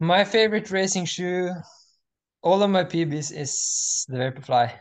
My 0.00 0.24
favorite 0.24 0.70
racing 0.70 1.06
shoe, 1.06 1.50
all 2.42 2.62
of 2.62 2.70
my 2.70 2.84
PBs 2.84 3.32
is 3.32 4.04
the 4.08 4.18
Vaporfly. 4.18 4.72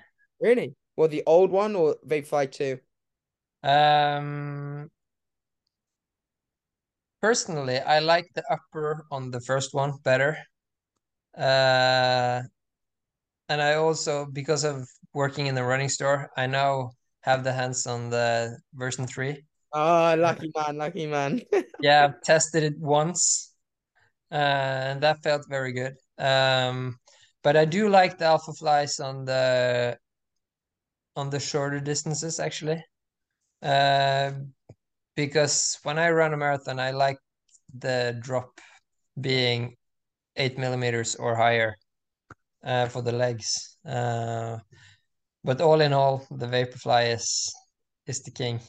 Really? 0.42 0.76
Well, 0.98 1.08
the 1.08 1.24
old 1.26 1.52
one 1.52 1.76
or 1.76 1.96
Vaporfly 2.06 2.52
2? 2.52 2.80
Um, 3.64 4.90
personally, 7.22 7.80
I 7.80 8.00
like 8.00 8.28
the 8.34 8.44
upper 8.52 9.06
on 9.12 9.32
the 9.32 9.42
first 9.42 9.74
one 9.74 9.94
better. 10.04 10.38
Uh, 11.38 12.44
and 13.50 13.62
I 13.62 13.76
also, 13.76 14.26
because 14.26 14.64
of 14.64 14.88
working 15.14 15.48
in 15.48 15.56
the 15.56 15.64
running 15.64 15.90
store, 15.90 16.32
I 16.38 16.48
now 16.48 16.92
have 17.22 17.44
the 17.44 17.54
hands 17.54 17.86
on 17.86 18.10
the 18.10 18.58
version 18.74 19.08
3. 19.08 19.44
Oh, 19.74 20.16
lucky 20.18 20.52
man, 20.56 20.78
lucky 20.78 21.08
man. 21.08 21.42
Yeah, 21.82 22.06
I've 22.06 22.22
tested 22.22 22.64
it 22.64 22.78
once, 22.80 23.54
uh, 24.32 24.36
and 24.36 25.02
that 25.02 25.24
felt 25.24 25.50
very 25.50 25.74
good. 25.74 25.96
Um, 26.20 27.00
but 27.44 27.58
I 27.58 27.66
do 27.66 27.90
like 27.90 28.20
the 28.20 28.26
Alpha 28.26 28.54
Flies 28.54 29.00
on 29.00 29.26
the 29.26 29.98
on 31.16 31.30
the 31.30 31.40
shorter 31.40 31.80
distances 31.80 32.40
actually. 32.40 32.84
Uh, 33.62 34.32
because 35.16 35.78
when 35.84 35.98
I 36.00 36.10
run 36.12 36.34
a 36.34 36.38
marathon, 36.38 36.80
I 36.80 36.92
like 36.92 37.18
the 37.78 38.18
drop 38.22 38.60
being 39.20 39.76
eight 40.36 40.58
millimeters 40.58 41.16
or 41.16 41.36
higher 41.36 41.76
uh, 42.64 42.88
for 42.88 43.02
the 43.02 43.12
legs. 43.12 43.78
Uh, 43.86 44.58
but 45.44 45.62
all 45.62 45.82
in 45.82 45.94
all, 45.94 46.26
the 46.32 46.48
Vaporfly 46.48 47.14
is 47.14 47.54
is 48.08 48.22
the 48.22 48.32
king. 48.32 48.60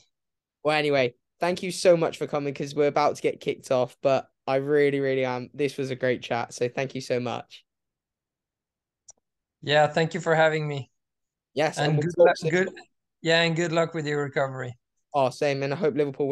Well, 0.64 0.76
anyway, 0.76 1.14
thank 1.40 1.62
you 1.62 1.70
so 1.70 1.96
much 1.96 2.18
for 2.18 2.26
coming 2.26 2.52
because 2.52 2.74
we're 2.74 2.86
about 2.86 3.16
to 3.16 3.22
get 3.22 3.40
kicked 3.40 3.70
off, 3.70 3.96
but 4.02 4.28
I 4.46 4.56
really, 4.56 5.00
really 5.00 5.24
am. 5.24 5.50
This 5.54 5.76
was 5.76 5.90
a 5.90 5.96
great 5.96 6.22
chat, 6.22 6.54
so 6.54 6.68
thank 6.68 6.94
you 6.94 7.00
so 7.00 7.20
much. 7.20 7.64
Yeah, 9.62 9.86
thank 9.86 10.14
you 10.14 10.20
for 10.20 10.34
having 10.34 10.66
me. 10.66 10.90
Yes, 11.54 11.78
and 11.78 11.86
And 11.86 11.96
we'll 11.96 12.02
good 12.02 12.18
luck, 12.18 12.36
good, 12.50 12.70
yeah, 13.22 13.42
and 13.42 13.54
good 13.54 13.72
luck 13.72 13.94
with 13.94 14.06
your 14.06 14.22
recovery. 14.22 14.76
Oh, 15.14 15.30
same, 15.30 15.62
and 15.62 15.72
I 15.72 15.76
hope 15.76 15.94
Liverpool 15.94 16.28